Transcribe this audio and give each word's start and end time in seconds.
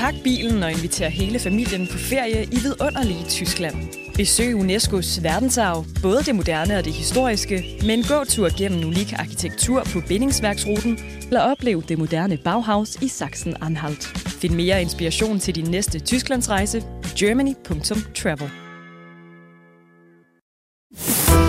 Pak 0.00 0.14
bilen 0.24 0.62
og 0.62 0.72
inviter 0.72 1.08
hele 1.08 1.38
familien 1.38 1.86
på 1.86 1.98
ferie 1.98 2.44
i 2.44 2.58
vidunderlige 2.62 3.24
Tyskland. 3.28 3.74
Besøg 4.14 4.54
UNESCO's 4.54 5.22
verdensarv, 5.22 5.84
både 6.02 6.22
det 6.22 6.34
moderne 6.34 6.78
og 6.78 6.84
det 6.84 6.92
historiske, 6.92 7.78
med 7.82 7.94
en 7.94 8.02
gåtur 8.02 8.48
gennem 8.58 8.88
unik 8.88 9.12
arkitektur 9.12 9.84
på 9.92 10.00
bindingsværksruten, 10.08 10.98
eller 11.22 11.40
oplev 11.40 11.82
det 11.82 11.98
moderne 11.98 12.36
Bauhaus 12.36 12.94
i 12.94 13.08
Sachsen-Anhalt. 13.08 14.18
Find 14.40 14.54
mere 14.54 14.82
inspiration 14.82 15.38
til 15.38 15.54
din 15.54 15.70
næste 15.70 15.98
Tysklandsrejse 15.98 16.80
på 16.80 17.08
germany.travel. 17.18 18.50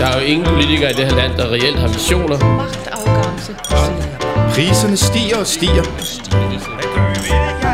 Der 0.00 0.06
er 0.06 0.20
jo 0.20 0.26
ingen 0.26 0.46
politikere 0.46 0.90
i 0.90 0.94
det 0.94 1.06
her 1.06 1.16
land, 1.16 1.32
der 1.32 1.52
reelt 1.52 1.78
har 1.78 1.88
visioner. 1.88 2.38
Magtafgangse. 2.56 3.52
Priserne 4.54 4.96
stiger 4.96 5.36
og 5.36 5.46
stiger. 5.46 5.84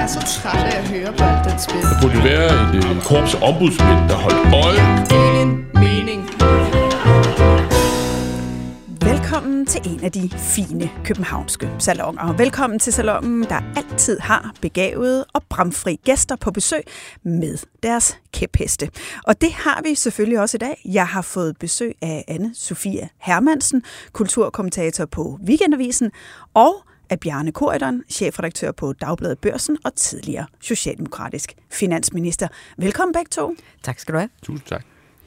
Jeg 0.02 0.08
er 0.08 0.20
så 0.20 0.40
træt 0.40 0.74
af 0.74 0.78
at 0.78 0.88
høre 0.88 1.12
på 1.12 1.24
alt 1.24 1.44
den 1.50 1.58
spil. 1.58 1.82
Der 1.82 2.02
burde 2.02 2.24
være 2.24 2.76
et 2.76 2.84
øh, 2.84 3.02
korps 3.02 3.34
af 3.34 3.48
ombudsmænd, 3.48 4.08
der 4.08 4.14
holdt 4.14 4.54
øje. 4.64 4.82
Ingen 5.20 5.66
mening. 5.74 6.20
Velkommen 9.10 9.66
til 9.66 9.80
en 9.92 10.04
af 10.04 10.12
de 10.12 10.30
fine 10.30 10.90
københavnske 11.04 11.70
salonger. 11.78 12.36
Velkommen 12.36 12.78
til 12.78 12.92
salongen, 12.92 13.42
der 13.42 13.60
altid 13.76 14.18
har 14.18 14.52
begavede 14.60 15.24
og 15.34 15.42
bramfri 15.48 16.00
gæster 16.04 16.36
på 16.36 16.50
besøg 16.50 16.82
med 17.24 17.58
deres 17.82 18.18
kæpheste. 18.32 18.88
Og 19.26 19.40
det 19.40 19.52
har 19.52 19.82
vi 19.84 19.94
selvfølgelig 19.94 20.40
også 20.40 20.56
i 20.56 20.58
dag. 20.58 20.82
Jeg 20.84 21.06
har 21.06 21.22
fået 21.22 21.56
besøg 21.58 21.94
af 22.02 22.24
anne 22.28 22.50
Sofia 22.54 23.08
Hermansen, 23.18 23.82
kulturkommentator 24.12 25.04
på 25.06 25.38
Weekendavisen, 25.46 26.10
og 26.54 26.74
af 27.10 27.20
Bjarne 27.20 27.52
Korydon, 27.52 28.02
chefredaktør 28.08 28.72
på 28.72 28.92
Dagbladet 28.92 29.38
Børsen 29.38 29.78
og 29.84 29.94
tidligere 29.94 30.46
socialdemokratisk 30.60 31.54
finansminister. 31.70 32.48
Velkommen 32.76 33.12
begge 33.12 33.28
to. 33.28 33.56
Tak 33.82 33.98
skal 33.98 34.14
du 34.14 34.18
have. 34.18 34.30
Tusind 34.42 34.66
tak. 34.66 34.84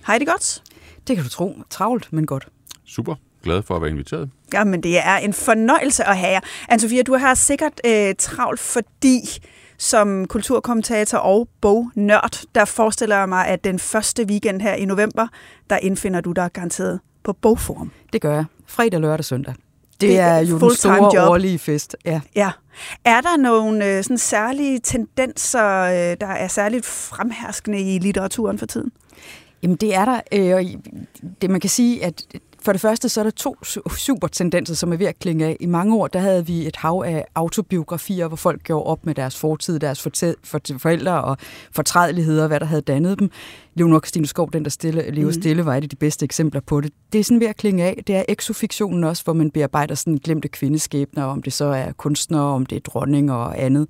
Hej 0.07 0.17
det 0.17 0.27
godt? 0.27 0.63
Det 1.07 1.15
kan 1.15 1.23
du 1.23 1.29
tro. 1.29 1.55
Travlt, 1.69 2.13
men 2.13 2.25
godt. 2.25 2.47
Super. 2.85 3.15
Glad 3.43 3.63
for 3.63 3.75
at 3.75 3.81
være 3.81 3.91
inviteret. 3.91 4.29
Jamen, 4.53 4.83
det 4.83 4.97
er 4.97 5.15
en 5.17 5.33
fornøjelse 5.33 6.03
at 6.03 6.17
have 6.17 6.31
jer. 6.31 6.39
Anne-Sophia, 6.71 7.01
du 7.01 7.15
har 7.15 7.33
sikkert 7.33 7.81
øh, 7.85 8.15
travlt, 8.17 8.59
fordi 8.59 9.21
som 9.77 10.27
kulturkommentator 10.27 11.17
og 11.17 11.49
bognørd, 11.61 12.41
der 12.55 12.65
forestiller 12.65 13.17
jeg 13.17 13.29
mig, 13.29 13.47
at 13.47 13.63
den 13.63 13.79
første 13.79 14.23
weekend 14.23 14.61
her 14.61 14.73
i 14.73 14.85
november, 14.85 15.27
der 15.69 15.77
indfinder 15.77 16.21
du 16.21 16.31
dig 16.31 16.49
garanteret 16.53 16.99
på 17.23 17.33
Bogforum. 17.33 17.91
Det 18.13 18.21
gør 18.21 18.33
jeg. 18.33 18.45
Fredag, 18.67 18.99
lørdag, 18.99 19.25
søndag. 19.25 19.53
Det, 20.01 20.19
er 20.19 20.37
jo 20.37 20.59
den 20.59 20.75
store 20.75 21.15
job. 21.15 21.29
årlige 21.29 21.59
fest. 21.59 21.95
Ja. 22.05 22.21
Ja. 22.35 22.51
Er 23.05 23.21
der 23.21 23.37
nogle 23.37 23.85
øh, 23.85 24.03
sådan 24.03 24.17
særlige 24.17 24.79
tendenser, 24.79 25.81
øh, 25.81 26.17
der 26.21 26.27
er 26.27 26.47
særligt 26.47 26.85
fremherskende 26.85 27.95
i 27.95 27.99
litteraturen 27.99 28.57
for 28.57 28.65
tiden? 28.65 28.91
Jamen 29.63 29.77
det 29.77 29.95
er 29.95 30.05
der. 30.05 30.21
Øh, 30.31 30.65
det 31.41 31.49
man 31.49 31.59
kan 31.59 31.69
sige, 31.69 32.05
at 32.05 32.23
for 32.65 32.71
det 32.71 32.81
første 32.81 33.09
så 33.09 33.21
er 33.21 33.23
der 33.23 33.31
to 33.31 33.55
su- 33.65 33.97
supertendenser, 33.97 34.75
som 34.75 34.93
er 34.93 34.97
ved 34.97 35.07
at 35.07 35.19
klinge 35.19 35.45
af. 35.45 35.57
I 35.59 35.65
mange 35.65 35.95
år 35.95 36.07
der 36.07 36.19
havde 36.19 36.45
vi 36.45 36.67
et 36.67 36.75
hav 36.75 37.03
af 37.05 37.25
autobiografier, 37.35 38.27
hvor 38.27 38.37
folk 38.37 38.63
gjorde 38.63 38.85
op 38.85 39.05
med 39.05 39.15
deres 39.15 39.37
fortid, 39.37 39.79
deres 39.79 40.07
forældre 40.77 41.23
og 41.23 41.37
fortrædeligheder, 41.71 42.47
hvad 42.47 42.59
der 42.59 42.65
havde 42.65 42.81
dannet 42.81 43.19
dem. 43.19 43.31
Leonor 43.75 43.99
Christine 43.99 44.27
Skov, 44.27 44.51
den 44.51 44.63
der 44.63 44.69
stille, 44.69 45.11
lever 45.11 45.31
stille, 45.31 45.65
var 45.65 45.75
et 45.75 45.83
af 45.83 45.89
de 45.89 45.95
bedste 45.95 46.23
eksempler 46.23 46.61
på 46.61 46.81
det. 46.81 46.91
Det 47.13 47.19
er 47.19 47.23
sådan 47.23 47.39
ved 47.39 47.47
at 47.47 47.57
klinge 47.57 47.83
af. 47.83 48.03
Det 48.07 48.15
er 48.15 48.23
exofiktionen 48.29 49.03
også, 49.03 49.23
hvor 49.23 49.33
man 49.33 49.51
bearbejder 49.51 49.95
sådan 49.95 50.17
glemte 50.23 50.47
kvindeskæbner, 50.47 51.23
om 51.23 51.41
det 51.41 51.53
så 51.53 51.65
er 51.65 51.91
kunstnere, 51.91 52.43
om 52.43 52.65
det 52.65 52.75
er 52.75 52.79
dronning 52.79 53.31
og 53.31 53.63
andet. 53.63 53.87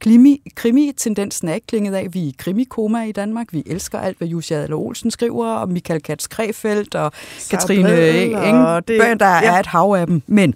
Krimi, 0.00 0.42
krimi-tendensen 0.54 1.48
er 1.48 1.54
ikke 1.54 1.66
klinget 1.66 1.94
af. 1.94 2.06
Vi 2.12 2.28
er 2.28 2.32
krimikoma 2.38 3.02
i 3.04 3.12
Danmark. 3.12 3.46
Vi 3.52 3.62
elsker 3.66 3.98
alt, 3.98 4.18
hvad 4.18 4.28
Jussi 4.28 4.54
Adler 4.54 4.76
Olsen 4.76 5.10
skriver, 5.10 5.46
og 5.46 5.68
Michael 5.68 6.00
Katz 6.02 6.26
Krefeldt 6.28 6.94
og 6.94 7.12
Katrine 7.50 7.88
og 7.88 8.48
Engebø, 8.48 9.04
det- 9.10 9.20
der 9.20 9.26
ja. 9.28 9.54
er 9.54 9.60
et 9.60 9.66
hav 9.66 9.94
af 9.98 10.06
dem. 10.06 10.22
Men 10.26 10.54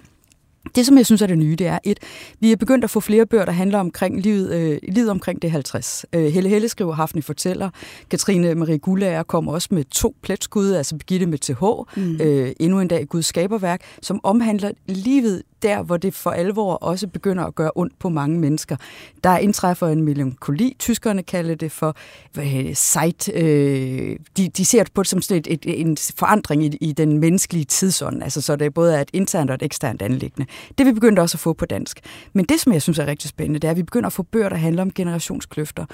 det, 0.75 0.85
som 0.85 0.97
jeg 0.97 1.05
synes 1.05 1.21
er 1.21 1.27
det 1.27 1.37
nye, 1.37 1.55
det 1.55 1.67
er 1.67 1.79
et, 1.83 1.99
vi 2.39 2.51
er 2.51 2.55
begyndt 2.55 2.83
at 2.83 2.89
få 2.89 2.99
flere 2.99 3.25
bøger, 3.25 3.45
der 3.45 3.51
handler 3.51 3.79
omkring 3.79 4.21
livet, 4.21 4.53
øh, 4.53 4.77
livet 4.93 5.09
omkring 5.09 5.41
det 5.41 5.51
50. 5.51 6.05
Øh, 6.13 6.25
Helle 6.25 6.49
Helle 6.49 6.67
skriver 6.69 6.93
Hafni 6.93 7.21
fortæller. 7.21 7.69
Katrine 8.09 8.55
Marie 8.55 8.77
Gullager 8.77 9.23
kommer 9.23 9.53
også 9.53 9.67
med 9.71 9.83
to 9.83 10.15
pletskud, 10.21 10.71
altså 10.71 10.95
Begitte 10.97 11.25
med 11.25 11.37
TH, 11.37 11.99
mm. 12.01 12.15
øh, 12.21 12.51
endnu 12.59 12.79
en 12.79 12.87
dag 12.87 13.07
Guds 13.09 13.25
skaberværk, 13.25 13.81
som 14.01 14.19
omhandler 14.23 14.71
livet 14.87 15.43
der, 15.63 15.83
hvor 15.83 15.97
det 15.97 16.13
for 16.13 16.31
alvor 16.31 16.73
også 16.73 17.07
begynder 17.07 17.43
at 17.43 17.55
gøre 17.55 17.71
ondt 17.75 17.99
på 17.99 18.09
mange 18.09 18.39
mennesker. 18.39 18.75
Der 19.23 19.37
indtræffer 19.37 19.87
en 19.87 20.03
melankoli. 20.03 20.75
Tyskerne 20.79 21.23
kalder 21.23 21.55
det 21.55 21.71
for 21.71 21.95
øh, 22.39 22.75
seit. 22.75 23.29
Øh, 23.33 24.15
de, 24.37 24.49
de 24.49 24.65
ser 24.65 24.83
på 24.93 25.03
det 25.03 25.09
som 25.09 25.21
sådan 25.21 25.37
et, 25.37 25.47
et, 25.65 25.81
en 25.81 25.97
forandring 26.17 26.63
i, 26.63 26.77
i 26.81 26.91
den 26.91 27.17
menneskelige 27.17 27.65
tidsånd. 27.65 28.23
Altså, 28.23 28.41
så 28.41 28.55
det 28.55 28.73
både 28.73 28.95
er 28.95 29.01
et 29.01 29.09
internt 29.13 29.49
og 29.49 29.55
et 29.55 29.63
eksternt 29.63 30.01
anlæggende. 30.01 30.47
Det 30.77 30.85
vi 30.85 30.91
begyndte 30.91 31.19
også 31.19 31.35
at 31.35 31.39
få 31.39 31.53
på 31.53 31.65
dansk. 31.65 31.99
Men 32.33 32.45
det, 32.45 32.59
som 32.59 32.73
jeg 32.73 32.81
synes 32.81 32.99
er 32.99 33.05
rigtig 33.05 33.29
spændende, 33.29 33.59
det 33.59 33.67
er, 33.67 33.71
at 33.71 33.77
vi 33.77 33.83
begynder 33.83 34.07
at 34.07 34.13
få 34.13 34.23
bøger, 34.23 34.49
der 34.49 34.55
handler 34.55 34.81
om 34.81 34.91
generationskløfter. 34.91 35.85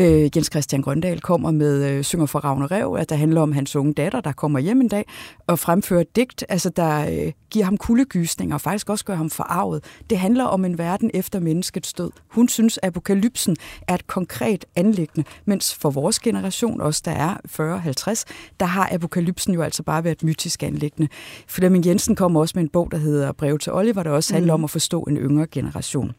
Øh, 0.00 0.30
Jens 0.36 0.48
Christian 0.52 0.82
Grøndal 0.82 1.20
kommer 1.20 1.50
med 1.50 1.90
øh, 1.90 2.04
Synger 2.04 2.26
for 2.26 2.38
Ravne 2.38 2.66
Rev, 2.66 2.96
at 2.98 3.08
der 3.08 3.16
handler 3.16 3.40
om 3.40 3.52
hans 3.52 3.76
unge 3.76 3.92
datter, 3.92 4.20
der 4.20 4.32
kommer 4.32 4.58
hjem 4.58 4.80
en 4.80 4.88
dag 4.88 5.04
og 5.46 5.58
fremfører 5.58 6.04
digt, 6.16 6.44
altså 6.48 6.70
der 6.70 7.10
øh, 7.10 7.32
giver 7.50 7.64
ham 7.64 7.76
kuldegysninger 7.76 8.54
og 8.54 8.60
faktisk 8.60 8.90
også 8.90 9.04
gør 9.04 9.14
ham 9.14 9.30
forarvet. 9.30 9.84
Det 10.10 10.18
handler 10.18 10.44
om 10.44 10.64
en 10.64 10.78
verden 10.78 11.10
efter 11.14 11.40
menneskets 11.40 11.92
død. 11.92 12.10
Hun 12.28 12.48
synes, 12.48 12.78
at 12.82 12.88
apokalypsen 12.88 13.56
er 13.88 13.94
et 13.94 14.06
konkret 14.06 14.64
anlæggende, 14.76 15.28
mens 15.44 15.74
for 15.74 15.90
vores 15.90 16.18
generation, 16.18 16.80
også 16.80 17.02
der 17.04 17.12
er 17.12 17.34
40-50, 18.16 18.24
der 18.60 18.66
har 18.66 18.88
apokalypsen 18.92 19.54
jo 19.54 19.62
altså 19.62 19.82
bare 19.82 20.04
været 20.04 20.16
et 20.16 20.24
mytisk 20.24 20.62
anlæggende. 20.62 21.08
Flemming 21.48 21.86
Jensen 21.86 22.16
kommer 22.16 22.40
også 22.40 22.52
med 22.54 22.62
en 22.62 22.68
bog, 22.68 22.90
der 22.90 22.98
hedder 22.98 23.32
Brev 23.32 23.58
til 23.58 23.72
Oliver, 23.72 24.02
der 24.02 24.10
også 24.10 24.34
handler 24.34 24.54
om 24.54 24.64
at 24.64 24.70
forstå 24.70 25.02
en 25.02 25.16
yngre 25.16 25.46
generation. 25.46 26.14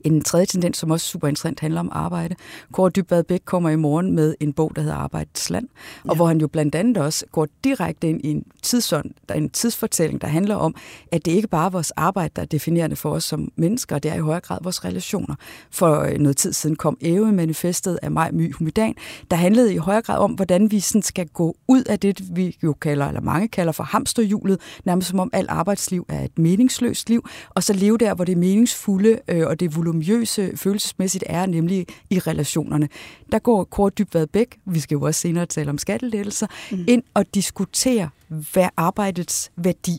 En 0.00 0.20
tredje 0.20 0.46
tendens, 0.46 0.78
som 0.78 0.90
også 0.90 1.04
er 1.04 1.08
super 1.08 1.28
interessant, 1.28 1.60
handler 1.60 1.80
om 1.80 1.88
arbejde. 1.92 2.34
Kåre 2.72 2.90
Dybvad 2.90 3.24
Bæk 3.24 3.40
kommer 3.44 3.70
i 3.70 3.76
morgen 3.76 4.12
med 4.12 4.34
en 4.40 4.52
bog, 4.52 4.72
der 4.76 4.82
hedder 4.82 4.96
Arbejdets 4.96 5.50
Land, 5.50 5.68
ja. 6.04 6.10
og 6.10 6.16
hvor 6.16 6.26
han 6.26 6.40
jo 6.40 6.48
blandt 6.48 6.74
andet 6.74 6.96
også 6.96 7.24
går 7.32 7.48
direkte 7.64 8.08
ind 8.08 8.20
i 8.24 8.28
en 8.30 8.44
tidsånd, 8.62 9.10
der 9.28 9.34
er 9.34 9.38
en 9.38 9.50
tidsfortælling, 9.50 10.20
der 10.20 10.28
handler 10.28 10.54
om, 10.54 10.74
at 11.12 11.24
det 11.24 11.32
ikke 11.32 11.48
bare 11.48 11.66
er 11.66 11.70
vores 11.70 11.90
arbejde, 11.90 12.32
der 12.36 12.42
er 12.42 12.46
definerende 12.46 12.96
for 12.96 13.10
os 13.10 13.24
som 13.24 13.52
mennesker, 13.56 13.98
det 13.98 14.10
er 14.10 14.14
i 14.14 14.18
højere 14.18 14.40
grad 14.40 14.58
vores 14.62 14.84
relationer. 14.84 15.34
For 15.70 16.00
øh, 16.00 16.18
noget 16.18 16.36
tid 16.36 16.52
siden 16.52 16.76
kom 16.76 16.96
Eve-manifestet 17.00 17.98
af 18.02 18.10
Maj 18.10 18.30
My 18.30 18.54
Humidan, 18.54 18.94
der 19.30 19.36
handlede 19.36 19.74
i 19.74 19.76
højere 19.76 20.02
grad 20.02 20.18
om, 20.18 20.32
hvordan 20.32 20.70
vi 20.70 20.80
sådan 20.80 21.02
skal 21.02 21.28
gå 21.28 21.56
ud 21.68 21.84
af 21.84 22.00
det, 22.00 22.36
vi 22.36 22.56
jo 22.62 22.72
kalder, 22.72 23.06
eller 23.06 23.20
mange 23.20 23.48
kalder 23.48 23.72
for 23.72 23.84
hamsterhjulet, 23.84 24.60
nærmest 24.84 25.08
som 25.08 25.20
om 25.20 25.30
alt 25.32 25.50
arbejdsliv 25.50 26.06
er 26.08 26.24
et 26.24 26.38
meningsløst 26.38 27.08
liv, 27.08 27.28
og 27.50 27.62
så 27.62 27.72
leve 27.72 27.98
der, 27.98 28.14
hvor 28.14 28.24
det 28.24 28.38
meningsfulde 28.38 29.18
øh, 29.28 29.46
og 29.46 29.60
det 29.60 29.63
volumøse 29.66 30.56
følelsesmæssigt 30.56 31.24
er, 31.26 31.46
nemlig 31.46 31.86
i 32.10 32.18
relationerne. 32.18 32.88
Der 33.32 33.38
går 33.38 33.64
Kåre 33.64 33.90
Dybvad 33.90 34.26
Bæk, 34.26 34.56
vi 34.64 34.80
skal 34.80 34.94
jo 34.94 35.02
også 35.02 35.20
senere 35.20 35.46
tale 35.46 35.70
om 35.70 35.78
skattelettelser, 35.78 36.46
mm. 36.72 36.84
ind 36.88 37.02
og 37.14 37.34
diskutere 37.34 38.08
hvad 38.28 38.68
arbejdets 38.76 39.50
værdi, 39.56 39.96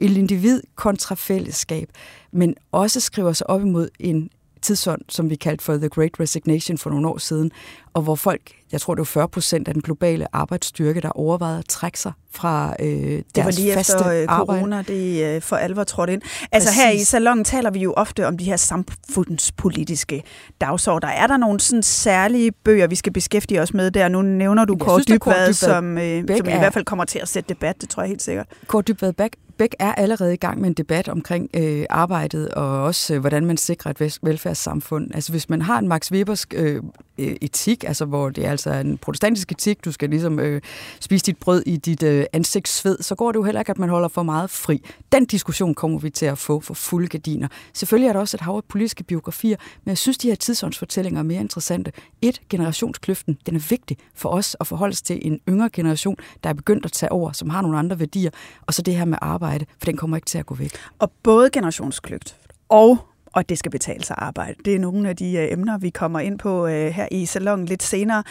et 0.00 0.16
individ 0.16 0.62
kontra 0.74 1.14
fællesskab, 1.14 1.88
men 2.32 2.54
også 2.72 3.00
skriver 3.00 3.32
sig 3.32 3.50
op 3.50 3.60
imod 3.60 3.88
en 3.98 4.30
tidsånd, 4.64 5.00
som 5.08 5.30
vi 5.30 5.34
kaldte 5.36 5.64
for 5.64 5.76
The 5.76 5.88
Great 5.88 6.10
Resignation 6.20 6.78
for 6.78 6.90
nogle 6.90 7.08
år 7.08 7.18
siden, 7.18 7.50
og 7.94 8.02
hvor 8.02 8.14
folk, 8.14 8.40
jeg 8.72 8.80
tror 8.80 8.94
det 8.94 8.98
var 8.98 9.04
40 9.04 9.28
procent 9.28 9.68
af 9.68 9.74
den 9.74 9.82
globale 9.82 10.26
arbejdsstyrke, 10.32 11.00
der 11.00 11.08
overvejede 11.10 11.58
at 11.58 11.64
trække 11.68 11.98
sig 12.00 12.12
fra 12.32 12.74
øh, 12.80 12.86
deres 12.88 13.24
Det 13.34 13.44
var 13.44 13.50
lige 13.50 13.74
faste 13.74 13.92
efter 13.94 14.08
øh, 14.12 14.24
arbejde. 14.28 14.60
corona, 14.60 14.82
det 14.82 15.36
øh, 15.36 15.42
for 15.42 15.56
alvor 15.56 15.84
trådte 15.84 16.12
ind. 16.12 16.22
Altså 16.52 16.68
Præcis. 16.68 16.82
her 16.82 16.90
i 16.90 16.98
salongen 17.04 17.44
taler 17.44 17.70
vi 17.70 17.78
jo 17.78 17.92
ofte 17.96 18.26
om 18.26 18.38
de 18.38 18.44
her 18.44 18.56
samfundspolitiske 18.56 20.22
dagsordner. 20.60 21.08
Er 21.08 21.26
der 21.26 21.36
nogle 21.36 21.60
sådan 21.60 21.82
særlige 21.82 22.52
bøger, 22.52 22.86
vi 22.86 22.94
skal 22.94 23.12
beskæftige 23.12 23.62
os 23.62 23.74
med 23.74 23.90
der? 23.90 24.08
Nu 24.08 24.22
nævner 24.22 24.64
du 24.64 24.76
Kåre 24.76 25.00
Dybvad, 25.08 25.52
som, 25.52 25.98
øh, 25.98 26.24
som 26.36 26.46
i 26.46 26.50
er- 26.50 26.58
hvert 26.58 26.72
fald 26.72 26.84
kommer 26.84 27.04
til 27.04 27.18
at 27.18 27.28
sætte 27.28 27.48
debat, 27.48 27.80
det 27.80 27.88
tror 27.88 28.02
jeg 28.02 28.08
helt 28.08 28.22
sikkert. 28.22 28.46
Kåre 28.66 28.82
Dybvad 28.82 29.12
Bæk, 29.12 29.30
Bæk 29.58 29.74
er 29.78 29.94
allerede 29.94 30.34
i 30.34 30.36
gang 30.36 30.60
med 30.60 30.68
en 30.68 30.74
debat 30.74 31.08
omkring 31.08 31.50
øh, 31.54 31.86
arbejdet, 31.90 32.48
og 32.48 32.82
også 32.82 33.14
øh, 33.14 33.20
hvordan 33.20 33.46
man 33.46 33.56
sikrer 33.56 33.90
et 33.90 34.18
velfærdssamfund. 34.22 35.10
Altså 35.14 35.32
hvis 35.32 35.48
man 35.48 35.62
har 35.62 35.78
en 35.78 35.88
Max 35.88 36.12
Webersk 36.12 36.54
øh, 36.56 36.82
øh, 37.18 37.36
etik, 37.40 37.84
altså 37.84 38.04
hvor 38.04 38.30
det 38.30 38.46
er 38.46 38.50
altså 38.50 38.72
en 38.72 38.98
protestantisk 38.98 39.52
etik, 39.52 39.84
du 39.84 39.92
skal 39.92 40.10
ligesom 40.10 40.40
øh, 40.40 40.60
spise 41.00 41.24
dit 41.24 41.36
brød 41.36 41.62
i 41.66 41.76
dit 41.76 42.02
øh, 42.02 42.24
ansigtssved, 42.32 42.96
så 43.00 43.14
går 43.14 43.32
det 43.32 43.38
jo 43.38 43.44
heller 43.44 43.60
ikke, 43.60 43.70
at 43.70 43.78
man 43.78 43.88
holder 43.88 44.08
for 44.08 44.22
meget 44.22 44.50
fri. 44.50 44.82
Den 45.12 45.24
diskussion 45.24 45.74
kommer 45.74 45.98
vi 45.98 46.10
til 46.10 46.26
at 46.26 46.38
få 46.38 46.60
for 46.60 46.74
fulde 46.74 47.08
gardiner. 47.08 47.48
Selvfølgelig 47.72 48.08
er 48.08 48.12
der 48.12 48.20
også 48.20 48.36
et 48.36 48.40
hav 48.40 48.56
af 48.56 48.64
politiske 48.68 49.04
biografier, 49.04 49.56
men 49.84 49.88
jeg 49.90 49.98
synes, 49.98 50.18
de 50.18 50.28
her 50.28 50.34
tidsåndsfortællinger 50.34 51.20
er 51.20 51.24
mere 51.24 51.40
interessante. 51.40 51.92
Et, 52.22 52.40
generationskløften, 52.50 53.38
den 53.46 53.56
er 53.56 53.66
vigtig 53.70 53.96
for 54.14 54.28
os 54.28 54.56
at 54.60 54.66
forholde 54.66 54.92
os 54.92 55.02
til 55.02 55.26
en 55.26 55.40
yngre 55.48 55.70
generation, 55.72 56.16
der 56.44 56.50
er 56.50 56.54
begyndt 56.54 56.84
at 56.84 56.92
tage 56.92 57.12
over, 57.12 57.32
som 57.32 57.50
har 57.50 57.62
nogle 57.62 57.78
andre 57.78 57.98
værdier, 57.98 58.30
og 58.66 58.74
så 58.74 58.82
det 58.82 58.96
her 58.96 59.04
med 59.04 59.18
arbejde, 59.22 59.43
for 59.52 59.84
den 59.86 59.96
kommer 59.96 60.16
ikke 60.16 60.26
til 60.26 60.38
at 60.38 60.46
gå 60.46 60.54
væk. 60.54 60.72
Og 60.98 61.12
både 61.22 61.50
generationskløgt 61.50 62.36
og 62.68 62.98
og 63.34 63.48
det 63.48 63.58
skal 63.58 63.70
betale 63.70 64.04
sig 64.04 64.16
arbejde. 64.18 64.54
Det 64.64 64.74
er 64.74 64.78
nogle 64.78 65.08
af 65.08 65.16
de 65.16 65.32
øh, 65.32 65.52
emner, 65.52 65.78
vi 65.78 65.90
kommer 65.90 66.20
ind 66.20 66.38
på 66.38 66.66
øh, 66.66 66.86
her 66.86 67.08
i 67.10 67.26
salongen 67.26 67.66
lidt 67.66 67.82
senere. 67.82 68.22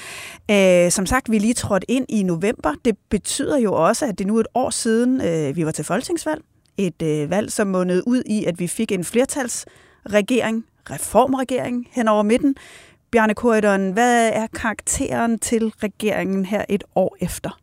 Øh, 0.51 0.91
som 0.91 1.05
sagt, 1.05 1.31
vi 1.31 1.39
lige 1.39 1.53
trådt 1.53 1.85
ind 1.87 2.05
i 2.09 2.23
november. 2.23 2.73
Det 2.85 2.97
betyder 3.09 3.57
jo 3.57 3.73
også, 3.73 4.05
at 4.05 4.19
det 4.19 4.27
nu 4.27 4.35
er 4.35 4.39
et 4.39 4.47
år 4.53 4.69
siden, 4.69 5.21
øh, 5.21 5.55
vi 5.55 5.65
var 5.65 5.71
til 5.71 5.85
folketingsvalg. 5.85 6.41
Et 6.77 7.01
øh, 7.01 7.29
valg, 7.29 7.51
som 7.51 7.67
månede 7.67 8.07
ud 8.07 8.23
i, 8.25 8.45
at 8.45 8.59
vi 8.59 8.67
fik 8.67 8.91
en 8.91 9.03
flertalsregering, 9.03 10.65
reformregering 10.89 11.87
hen 11.91 12.07
over 12.07 12.23
midten. 12.23 12.55
Bjarne 13.11 13.33
Korydon, 13.33 13.91
hvad 13.91 14.29
er 14.33 14.47
karakteren 14.47 15.39
til 15.39 15.73
regeringen 15.83 16.45
her 16.45 16.65
et 16.69 16.83
år 16.95 17.17
efter? 17.19 17.59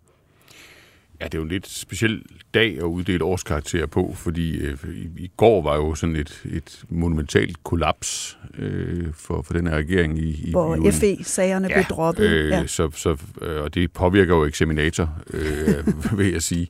Ja, 1.20 1.24
det 1.24 1.34
er 1.34 1.38
jo 1.38 1.42
en 1.42 1.48
lidt 1.48 1.68
speciel 1.68 2.22
dag 2.54 2.78
at 2.78 2.82
uddele 2.82 3.24
årskarakter 3.24 3.86
på, 3.86 4.14
fordi 4.16 4.58
øh, 4.58 4.76
i, 4.94 5.08
i 5.16 5.30
går 5.36 5.62
var 5.62 5.76
jo 5.76 5.94
sådan 5.94 6.16
et, 6.16 6.42
et 6.44 6.84
monumentalt 6.88 7.64
kollaps 7.64 8.38
øh, 8.58 9.06
for, 9.14 9.42
for 9.42 9.52
den 9.52 9.66
her 9.66 9.76
regering. 9.76 10.18
I, 10.18 10.48
i 10.48 10.50
Hvor 10.50 10.90
FE-sagerne 10.90 11.68
ja, 11.68 11.74
blev 11.74 11.84
droppet. 11.84 12.30
Øh, 12.30 12.50
ja. 12.50 12.66
så, 12.66 12.90
så, 12.94 13.16
øh, 13.42 13.62
og 13.62 13.74
det 13.74 13.92
påvirker 13.92 14.34
jo 14.34 14.44
eksaminator, 14.44 15.18
øh, 15.32 15.86
vil 16.18 16.32
jeg 16.32 16.42
sige. 16.42 16.68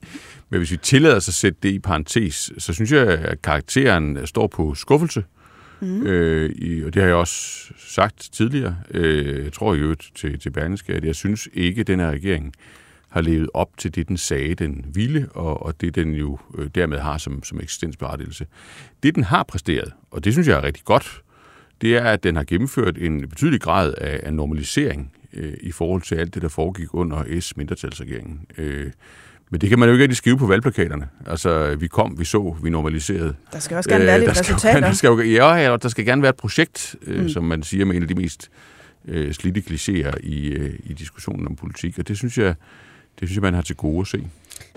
Men 0.49 0.57
hvis 0.57 0.71
vi 0.71 0.77
tillader 0.77 1.15
os 1.15 1.27
at 1.27 1.33
sætte 1.33 1.59
det 1.63 1.69
i 1.69 1.79
parentes, 1.79 2.51
så 2.57 2.73
synes 2.73 2.91
jeg, 2.91 3.07
at 3.07 3.41
karakteren 3.41 4.27
står 4.27 4.47
på 4.47 4.75
skuffelse. 4.75 5.23
Mm. 5.79 6.07
Øh, 6.07 6.49
i, 6.49 6.83
og 6.83 6.93
det 6.93 7.01
har 7.01 7.07
jeg 7.07 7.15
også 7.15 7.67
sagt 7.77 8.29
tidligere. 8.31 8.75
Øh, 8.91 9.43
jeg 9.43 9.53
tror 9.53 9.75
jo 9.75 9.95
til, 10.15 10.39
til 10.39 10.49
Berlingske, 10.49 10.93
at 10.93 11.05
jeg 11.05 11.15
synes 11.15 11.47
ikke, 11.53 11.81
at 11.81 11.87
den 11.87 11.99
her 11.99 12.11
regering 12.11 12.53
har 13.11 13.21
levet 13.21 13.49
op 13.53 13.77
til 13.77 13.95
det, 13.95 14.07
den 14.07 14.17
sagde, 14.17 14.55
den 14.55 14.85
ville, 14.93 15.29
og, 15.31 15.65
og 15.65 15.81
det, 15.81 15.95
den 15.95 16.11
jo 16.11 16.39
øh, 16.57 16.69
dermed 16.75 16.99
har 16.99 17.17
som, 17.17 17.43
som 17.43 17.59
eksistensberettigelse. 17.61 18.45
Det, 19.03 19.15
den 19.15 19.23
har 19.23 19.43
præsteret, 19.43 19.93
og 20.11 20.23
det 20.23 20.33
synes 20.33 20.47
jeg 20.47 20.57
er 20.57 20.63
rigtig 20.63 20.83
godt, 20.83 21.21
det 21.81 21.97
er, 21.97 22.03
at 22.03 22.23
den 22.23 22.35
har 22.35 22.43
gennemført 22.43 22.97
en 22.97 23.29
betydelig 23.29 23.61
grad 23.61 23.93
af, 23.97 24.19
af 24.23 24.33
normalisering 24.33 25.13
øh, 25.33 25.53
i 25.61 25.71
forhold 25.71 26.01
til 26.01 26.15
alt 26.15 26.33
det, 26.33 26.41
der 26.41 26.47
foregik 26.47 26.93
under 26.93 27.39
S-mindretalsregeringen. 27.39 28.45
Øh, 28.57 28.91
men 29.49 29.61
det 29.61 29.69
kan 29.69 29.79
man 29.79 29.89
jo 29.89 29.93
ikke 29.93 30.03
rigtig 30.03 30.17
skrive 30.17 30.37
på 30.37 30.47
valgplakaterne. 30.47 31.07
Altså, 31.25 31.75
vi 31.75 31.87
kom, 31.87 32.19
vi 32.19 32.25
så, 32.25 32.55
vi 32.63 32.69
normaliserede. 32.69 33.35
Der 33.53 33.59
skal 33.59 33.77
også 33.77 33.89
gerne 33.89 34.05
være 34.05 34.19
lidt 34.19 34.31
resultater. 34.31 34.79
Der 34.79 34.91
skal, 34.91 35.09
ja, 35.39 35.53
ja, 35.53 35.77
der 35.77 35.89
skal 35.89 36.05
gerne 36.05 36.21
være 36.21 36.29
et 36.29 36.35
projekt, 36.35 36.95
øh, 37.01 37.21
mm. 37.21 37.29
som 37.29 37.43
man 37.43 37.63
siger 37.63 37.85
med 37.85 37.95
en 37.95 38.01
af 38.01 38.07
de 38.07 38.15
mest 38.15 38.49
øh, 39.07 39.33
slidte 39.33 39.59
klichéer 39.59 40.17
i, 40.23 40.47
øh, 40.47 40.79
i 40.83 40.93
diskussionen 40.93 41.47
om 41.47 41.55
politik. 41.55 41.99
Og 41.99 42.07
det 42.07 42.17
synes 42.17 42.37
jeg, 42.37 42.55
det 43.19 43.27
synes 43.27 43.35
jeg, 43.35 43.41
man 43.41 43.53
har 43.53 43.61
til 43.61 43.75
gode 43.75 44.01
at 44.01 44.07
se. 44.07 44.27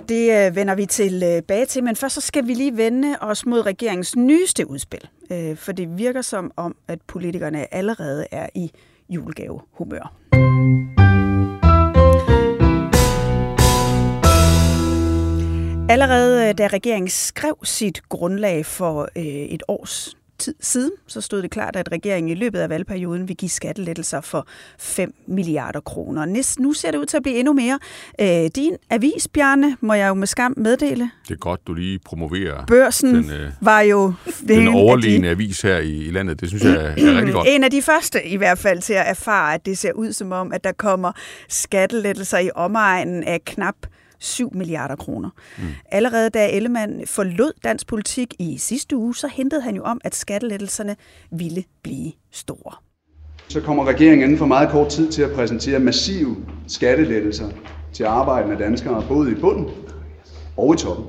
Det 0.08 0.46
øh, 0.46 0.56
vender 0.56 0.74
vi 0.74 0.82
øh, 0.82 0.88
tilbage 0.88 1.66
til, 1.66 1.84
men 1.84 1.96
først 1.96 2.14
så 2.14 2.20
skal 2.20 2.46
vi 2.46 2.54
lige 2.54 2.76
vende 2.76 3.16
os 3.20 3.46
mod 3.46 3.66
regeringens 3.66 4.16
nyeste 4.16 4.70
udspil. 4.70 5.08
Øh, 5.30 5.56
for 5.56 5.72
det 5.72 5.98
virker 5.98 6.22
som 6.22 6.50
om, 6.56 6.76
at 6.88 6.98
politikerne 7.06 7.74
allerede 7.74 8.26
er 8.30 8.46
i 8.54 8.70
julegavehumør. 9.08 10.12
Allerede 15.88 16.52
da 16.52 16.66
regeringen 16.66 17.08
skrev 17.08 17.58
sit 17.62 18.02
grundlag 18.08 18.66
for 18.66 19.08
et 19.16 19.62
års 19.68 20.16
tid 20.38 20.54
siden, 20.60 20.90
så 21.06 21.20
stod 21.20 21.42
det 21.42 21.50
klart, 21.50 21.76
at 21.76 21.92
regeringen 21.92 22.30
i 22.30 22.34
løbet 22.34 22.58
af 22.58 22.68
valgperioden 22.68 23.28
vil 23.28 23.36
give 23.36 23.48
skattelettelser 23.48 24.20
for 24.20 24.46
5 24.78 25.14
milliarder 25.26 25.80
kroner. 25.80 26.24
Næst, 26.24 26.60
nu 26.60 26.72
ser 26.72 26.90
det 26.90 26.98
ud 26.98 27.06
til 27.06 27.16
at 27.16 27.22
blive 27.22 27.38
endnu 27.38 27.52
mere. 27.52 27.78
Øh, 28.20 28.50
din 28.54 28.76
avis, 28.90 29.28
Bjarne, 29.28 29.76
må 29.80 29.94
jeg 29.94 30.08
jo 30.08 30.14
med 30.14 30.26
skam 30.26 30.54
meddele. 30.56 31.10
Det 31.28 31.34
er 31.34 31.38
godt, 31.38 31.66
du 31.66 31.74
lige 31.74 31.98
promoverer 31.98 32.66
Børsen 32.66 33.14
den, 33.14 33.30
øh, 33.30 33.50
var 33.60 33.80
jo 33.80 34.12
den 34.48 34.68
overlegne 34.68 35.26
de, 35.26 35.30
avis 35.30 35.60
her 35.60 35.78
i, 35.78 35.96
i 35.96 36.10
landet. 36.10 36.40
Det 36.40 36.48
synes 36.48 36.64
jeg 36.64 36.74
er, 36.74 36.78
er 36.78 37.16
rigtig 37.16 37.34
godt. 37.34 37.48
En 37.48 37.64
af 37.64 37.70
de 37.70 37.82
første 37.82 38.26
i 38.26 38.36
hvert 38.36 38.58
fald 38.58 38.82
til 38.82 38.92
at 38.92 39.04
erfare, 39.06 39.54
at 39.54 39.66
det 39.66 39.78
ser 39.78 39.92
ud 39.92 40.12
som 40.12 40.32
om, 40.32 40.52
at 40.52 40.64
der 40.64 40.72
kommer 40.72 41.12
skattelettelser 41.48 42.38
i 42.38 42.50
omegnen 42.54 43.24
af 43.24 43.44
knap 43.44 43.76
7 44.24 44.50
milliarder 44.54 44.96
kroner. 44.96 45.30
Mm. 45.58 45.64
Allerede 45.90 46.30
da 46.30 46.50
Ellemann 46.50 47.06
forlod 47.06 47.52
dansk 47.64 47.86
politik 47.86 48.34
i 48.38 48.58
sidste 48.58 48.96
uge, 48.96 49.14
så 49.14 49.28
hentede 49.28 49.62
han 49.62 49.76
jo 49.76 49.82
om, 49.82 50.00
at 50.04 50.14
skattelettelserne 50.14 50.96
ville 51.30 51.64
blive 51.82 52.12
store. 52.30 52.74
Så 53.48 53.60
kommer 53.60 53.84
regeringen 53.84 54.22
inden 54.24 54.38
for 54.38 54.46
meget 54.46 54.70
kort 54.70 54.88
tid 54.88 55.12
til 55.12 55.22
at 55.22 55.32
præsentere 55.32 55.78
massive 55.78 56.36
skattelettelser 56.68 57.50
til 57.92 58.04
arbejdende 58.04 58.58
danskere, 58.58 59.04
både 59.08 59.30
i 59.32 59.34
bunden 59.34 59.70
og 60.56 60.74
i 60.74 60.76
toppen. 60.76 61.06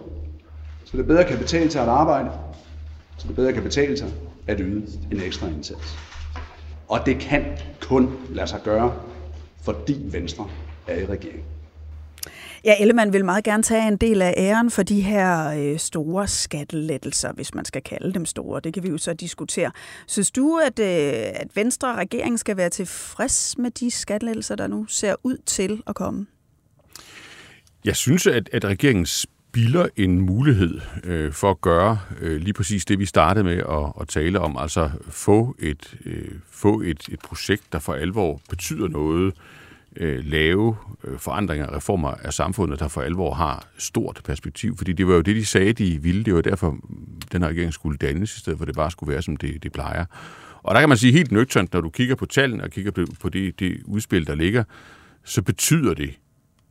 Så 0.85 0.97
det 0.97 1.07
bedre 1.07 1.23
kan 1.23 1.37
betale 1.37 1.71
sig 1.71 1.81
at 1.81 1.89
arbejde, 1.89 2.29
så 3.17 3.27
det 3.27 3.35
bedre 3.35 3.53
kan 3.53 3.63
betale 3.63 3.97
sig 3.97 4.07
at 4.47 4.57
yde 4.59 4.87
en 5.11 5.21
ekstra 5.21 5.47
indsats. 5.47 5.97
Og 6.87 6.99
det 7.05 7.19
kan 7.19 7.45
kun 7.81 8.17
lade 8.29 8.47
sig 8.47 8.59
gøre, 8.63 8.93
fordi 9.61 10.01
Venstre 10.11 10.47
er 10.87 10.99
i 10.99 11.05
regeringen. 11.05 11.54
Ja, 12.65 12.75
Ellemann 12.79 13.13
vil 13.13 13.25
meget 13.25 13.43
gerne 13.43 13.63
tage 13.63 13.87
en 13.87 13.97
del 13.97 14.21
af 14.21 14.33
æren 14.37 14.71
for 14.71 14.83
de 14.83 15.01
her 15.01 15.47
øh, 15.47 15.79
store 15.79 16.27
skattelettelser, 16.27 17.33
hvis 17.33 17.53
man 17.53 17.65
skal 17.65 17.81
kalde 17.81 18.13
dem 18.13 18.25
store. 18.25 18.59
Det 18.59 18.73
kan 18.73 18.83
vi 18.83 18.89
jo 18.89 18.97
så 18.97 19.13
diskutere. 19.13 19.71
Synes 20.07 20.31
du, 20.31 20.57
at, 20.57 20.79
øh, 20.79 20.85
at 21.35 21.47
Venstre 21.55 21.91
og 21.91 21.97
regeringen 21.97 22.37
skal 22.37 22.57
være 22.57 22.69
tilfreds 22.69 23.57
med 23.57 23.71
de 23.71 23.91
skattelettelser, 23.91 24.55
der 24.55 24.67
nu 24.67 24.85
ser 24.85 25.15
ud 25.23 25.37
til 25.45 25.83
at 25.87 25.95
komme? 25.95 26.25
Jeg 27.85 27.95
synes, 27.95 28.27
at, 28.27 28.49
at 28.53 28.65
regeringen 28.65 29.05
spilder 29.05 29.87
en 29.95 30.21
mulighed 30.21 30.81
øh, 31.03 31.33
for 31.33 31.51
at 31.51 31.61
gøre 31.61 31.99
øh, 32.21 32.41
lige 32.41 32.53
præcis 32.53 32.85
det, 32.85 32.99
vi 32.99 33.05
startede 33.05 33.43
med 33.43 33.57
at, 33.57 34.01
at 34.01 34.07
tale 34.07 34.39
om, 34.39 34.57
altså 34.57 34.89
få 35.09 35.55
et, 35.59 35.97
øh, 36.05 36.31
få 36.51 36.81
et, 36.81 37.09
et 37.11 37.19
projekt, 37.19 37.63
der 37.71 37.79
for 37.79 37.93
alvor 37.93 38.41
betyder 38.49 38.87
noget 38.87 39.33
øh, 39.95 40.25
lave 40.25 40.75
øh, 41.03 41.19
forandringer 41.19 41.65
og 41.67 41.75
reformer 41.75 42.09
af 42.09 42.33
samfundet, 42.33 42.79
der 42.79 42.87
for 42.87 43.01
alvor 43.01 43.33
har 43.33 43.67
stort 43.77 44.21
perspektiv. 44.25 44.77
Fordi 44.77 44.93
det 44.93 45.07
var 45.07 45.13
jo 45.13 45.21
det, 45.21 45.35
de 45.35 45.45
sagde, 45.45 45.73
de 45.73 46.01
ville. 46.01 46.23
Det 46.23 46.35
var 46.35 46.41
derfor, 46.41 46.77
den 47.31 47.41
her 47.41 47.49
regering 47.49 47.73
skulle 47.73 47.97
dannes, 47.97 48.37
i 48.37 48.39
stedet 48.39 48.57
for 48.57 48.65
det 48.65 48.75
bare 48.75 48.91
skulle 48.91 49.13
være, 49.13 49.21
som 49.21 49.37
det, 49.37 49.63
det 49.63 49.71
plejer. 49.71 50.05
Og 50.63 50.75
der 50.75 50.79
kan 50.81 50.89
man 50.89 50.97
sige 50.97 51.13
helt 51.13 51.31
nøgternt, 51.31 51.73
når 51.73 51.81
du 51.81 51.89
kigger 51.89 52.15
på 52.15 52.25
tallene 52.25 52.63
og 52.63 52.69
kigger 52.69 52.91
på, 52.91 53.05
på 53.21 53.29
det, 53.29 53.59
det 53.59 53.81
udspil, 53.85 54.27
der 54.27 54.35
ligger, 54.35 54.63
så 55.23 55.41
betyder 55.41 55.93
det 55.93 56.13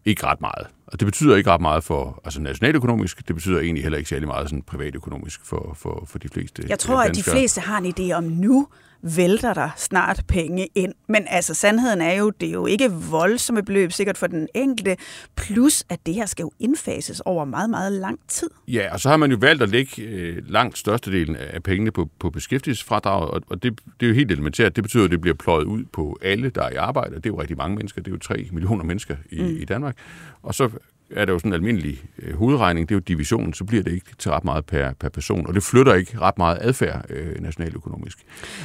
ikke 0.04 0.26
ret 0.26 0.40
meget. 0.40 0.66
Og 0.86 1.00
det 1.00 1.06
betyder 1.06 1.36
ikke 1.36 1.50
ret 1.50 1.60
meget 1.60 1.84
for 1.84 2.20
altså 2.24 2.40
nationaløkonomisk, 2.40 3.28
det 3.28 3.36
betyder 3.36 3.60
egentlig 3.60 3.82
heller 3.82 3.98
ikke 3.98 4.08
særlig 4.10 4.28
meget 4.28 4.48
sådan 4.48 4.62
privatøkonomisk 4.62 5.40
for, 5.44 5.76
for, 5.76 6.04
for 6.08 6.18
de 6.18 6.28
fleste 6.28 6.64
Jeg 6.68 6.78
tror, 6.78 7.02
danskere. 7.02 7.10
at 7.10 7.26
de 7.26 7.30
fleste 7.30 7.60
har 7.60 7.78
en 7.78 7.94
idé 7.98 8.12
om 8.12 8.24
nu, 8.24 8.68
vælter 9.04 9.54
der 9.54 9.70
snart 9.76 10.22
penge 10.28 10.68
ind. 10.74 10.92
Men 11.08 11.26
altså, 11.30 11.54
sandheden 11.54 12.00
er 12.00 12.12
jo, 12.12 12.30
det 12.30 12.48
er 12.48 12.52
jo 12.52 12.66
ikke 12.66 12.90
voldsomme 12.92 13.62
beløb, 13.62 13.92
sikkert 13.92 14.18
for 14.18 14.26
den 14.26 14.48
enkelte, 14.54 14.96
plus 15.36 15.84
at 15.88 16.06
det 16.06 16.14
her 16.14 16.26
skal 16.26 16.42
jo 16.42 16.52
indfases 16.60 17.20
over 17.20 17.44
meget, 17.44 17.70
meget 17.70 17.92
lang 17.92 18.18
tid. 18.28 18.50
Ja, 18.68 18.92
og 18.92 19.00
så 19.00 19.08
har 19.08 19.16
man 19.16 19.30
jo 19.30 19.36
valgt 19.40 19.62
at 19.62 19.68
lægge 19.68 20.02
øh, 20.02 20.42
langt 20.48 20.78
størstedelen 20.78 21.36
af 21.36 21.62
pengene 21.62 21.90
på, 21.90 22.08
på 22.18 22.30
beskæftigelsesfradraget, 22.30 23.30
og, 23.30 23.42
og 23.50 23.62
det, 23.62 23.80
det 24.00 24.06
er 24.06 24.10
jo 24.10 24.14
helt 24.14 24.32
elementært. 24.32 24.76
Det 24.76 24.84
betyder, 24.84 25.04
at 25.04 25.10
det 25.10 25.20
bliver 25.20 25.34
pløjet 25.34 25.64
ud 25.64 25.84
på 25.92 26.18
alle, 26.22 26.50
der 26.50 26.62
er 26.62 26.70
i 26.70 26.76
arbejde, 26.76 27.14
det 27.14 27.26
er 27.26 27.30
jo 27.30 27.40
rigtig 27.40 27.56
mange 27.56 27.76
mennesker, 27.76 28.02
det 28.02 28.10
er 28.10 28.14
jo 28.14 28.18
3 28.18 28.48
millioner 28.52 28.84
mennesker 28.84 29.16
i, 29.30 29.42
mm. 29.42 29.56
i 29.56 29.64
Danmark. 29.64 29.96
Og 30.42 30.54
så 30.54 30.70
er 31.14 31.24
det 31.24 31.32
jo 31.32 31.38
sådan 31.38 31.50
en 31.50 31.54
almindelig 31.54 32.02
øh, 32.18 32.36
hovedregning, 32.36 32.88
det 32.88 32.94
er 32.94 32.96
jo 32.96 33.00
division, 33.00 33.54
så 33.54 33.64
bliver 33.64 33.82
det 33.82 33.92
ikke 33.92 34.06
til 34.18 34.30
ret 34.30 34.44
meget 34.44 34.64
per, 34.64 34.92
per 35.00 35.08
person, 35.08 35.46
og 35.46 35.54
det 35.54 35.62
flytter 35.62 35.94
ikke 35.94 36.20
ret 36.20 36.38
meget 36.38 36.58
adfærd 36.60 37.04
øh, 37.10 37.42
nationaløkonomisk. 37.42 38.18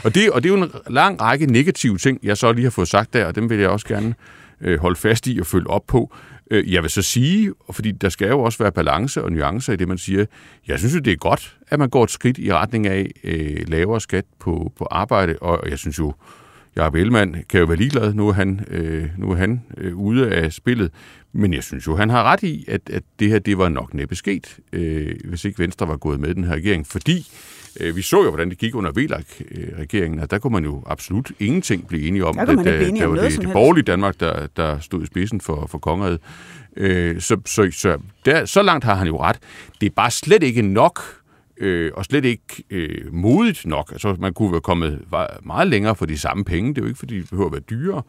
Og 0.03 0.15
det, 0.15 0.31
og 0.31 0.43
det 0.43 0.51
er 0.51 0.57
jo 0.57 0.63
en 0.63 0.71
lang 0.87 1.21
række 1.21 1.45
negative 1.45 1.97
ting, 1.97 2.19
jeg 2.23 2.37
så 2.37 2.51
lige 2.51 2.63
har 2.63 2.71
fået 2.71 2.87
sagt 2.87 3.13
der, 3.13 3.25
og 3.25 3.35
dem 3.35 3.49
vil 3.49 3.59
jeg 3.59 3.69
også 3.69 3.87
gerne 3.87 4.15
øh, 4.61 4.79
holde 4.79 4.95
fast 4.95 5.27
i 5.27 5.39
og 5.39 5.45
følge 5.45 5.69
op 5.69 5.87
på. 5.87 6.13
Øh, 6.51 6.73
jeg 6.73 6.83
vil 6.83 6.91
så 6.91 7.01
sige, 7.01 7.53
fordi 7.71 7.91
der 7.91 8.09
skal 8.09 8.27
jo 8.27 8.39
også 8.39 8.57
være 8.63 8.71
balance 8.71 9.23
og 9.23 9.31
nuancer 9.31 9.73
i 9.73 9.75
det, 9.75 9.87
man 9.87 9.97
siger, 9.97 10.25
jeg 10.67 10.79
synes 10.79 10.95
jo, 10.95 10.99
det 10.99 11.13
er 11.13 11.17
godt, 11.17 11.57
at 11.67 11.79
man 11.79 11.89
går 11.89 12.03
et 12.03 12.11
skridt 12.11 12.37
i 12.37 12.53
retning 12.53 12.87
af 12.87 13.11
øh, 13.23 13.67
lavere 13.67 14.01
skat 14.01 14.25
på, 14.39 14.73
på 14.77 14.87
arbejde, 14.91 15.35
og 15.41 15.69
jeg 15.69 15.79
synes 15.79 15.99
jo, 15.99 16.13
Jacob 16.75 16.95
Ellemann 16.95 17.35
kan 17.49 17.59
jo 17.59 17.65
være 17.65 17.77
ligeglad, 17.77 18.13
nu 18.13 18.27
er 18.27 18.33
han, 18.33 18.65
øh, 18.67 19.07
nu 19.17 19.31
er 19.31 19.35
han 19.35 19.61
øh, 19.77 19.95
ude 19.95 20.31
af 20.31 20.53
spillet. 20.53 20.91
Men 21.33 21.53
jeg 21.53 21.63
synes 21.63 21.87
jo, 21.87 21.95
han 21.95 22.09
har 22.09 22.23
ret 22.23 22.43
i, 22.43 22.65
at, 22.67 22.81
at 22.89 23.03
det 23.19 23.29
her 23.29 23.39
det 23.39 23.57
var 23.57 23.69
nok 23.69 23.93
næppe 23.93 24.15
sket, 24.15 24.57
øh, 24.73 25.15
hvis 25.25 25.45
ikke 25.45 25.59
Venstre 25.59 25.87
var 25.87 25.97
gået 25.97 26.19
med 26.19 26.35
den 26.35 26.43
her 26.43 26.53
regering. 26.53 26.87
Fordi 26.87 27.27
øh, 27.79 27.95
vi 27.95 28.01
så 28.01 28.23
jo, 28.23 28.29
hvordan 28.29 28.49
det 28.49 28.57
gik 28.57 28.75
under 28.75 28.91
VLAG-regeringen, 28.91 30.19
og 30.19 30.31
der 30.31 30.39
kunne 30.39 30.53
man 30.53 30.63
jo 30.63 30.83
absolut 30.85 31.31
ingenting 31.39 31.87
blive 31.87 32.07
enige 32.07 32.25
om. 32.25 32.35
Der, 32.35 32.45
det, 32.45 32.65
der, 32.65 32.95
der 32.95 33.05
var 33.05 33.15
det, 33.15 33.41
det 33.41 33.51
borgerlige 33.53 33.83
Danmark, 33.83 34.19
der, 34.19 34.47
der 34.57 34.79
stod 34.79 35.03
i 35.03 35.05
spidsen 35.05 35.41
for, 35.41 35.67
for 35.67 35.77
kongeriget. 35.77 36.19
Øh, 36.77 37.21
så 37.21 37.37
så, 37.45 37.69
så, 37.71 37.97
der, 38.25 38.45
så 38.45 38.61
langt 38.61 38.85
har 38.85 38.95
han 38.95 39.07
jo 39.07 39.21
ret. 39.21 39.39
Det 39.81 39.87
er 39.87 39.93
bare 39.95 40.11
slet 40.11 40.43
ikke 40.43 40.61
nok 40.61 41.01
øh, 41.59 41.91
og 41.95 42.05
slet 42.05 42.25
ikke 42.25 42.63
øh, 42.69 43.13
modigt 43.13 43.65
nok. 43.65 43.91
Altså, 43.91 44.15
man 44.19 44.33
kunne 44.33 44.51
være 44.51 44.61
kommet 44.61 45.01
meget 45.43 45.67
længere 45.67 45.95
for 45.95 46.05
de 46.05 46.17
samme 46.17 46.45
penge. 46.45 46.69
Det 46.69 46.77
er 46.77 46.81
jo 46.81 46.87
ikke, 46.87 46.99
fordi 46.99 47.17
det 47.17 47.29
behøver 47.29 47.47
at 47.47 47.53
være 47.53 47.61
dyrere. 47.69 48.01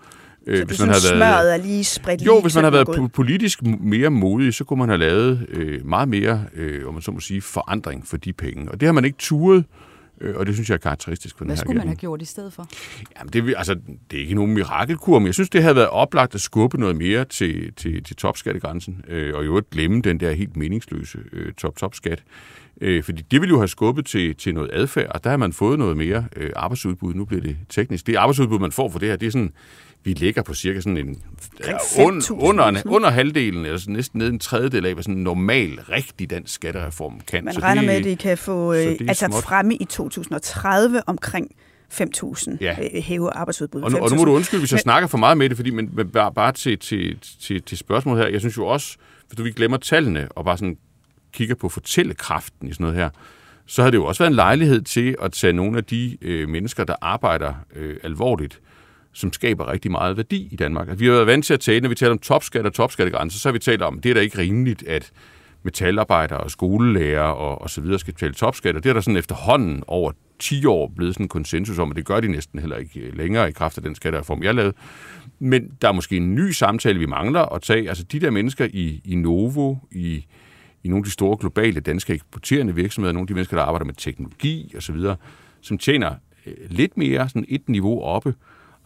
Øh, 0.46 0.58
så 0.58 0.64
hvis 0.64 0.80
man 0.80 0.88
havde 0.88 1.20
været, 1.20 1.54
er 1.54 1.56
lige 1.56 1.84
spredt 1.84 2.22
Jo, 2.22 2.40
hvis 2.40 2.54
man 2.54 2.64
havde 2.64 2.86
været 2.86 3.12
politisk 3.12 3.62
mere 3.80 4.10
modig, 4.10 4.54
så 4.54 4.64
kunne 4.64 4.78
man 4.78 4.88
have 4.88 4.98
lavet 4.98 5.46
øh, 5.48 5.86
meget 5.86 6.08
mere, 6.08 6.44
øh, 6.54 6.88
om 6.88 6.94
man 6.94 7.02
så 7.02 7.10
må 7.10 7.20
sige, 7.20 7.42
forandring 7.42 8.06
for 8.06 8.16
de 8.16 8.32
penge. 8.32 8.70
Og 8.70 8.80
det 8.80 8.86
har 8.86 8.92
man 8.92 9.04
ikke 9.04 9.18
turet 9.18 9.58
Øh, 9.58 9.89
og 10.34 10.46
det 10.46 10.54
synes 10.54 10.68
jeg 10.68 10.74
er 10.74 10.78
karakteristisk 10.78 11.36
for 11.36 11.44
den 11.44 11.48
Hvad 11.48 11.56
her 11.56 11.60
skulle 11.60 11.78
man 11.78 11.86
have 11.86 11.96
gjort 11.96 12.22
i 12.22 12.24
stedet 12.24 12.52
for? 12.52 12.68
Jamen, 13.18 13.32
det, 13.32 13.54
altså, 13.56 13.74
det 14.10 14.16
er 14.16 14.22
ikke 14.22 14.34
nogen 14.34 14.54
mirakelkur, 14.54 15.18
men 15.18 15.26
jeg 15.26 15.34
synes, 15.34 15.50
det 15.50 15.62
havde 15.62 15.76
været 15.76 15.88
oplagt 15.88 16.34
at 16.34 16.40
skubbe 16.40 16.80
noget 16.80 16.96
mere 16.96 17.24
til, 17.24 17.72
til, 17.74 18.04
til 18.04 18.16
topskattegrænsen, 18.16 19.04
øh, 19.08 19.34
og 19.34 19.42
i 19.42 19.46
øvrigt 19.46 19.70
glemme 19.70 20.02
den 20.02 20.20
der 20.20 20.32
helt 20.32 20.56
meningsløse 20.56 21.18
øh, 21.32 21.52
top-top-skat. 21.52 22.22
Øh, 22.80 23.02
fordi 23.02 23.22
det 23.30 23.40
ville 23.40 23.52
jo 23.52 23.58
have 23.58 23.68
skubbet 23.68 24.06
til, 24.06 24.36
til 24.36 24.54
noget 24.54 24.70
adfærd, 24.72 25.10
og 25.14 25.24
der 25.24 25.30
har 25.30 25.36
man 25.36 25.52
fået 25.52 25.78
noget 25.78 25.96
mere 25.96 26.24
øh, 26.36 26.50
arbejdsudbud. 26.56 27.14
Nu 27.14 27.24
bliver 27.24 27.42
det 27.42 27.56
teknisk. 27.68 28.06
Det 28.06 28.16
arbejdsudbud, 28.16 28.58
man 28.58 28.72
får 28.72 28.88
for 28.88 28.98
det 28.98 29.08
her, 29.08 29.16
det 29.16 29.26
er 29.26 29.30
sådan, 29.30 29.52
vi 30.04 30.12
ligger 30.12 30.42
på 30.42 30.54
cirka 30.54 30.80
sådan 30.80 30.96
en, 30.96 31.22
ja, 31.66 32.04
un, 32.06 32.18
5.000 32.18 32.32
under, 32.32 32.64
en, 32.64 32.76
under 32.86 33.10
halvdelen, 33.10 33.64
eller 33.64 33.78
sådan 33.78 33.94
næsten 33.94 34.18
ned 34.18 34.28
en 34.28 34.38
tredjedel 34.38 34.86
af, 34.86 34.92
hvad 34.94 35.02
sådan 35.02 35.16
en 35.16 35.22
normal, 35.24 35.70
rigtig 35.80 36.30
dansk 36.30 36.54
skattereform 36.54 37.20
kan. 37.20 37.44
Man 37.44 37.54
Så 37.54 37.60
regner 37.60 37.82
det- 37.82 37.86
med, 37.88 37.94
at 37.94 38.04
de 38.04 38.16
kan 38.16 38.38
få 38.38 38.72
øh, 38.74 38.78
altså 39.08 39.26
småt. 39.30 39.42
fremme 39.42 39.74
i 39.76 39.84
2030 39.84 41.02
omkring 41.08 41.50
5.000 41.92 42.56
Ja. 42.60 42.76
ja. 42.94 43.00
hæve 43.00 43.30
arbejdsudbuddet. 43.30 43.84
Og 43.84 43.90
nu, 43.92 43.98
og 43.98 44.10
nu 44.10 44.16
må 44.16 44.22
5.000. 44.22 44.24
du 44.26 44.32
undskylde, 44.34 44.60
hvis 44.60 44.72
jeg 44.72 44.76
Men- 44.76 44.82
snakker 44.82 45.06
for 45.08 45.18
meget 45.18 45.38
med 45.38 45.48
det, 45.48 45.56
fordi, 45.56 45.70
men, 45.70 45.90
men 45.92 46.08
bare, 46.08 46.32
bare 46.34 46.52
til, 46.52 46.78
til, 46.78 47.18
til, 47.40 47.62
til 47.62 47.78
spørgsmålet 47.78 48.24
her, 48.24 48.30
jeg 48.30 48.40
synes 48.40 48.56
jo 48.56 48.66
også, 48.66 48.96
hvis 49.28 49.36
du 49.36 49.42
vi 49.42 49.50
glemmer 49.52 49.76
tallene, 49.76 50.28
og 50.32 50.44
bare 50.44 50.56
sådan 50.58 50.76
kigger 51.32 51.54
på 51.54 51.68
fortællekraften 51.68 52.68
i 52.68 52.72
sådan 52.72 52.84
noget 52.84 52.98
her, 52.98 53.10
så 53.66 53.82
har 53.82 53.90
det 53.90 53.98
jo 53.98 54.04
også 54.04 54.22
været 54.22 54.30
en 54.30 54.36
lejlighed 54.36 54.82
til 54.82 55.16
at 55.22 55.32
tage 55.32 55.52
nogle 55.52 55.78
af 55.78 55.84
de 55.84 56.16
øh, 56.22 56.48
mennesker, 56.48 56.84
der 56.84 56.94
arbejder 57.02 57.54
øh, 57.76 57.96
alvorligt, 58.02 58.60
som 59.12 59.32
skaber 59.32 59.72
rigtig 59.72 59.90
meget 59.90 60.16
værdi 60.16 60.48
i 60.50 60.56
Danmark. 60.56 60.88
Altså, 60.88 60.98
vi 60.98 61.06
har 61.06 61.12
været 61.12 61.26
vant 61.26 61.44
til 61.44 61.54
at 61.54 61.60
tale, 61.60 61.80
når 61.80 61.88
vi 61.88 61.94
taler 61.94 62.12
om 62.12 62.18
topskat 62.18 62.66
og 62.66 62.72
topskattegrænser, 62.72 63.38
så 63.38 63.48
har 63.48 63.52
vi 63.52 63.58
talt 63.58 63.82
om, 63.82 64.00
det 64.00 64.10
er 64.10 64.14
da 64.14 64.20
ikke 64.20 64.38
rimeligt, 64.38 64.82
at 64.82 65.12
metalarbejdere 65.62 66.40
og 66.40 66.50
skolelærer 66.50 67.22
og, 67.22 67.62
og 67.62 67.70
så 67.70 67.80
videre 67.80 67.98
skal 67.98 68.14
betale 68.14 68.34
topskat, 68.34 68.76
og 68.76 68.84
det 68.84 68.90
er 68.90 68.94
der 68.94 69.00
sådan 69.00 69.16
efterhånden 69.16 69.82
over 69.86 70.12
10 70.38 70.66
år 70.66 70.92
blevet 70.96 71.14
sådan 71.14 71.24
en 71.24 71.28
konsensus 71.28 71.78
om, 71.78 71.90
at 71.90 71.96
det 71.96 72.04
gør 72.04 72.20
de 72.20 72.28
næsten 72.28 72.58
heller 72.58 72.76
ikke 72.76 73.00
øh, 73.00 73.16
længere 73.16 73.48
i 73.48 73.52
kraft 73.52 73.76
af 73.76 73.82
den 73.82 73.94
skattereform, 73.94 74.42
jeg 74.42 74.54
lavede. 74.54 74.72
Men 75.38 75.70
der 75.82 75.88
er 75.88 75.92
måske 75.92 76.16
en 76.16 76.34
ny 76.34 76.50
samtale, 76.50 76.98
vi 76.98 77.06
mangler 77.06 77.40
at 77.40 77.62
tage. 77.62 77.88
Altså 77.88 78.04
de 78.04 78.20
der 78.20 78.30
mennesker 78.30 78.68
i, 78.72 79.00
i 79.04 79.14
Novo, 79.14 79.76
i, 79.92 80.26
i 80.84 80.88
nogle 80.88 81.00
af 81.00 81.04
de 81.04 81.10
store 81.10 81.36
globale 81.40 81.80
danske 81.80 82.12
eksporterende 82.12 82.74
virksomheder, 82.74 83.12
nogle 83.12 83.24
af 83.24 83.26
de 83.26 83.34
mennesker, 83.34 83.56
der 83.56 83.64
arbejder 83.64 83.86
med 83.86 83.94
teknologi 83.94 84.74
osv., 84.76 84.96
som 85.60 85.78
tjener 85.78 86.14
øh, 86.46 86.54
lidt 86.68 86.96
mere 86.96 87.28
sådan 87.28 87.44
et 87.48 87.68
niveau 87.68 88.02
oppe. 88.02 88.34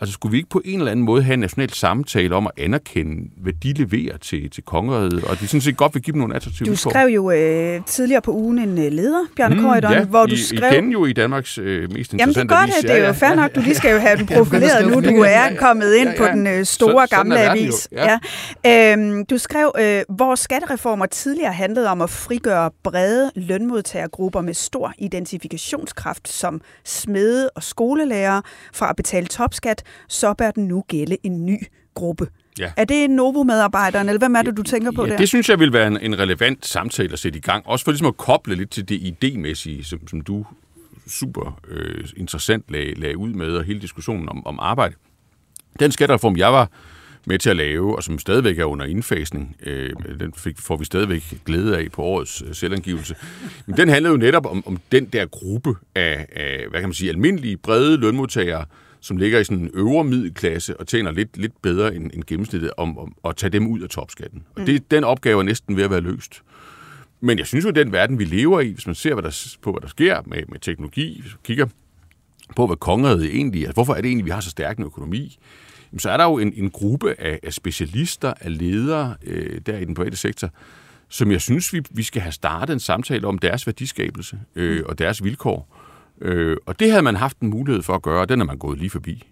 Altså 0.01 0.13
skulle 0.13 0.31
vi 0.31 0.37
ikke 0.37 0.49
på 0.51 0.63
en 0.65 0.79
eller 0.79 0.93
anden 0.93 1.05
måde 1.05 1.23
have 1.23 1.35
en 1.35 1.41
national 1.41 1.71
samtale 1.73 2.35
om 2.37 2.47
at 2.47 2.53
anerkende, 2.65 3.31
hvad 3.43 3.53
de 3.53 3.73
leverer 3.73 4.17
til, 4.19 4.51
til 4.51 4.63
kongeriget, 4.63 5.25
og 5.25 5.33
at 5.33 5.41
de 5.41 5.47
sådan 5.49 5.61
set 5.61 5.77
godt 5.77 5.95
vil 5.95 6.03
give 6.03 6.13
dem 6.13 6.19
nogle 6.21 6.35
attraktive 6.37 6.67
Du 6.69 6.77
skrev 6.77 7.07
jo 7.09 7.31
øh, 7.31 7.81
tidligere 7.87 8.23
på 8.23 8.33
ugen 8.33 8.59
en 8.59 8.79
øh, 8.87 8.93
leder, 8.93 9.25
Bjarne 9.37 9.55
mm, 9.55 9.61
Mm, 9.61 9.67
Køjderen, 9.69 10.09
hvor 10.09 10.27
du 10.27 10.33
I, 10.35 10.37
skrev... 10.37 10.73
Igen 10.73 10.91
jo 10.91 11.05
i 11.07 11.13
Danmarks 11.13 11.59
øh, 11.59 11.65
mest 11.65 11.93
Jamen 11.93 11.95
det 11.99 12.13
interessante 12.13 12.55
gør 12.55 12.57
avis. 12.57 12.75
det, 12.75 12.83
det 12.91 12.99
er 13.03 13.07
jo 13.07 13.13
fair 13.13 13.35
nok. 13.35 13.55
Du 13.55 13.61
lige 13.61 13.75
skal 13.75 13.93
jo 13.93 13.99
have 13.99 14.17
den 14.17 14.27
profileret 14.37 14.87
nu. 14.89 15.01
Du 15.01 15.21
er 15.27 15.57
kommet 15.59 15.95
ind 15.95 16.09
på 16.19 16.25
den 16.27 16.47
øh, 16.47 16.65
store 16.65 17.07
Så- 17.07 17.17
gamle 17.17 17.37
er 17.37 17.45
jo. 17.45 17.51
avis. 17.51 17.89
Ja. 17.93 18.19
Ja. 18.65 18.93
Øhm, 18.93 19.27
du 19.27 19.39
skrev, 19.39 19.73
øh, 19.81 20.03
vores 20.19 20.41
skattereformer 20.41 21.07
tidligere 21.07 21.53
handlede 21.53 21.89
om 21.89 22.01
at 22.01 22.11
frigøre 22.11 22.71
brede 22.85 23.31
lønmodtagergrupper 23.37 24.41
med 24.41 24.55
stor 24.55 24.93
identifikationskraft 24.99 26.29
som 26.29 26.61
smede 26.85 27.51
og 27.57 27.63
skolelærer 27.63 28.41
fra 28.75 28.91
at 28.91 28.97
betale 28.97 29.27
topskat, 29.27 29.83
så 30.09 30.35
bør 30.35 30.50
den 30.50 30.69
nu 30.69 30.85
gælde 30.88 31.17
en 31.23 31.47
ny 31.47 31.59
gruppe. 31.95 32.29
Ja. 32.59 32.73
Er 32.76 32.85
det 32.85 33.11
Novo-medarbejderen, 33.11 34.09
eller 34.09 34.19
hvem 34.19 34.35
er 34.37 34.43
det, 34.43 34.57
du 34.57 34.62
tænker 34.62 34.93
på 34.93 35.05
ja, 35.05 35.11
der? 35.11 35.17
det 35.17 35.29
synes 35.29 35.49
jeg 35.49 35.61
vil 35.61 35.73
være 35.73 35.87
en, 35.87 35.99
en 36.00 36.19
relevant 36.19 36.67
samtale 36.67 37.12
at 37.12 37.19
sætte 37.19 37.38
i 37.38 37.41
gang. 37.41 37.67
Også 37.67 37.85
for 37.85 37.93
ligesom 37.93 38.07
at 38.07 38.17
koble 38.17 38.55
lidt 38.55 38.71
til 38.71 38.88
det 38.88 38.99
idémæssige, 38.99 39.85
som, 39.85 40.09
som 40.09 40.21
du 40.21 40.47
super 41.07 41.61
øh, 41.69 42.05
interessant 42.17 42.64
lagde, 42.69 42.95
lagde 42.95 43.17
ud 43.17 43.33
med, 43.33 43.57
og 43.57 43.64
hele 43.64 43.81
diskussionen 43.81 44.29
om, 44.29 44.47
om 44.47 44.59
arbejde. 44.61 44.95
Den 45.81 45.93
skattereform, 45.93 46.37
jeg 46.37 46.53
var 46.53 46.71
med 47.26 47.38
til 47.38 47.50
at 47.50 47.57
lave, 47.57 47.97
og 47.97 48.03
som 48.03 48.19
stadigvæk 48.19 48.59
er 48.59 48.64
under 48.64 48.87
indfasning, 48.87 49.57
øh, 49.62 49.93
den 50.21 50.33
fik, 50.37 50.59
får 50.59 50.76
vi 50.76 50.85
stadigvæk 50.85 51.23
glæde 51.45 51.79
af 51.79 51.93
på 51.93 52.03
årets 52.03 52.43
øh, 52.47 52.55
selvangivelse. 52.55 53.14
Men 53.67 53.76
den 53.76 53.88
handlede 53.88 54.12
jo 54.12 54.19
netop 54.19 54.47
om, 54.47 54.62
om 54.67 54.79
den 54.93 55.05
der 55.05 55.26
gruppe 55.26 55.75
af, 55.95 56.26
af, 56.33 56.67
hvad 56.71 56.81
kan 56.81 56.88
man 56.88 56.95
sige, 56.95 57.11
almindelige, 57.11 57.57
brede 57.57 57.97
lønmodtagere, 57.97 58.64
som 59.04 59.16
ligger 59.16 59.38
i 59.38 59.44
sådan 59.44 59.62
en 59.62 59.70
øvre 59.75 60.04
middelklasse 60.04 60.80
og 60.80 60.87
tjener 60.87 61.11
lidt, 61.11 61.37
lidt 61.37 61.62
bedre 61.62 61.94
end, 61.94 62.11
end 62.14 62.25
gennemsnittet, 62.26 62.70
om, 62.76 62.99
om 62.99 63.14
at 63.25 63.37
tage 63.37 63.50
dem 63.50 63.66
ud 63.66 63.80
af 63.80 63.88
topskatten. 63.88 64.42
Og 64.56 64.66
det, 64.66 64.90
den 64.90 65.04
opgave 65.04 65.38
er 65.38 65.42
næsten 65.42 65.76
ved 65.76 65.84
at 65.84 65.90
være 65.90 66.00
løst. 66.00 66.42
Men 67.20 67.38
jeg 67.38 67.46
synes 67.46 67.64
jo, 67.64 67.68
at 67.68 67.75
den 67.75 67.92
verden, 67.92 68.18
vi 68.18 68.25
lever 68.25 68.61
i, 68.61 68.73
hvis 68.73 68.87
man 68.87 68.94
ser 68.94 69.14
hvad 69.14 69.23
der, 69.23 69.56
på, 69.62 69.73
hvad 69.73 69.80
der 69.80 69.88
sker 69.88 70.23
med, 70.26 70.42
med 70.49 70.58
teknologi, 70.58 71.20
hvis 71.20 71.32
man 71.32 71.40
kigger 71.44 71.66
på, 72.56 72.66
hvad 72.66 72.76
kongeriget 72.76 73.25
egentlig 73.25 73.64
er, 73.64 73.73
hvorfor 73.73 73.94
er 73.94 74.00
det 74.00 74.08
egentlig, 74.08 74.25
vi 74.25 74.30
har 74.30 74.40
så 74.40 74.50
stærk 74.50 74.78
en 74.78 74.84
økonomi, 74.84 75.38
jamen, 75.92 76.00
så 76.00 76.11
er 76.11 76.16
der 76.16 76.25
jo 76.25 76.38
en, 76.38 76.52
en 76.56 76.70
gruppe 76.70 77.20
af, 77.20 77.40
af 77.42 77.52
specialister, 77.52 78.32
af 78.40 78.58
ledere 78.58 79.16
øh, 79.26 79.61
der 79.66 79.78
i 79.78 79.84
den 79.84 79.94
private 79.94 80.16
sektor, 80.16 80.50
som 81.08 81.30
jeg 81.30 81.40
synes, 81.40 81.73
vi, 81.73 81.82
vi 81.90 82.02
skal 82.02 82.23
have 82.23 82.32
startet 82.32 82.73
en 82.73 82.80
samtale 82.80 83.26
om 83.26 83.38
deres 83.38 83.66
værdiskabelse 83.66 84.38
øh, 84.54 84.82
og 84.87 84.99
deres 84.99 85.25
vilkår. 85.25 85.84
Øh, 86.21 86.56
og 86.66 86.80
det 86.80 86.90
havde 86.90 87.02
man 87.02 87.16
haft 87.16 87.40
en 87.40 87.50
mulighed 87.50 87.83
for 87.83 87.94
at 87.94 88.02
gøre, 88.02 88.21
og 88.21 88.28
den 88.28 88.40
er 88.40 88.44
man 88.44 88.59
gået 88.59 88.78
lige 88.78 88.90
forbi. 88.90 89.25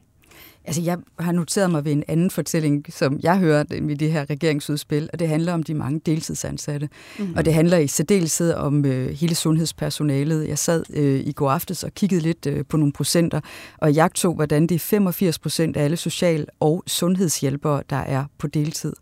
Altså, 0.64 0.82
jeg 0.82 0.98
har 1.18 1.32
noteret 1.32 1.70
mig 1.70 1.84
ved 1.84 1.92
en 1.92 2.04
anden 2.08 2.30
fortælling, 2.30 2.84
som 2.88 3.20
jeg 3.22 3.38
hører 3.38 3.64
i 3.90 3.94
det 3.94 4.12
her 4.12 4.30
regeringsudspil, 4.30 5.10
og 5.12 5.18
det 5.18 5.28
handler 5.28 5.52
om 5.52 5.62
de 5.62 5.74
mange 5.74 6.00
deltidsansatte. 6.06 6.88
Mm-hmm. 7.18 7.34
Og 7.36 7.44
det 7.44 7.54
handler 7.54 7.78
i 7.78 7.86
særdeleshed 7.86 8.54
om 8.54 8.84
øh, 8.84 9.08
hele 9.08 9.34
sundhedspersonalet. 9.34 10.48
Jeg 10.48 10.58
sad 10.58 10.84
øh, 10.94 11.20
i 11.20 11.32
går 11.32 11.50
aftes 11.50 11.84
og 11.84 11.94
kiggede 11.94 12.20
lidt 12.20 12.46
øh, 12.46 12.64
på 12.68 12.76
nogle 12.76 12.92
procenter, 12.92 13.40
og 13.78 13.94
jeg 13.94 14.10
tog, 14.14 14.34
hvordan 14.34 14.62
det 14.62 14.74
er 14.74 14.78
85 14.78 15.38
procent 15.38 15.76
af 15.76 15.84
alle 15.84 15.96
social- 15.96 16.46
og 16.60 16.82
sundhedshjælpere, 16.86 17.82
der 17.90 17.96
er 17.96 18.24
på 18.38 18.46
deltid. 18.46 18.92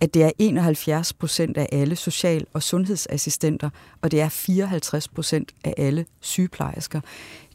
At 0.00 0.14
det 0.14 0.24
er 0.24 0.30
71 0.38 1.12
procent 1.12 1.56
af 1.56 1.68
alle 1.72 1.96
social- 1.96 2.46
og 2.52 2.62
sundhedsassistenter, 2.62 3.70
og 4.02 4.10
det 4.10 4.20
er 4.20 4.28
54 4.28 5.08
procent 5.08 5.52
af 5.64 5.74
alle 5.76 6.06
sygeplejersker. 6.20 7.00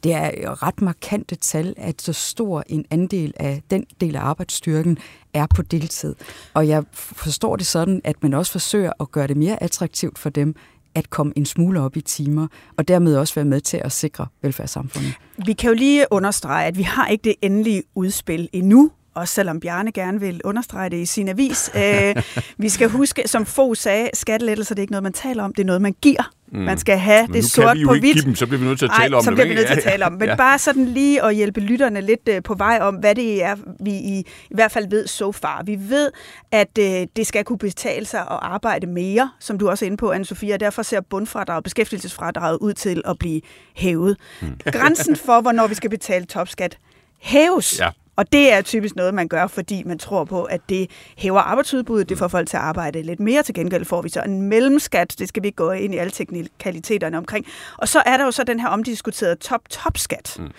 Det 0.04 0.12
er 0.12 0.62
ret 0.62 0.82
markante 0.82 1.34
tal, 1.34 1.74
at 1.76 2.02
så 2.02 2.12
stor 2.12 2.64
en 2.66 2.84
andel 2.90 3.32
af 3.36 3.62
den 3.70 3.86
del 4.00 4.16
af 4.16 4.20
arbejdsstyrken 4.20 4.98
er 5.34 5.46
på 5.54 5.62
deltid. 5.62 6.14
Og 6.54 6.68
jeg 6.68 6.84
forstår 6.92 7.56
det 7.56 7.66
sådan, 7.66 8.00
at 8.04 8.22
man 8.22 8.34
også 8.34 8.52
forsøger 8.52 8.92
at 9.00 9.10
gøre 9.12 9.26
det 9.26 9.36
mere 9.36 9.62
attraktivt 9.62 10.18
for 10.18 10.30
dem 10.30 10.54
at 10.94 11.10
komme 11.10 11.32
en 11.36 11.46
smule 11.46 11.80
op 11.80 11.96
i 11.96 12.00
timer, 12.00 12.46
og 12.76 12.88
dermed 12.88 13.16
også 13.16 13.34
være 13.34 13.44
med 13.44 13.60
til 13.60 13.80
at 13.84 13.92
sikre 13.92 14.26
velfærdssamfundet. 14.42 15.12
Vi 15.46 15.52
kan 15.52 15.68
jo 15.68 15.74
lige 15.74 16.06
understrege, 16.10 16.66
at 16.66 16.78
vi 16.78 16.82
har 16.82 17.08
ikke 17.08 17.24
det 17.24 17.34
endelige 17.42 17.82
udspil 17.94 18.48
endnu, 18.52 18.90
også 19.14 19.34
selvom 19.34 19.60
Bjarne 19.60 19.92
gerne 19.92 20.20
vil 20.20 20.40
understrege 20.44 20.90
det 20.90 20.96
i 20.96 21.06
sin 21.06 21.28
avis. 21.28 21.70
Øh, 21.84 22.14
vi 22.58 22.68
skal 22.68 22.88
huske, 22.88 23.22
som 23.26 23.46
Fogh 23.46 23.76
sagde, 23.76 24.10
skattelettelser 24.14 24.74
det 24.74 24.80
er 24.80 24.82
ikke 24.82 24.92
noget, 24.92 25.02
man 25.02 25.12
taler 25.12 25.42
om, 25.42 25.54
det 25.54 25.62
er 25.62 25.66
noget, 25.66 25.82
man 25.82 25.94
giver. 26.02 26.30
Mm. 26.52 26.60
Man 26.60 26.78
skal 26.78 26.98
have 26.98 27.26
Men 27.26 27.34
det 27.34 27.44
sort 27.50 27.76
på 27.86 27.94
hvidt. 27.94 28.24
dem, 28.24 28.34
så 28.34 28.46
bliver 28.46 28.60
vi 28.60 28.66
nødt 28.66 28.78
til 28.78 28.86
at 28.86 28.90
Ej, 28.90 28.98
tale 29.02 29.16
om 29.16 29.22
så 29.24 29.30
det. 29.30 29.36
bliver 29.36 29.48
vi 29.48 29.54
nødt 29.54 29.66
til 29.66 29.74
at 29.76 29.82
tale 29.82 30.06
om. 30.06 30.12
Men 30.12 30.28
ja. 30.28 30.36
bare 30.36 30.58
sådan 30.58 30.84
lige 30.84 31.22
at 31.22 31.34
hjælpe 31.34 31.60
lytterne 31.60 32.00
lidt 32.00 32.28
øh, 32.28 32.42
på 32.42 32.54
vej 32.54 32.78
om, 32.80 32.94
hvad 32.94 33.14
det 33.14 33.42
er, 33.44 33.56
vi 33.80 33.90
i, 33.90 34.18
i 34.50 34.54
hvert 34.54 34.72
fald 34.72 34.90
ved 34.90 35.06
so 35.06 35.32
far. 35.32 35.62
Vi 35.62 35.78
ved, 35.80 36.10
at 36.52 36.78
øh, 36.78 37.06
det 37.16 37.26
skal 37.26 37.44
kunne 37.44 37.58
betale 37.58 38.06
sig 38.06 38.20
at 38.20 38.38
arbejde 38.42 38.86
mere, 38.86 39.30
som 39.40 39.58
du 39.58 39.68
også 39.70 39.84
er 39.84 39.86
inde 39.86 39.96
på, 39.96 40.12
Anne-Sophie, 40.12 40.52
og 40.54 40.60
derfor 40.60 40.82
ser 40.82 41.00
bundfradraget, 41.00 41.64
beskæftigelsesfradraget 41.64 42.58
ud 42.60 42.72
til 42.72 43.02
at 43.04 43.18
blive 43.18 43.40
hævet. 43.76 44.16
Hmm. 44.40 44.50
Grænsen 44.72 45.16
for, 45.16 45.40
hvornår 45.40 45.66
vi 45.66 45.74
skal 45.74 45.90
betale 45.90 46.24
topskat, 46.24 46.78
hæves. 47.20 47.80
Ja. 47.80 47.88
Og 48.16 48.32
det 48.32 48.52
er 48.52 48.62
typisk 48.62 48.96
noget, 48.96 49.14
man 49.14 49.28
gør, 49.28 49.46
fordi 49.46 49.82
man 49.86 49.98
tror 49.98 50.24
på, 50.24 50.44
at 50.44 50.60
det 50.68 50.90
hæver 51.18 51.40
arbejdsudbuddet, 51.40 52.08
det 52.08 52.18
får 52.18 52.28
folk 52.28 52.48
til 52.48 52.56
at 52.56 52.62
arbejde 52.62 53.02
lidt 53.02 53.20
mere. 53.20 53.42
Til 53.42 53.54
gengæld 53.54 53.84
får 53.84 54.02
vi 54.02 54.08
så 54.08 54.22
en 54.22 54.42
mellemskat, 54.42 55.14
det 55.18 55.28
skal 55.28 55.42
vi 55.42 55.48
ikke 55.48 55.56
gå 55.56 55.70
ind 55.70 55.94
i 55.94 55.96
alle 55.96 56.10
teknikaliteterne 56.10 57.18
omkring. 57.18 57.46
Og 57.78 57.88
så 57.88 58.02
er 58.06 58.16
der 58.16 58.24
jo 58.24 58.30
så 58.30 58.44
den 58.44 58.60
her 58.60 58.68
omdiskuterede 58.68 59.36
top-top-skat, 59.36 60.36
mm. 60.38 60.50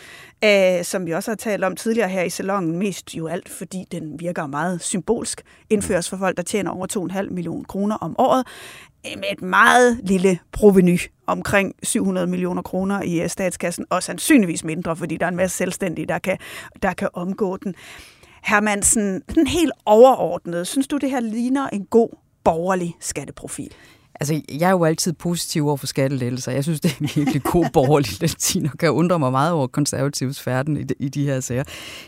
øh, 0.48 0.84
som 0.84 1.06
vi 1.06 1.12
også 1.12 1.32
har 1.32 1.36
talt 1.36 1.64
om 1.64 1.76
tidligere 1.76 2.10
her 2.10 2.24
i 2.24 2.30
salongen, 2.30 2.78
mest 2.80 3.16
jo 3.16 3.28
alt, 3.28 3.50
fordi 3.50 3.86
den 3.92 4.20
virker 4.20 4.48
meget 4.48 4.82
symbolsk, 4.82 5.42
indføres 5.70 6.10
for 6.10 6.18
folk, 6.18 6.38
der 6.38 6.44
tjener 6.44 6.72
over 6.72 7.12
2,5 7.22 7.34
millioner 7.34 7.64
kroner 7.64 7.96
om 7.96 8.16
året, 8.20 8.48
med 9.04 9.32
et 9.32 9.42
meget 9.42 10.00
lille 10.04 10.40
proveny, 10.52 11.00
omkring 11.28 11.76
700 11.84 12.28
millioner 12.28 12.62
kroner 12.62 13.02
i 13.02 13.22
øh, 13.22 13.30
statskassen, 13.30 13.86
og 13.90 14.04
sandsynligvis 14.04 14.64
mindre, 14.64 14.96
fordi 14.96 15.18
der 15.18 15.26
er 15.26 15.30
en 15.30 15.36
masse 15.36 15.58
selvstændige, 15.58 16.06
der 16.06 16.20
kan, 16.20 16.38
der 16.82 16.94
kan 16.94 17.10
omgå 17.14 17.58
den. 17.58 17.76
Hermansen, 18.44 19.22
den 19.36 19.48
helt 19.48 19.72
overordnet, 19.86 20.68
synes 20.68 20.88
du, 20.88 20.98
det 20.98 21.10
her 21.10 21.20
ligner 21.20 21.70
en 21.70 21.86
god 21.86 22.10
borgerlig 22.44 22.96
skatteprofil? 23.00 23.72
Altså, 24.20 24.42
jeg 24.60 24.68
er 24.68 24.72
jo 24.72 24.84
altid 24.84 25.14
positiv 25.14 25.68
over 25.68 25.78
for 25.78 25.88
skattelettelser. 25.88 26.52
Jeg 26.52 26.64
synes, 26.64 26.82
det 26.82 26.92
er 26.92 26.96
en 27.02 27.10
virkelig 27.16 27.44
god 27.44 27.66
borgerlig 27.74 28.10
latin, 28.22 28.66
og 28.66 28.78
kan 28.78 28.92
undre 28.92 29.20
mig 29.20 29.32
meget 29.32 29.52
over 29.52 29.68
konservativs 29.68 30.42
færden 30.42 30.78
i 30.78 30.84
de, 30.84 30.94
i 31.00 31.10
de 31.10 31.26
her 31.26 31.40
sager. 31.40 31.64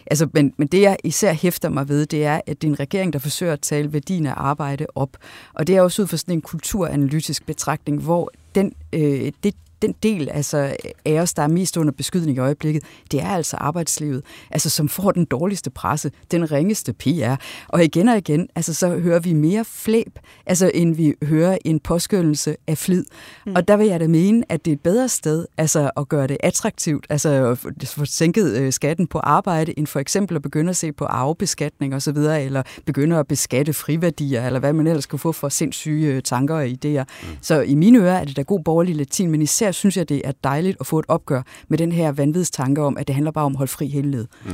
Altså, 0.06 0.28
men, 0.34 0.54
men 0.58 0.68
det, 0.68 0.82
jeg 0.82 0.98
især 1.04 1.34
hæfter 1.34 1.70
mig 1.70 1.90
ved, 1.90 2.06
det 2.06 2.26
er, 2.26 2.42
at 2.48 2.62
det 2.62 2.68
er 2.68 2.72
en 2.72 2.80
regering, 2.80 3.14
der 3.14 3.20
forsøger 3.20 3.54
at 3.54 3.62
tale 3.62 3.94
værdien 3.94 4.26
af 4.26 4.34
arbejde 4.36 4.86
op. 4.96 5.18
Og 5.54 5.68
det 5.68 5.76
er 5.76 5.82
også 5.82 6.02
ud 6.02 6.08
fra 6.08 6.18
sådan 6.18 6.34
en 6.34 6.42
kulturanalytisk 6.42 7.46
betragtning, 7.46 8.02
hvor 8.02 8.32
den, 8.58 8.74
øh, 8.94 9.32
det 9.44 9.56
den 9.82 9.96
del 10.04 10.30
altså, 10.30 10.76
af 11.06 11.22
os, 11.22 11.34
der 11.34 11.44
er 11.44 11.48
mest 11.48 11.78
under 11.78 11.94
beskydning 11.94 12.38
i 12.38 12.40
øjeblikket, 12.40 12.84
det 13.12 13.22
er 13.22 13.30
altså 13.30 13.58
arbejdslivet, 13.58 14.24
altså, 14.52 14.70
som 14.70 14.90
får 14.90 15.12
den 15.12 15.26
dårligste 15.26 15.70
presse, 15.70 16.12
den 16.32 16.52
ringeste 16.52 16.94
PR. 16.94 17.36
Og 17.68 17.84
igen 17.84 18.08
og 18.08 18.18
igen, 18.18 18.48
altså, 18.56 18.74
så 18.74 18.90
hører 18.90 19.20
vi 19.20 19.34
mere 19.34 19.66
flæb, 19.66 20.20
altså, 20.46 20.72
end 20.74 20.96
vi 20.96 21.14
hører 21.24 21.58
en 21.66 21.80
påskyndelse 21.80 22.56
af 22.68 22.78
flid. 22.78 23.06
Mm. 23.46 23.56
Og 23.56 23.68
der 23.68 23.78
vil 23.78 23.88
jeg 23.88 24.00
da 24.00 24.08
mene, 24.08 24.44
at 24.50 24.66
det 24.66 24.72
er 24.72 24.76
et 24.76 24.82
bedre 24.82 25.10
sted 25.10 25.46
altså, 25.58 25.92
at 25.98 26.10
gøre 26.10 26.28
det 26.28 26.38
attraktivt, 26.40 27.08
altså 27.10 27.30
at 27.30 27.88
få 27.88 28.06
sænket 28.06 28.58
øh, 28.58 28.74
skatten 28.74 29.08
på 29.08 29.20
arbejde, 29.20 29.80
end 29.80 29.88
for 29.88 30.00
eksempel 30.00 30.36
at 30.36 30.42
begynde 30.42 30.70
at 30.70 30.76
se 30.76 30.92
på 30.92 31.06
arvebeskatning 31.06 31.96
osv., 31.96 32.18
eller 32.18 32.64
begynde 32.86 33.18
at 33.18 33.28
beskatte 33.28 33.74
friværdier, 33.74 34.46
eller 34.46 34.60
hvad 34.60 34.74
man 34.74 34.88
ellers 34.88 35.06
kan 35.06 35.20
få 35.20 35.32
for 35.32 35.50
sindssyge 35.50 36.14
øh, 36.14 36.22
tanker 36.22 36.56
og 36.56 36.66
idéer. 36.66 37.04
Mm. 37.04 37.38
Så 37.42 37.62
i 37.62 37.76
mine 37.76 38.00
ører 38.00 38.20
er 38.20 38.26
det 38.26 38.38
da 38.38 38.42
god 38.42 38.60
borgerlig 38.60 38.96
latin, 38.96 39.32
men 39.32 39.42
især 39.42 39.67
synes 39.72 39.98
jeg, 39.98 40.10
det 40.10 40.22
er 40.24 40.32
dejligt 40.44 40.78
at 40.80 40.86
få 40.86 41.00
et 41.00 41.06
opgør 41.08 41.42
med 41.68 41.78
den 41.78 41.92
her 41.92 42.12
vanvidstanke 42.12 42.82
om, 42.82 42.98
at 42.98 43.08
det 43.08 43.16
handler 43.16 43.32
bare 43.32 43.46
om 43.46 43.54
at 43.54 43.58
holde 43.58 43.72
fri 43.72 43.88
livet. 43.88 44.28
Mm. 44.46 44.52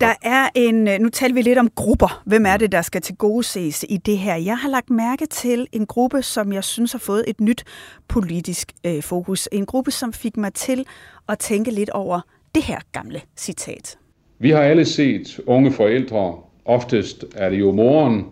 Der 0.00 0.14
er 0.22 0.48
en, 0.54 0.88
øh, 0.88 0.98
nu 0.98 1.08
taler 1.08 1.34
vi 1.34 1.42
lidt 1.42 1.58
om 1.58 1.68
grupper. 1.74 2.22
Hvem 2.26 2.46
er 2.46 2.56
det, 2.56 2.72
der 2.72 2.82
skal 2.82 3.00
til 3.00 3.16
gode 3.16 3.42
ses 3.42 3.84
i 3.88 3.96
det 3.96 4.18
her? 4.18 4.36
Jeg 4.36 4.58
har 4.58 4.68
lagt 4.68 4.90
mærke 4.90 5.26
til 5.26 5.66
en 5.72 5.86
gruppe, 5.86 6.22
som 6.22 6.52
jeg 6.52 6.64
synes 6.64 6.92
har 6.92 6.98
fået 6.98 7.24
et 7.26 7.40
nyt 7.40 7.64
politisk 8.08 8.72
øh, 8.86 9.02
fokus. 9.02 9.48
En 9.52 9.66
gruppe, 9.66 9.90
som 9.90 10.12
fik 10.12 10.36
mig 10.36 10.54
til 10.54 10.86
at 11.28 11.38
tænke 11.38 11.70
lidt 11.70 11.90
over 11.90 12.20
det 12.54 12.62
her 12.62 12.78
gamle 12.92 13.20
citat. 13.36 13.98
Vi 14.38 14.50
har 14.50 14.60
alle 14.60 14.84
set 14.84 15.40
unge 15.46 15.72
forældre, 15.72 16.36
oftest 16.64 17.24
er 17.36 17.50
det 17.50 17.60
jo 17.60 17.72
moren, 17.72 18.24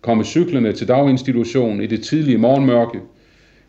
komme 0.00 0.24
cyklerne 0.24 0.72
til 0.72 0.88
daginstitutionen 0.88 1.82
i 1.82 1.86
det 1.86 2.02
tidlige 2.02 2.38
morgenmørke, 2.38 3.00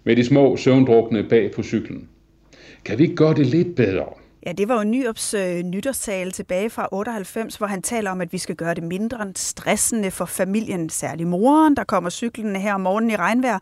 med 0.05 0.15
de 0.15 0.25
små 0.25 0.57
søvndrukne 0.57 1.23
bag 1.23 1.51
på 1.51 1.63
cyklen. 1.63 2.09
Kan 2.85 2.97
vi 2.97 3.03
ikke 3.03 3.15
gøre 3.15 3.33
det 3.33 3.45
lidt 3.45 3.75
bedre? 3.75 4.05
Ja, 4.45 4.51
det 4.51 4.67
var 4.67 4.77
jo 4.77 4.83
Nyrups 4.83 5.33
øh, 5.33 5.63
nytårstale 5.63 6.31
tilbage 6.31 6.69
fra 6.69 6.87
98, 6.91 7.55
hvor 7.55 7.67
han 7.67 7.81
taler 7.81 8.11
om, 8.11 8.21
at 8.21 8.33
vi 8.33 8.37
skal 8.37 8.55
gøre 8.55 8.73
det 8.73 8.83
mindre 8.83 9.31
stressende 9.35 10.11
for 10.11 10.25
familien, 10.25 10.89
særligt 10.89 11.29
moren, 11.29 11.75
der 11.75 11.83
kommer 11.83 12.09
cyklen 12.09 12.55
her 12.55 12.73
om 12.73 12.81
morgenen 12.81 13.11
i 13.11 13.15
regnvejr. 13.15 13.59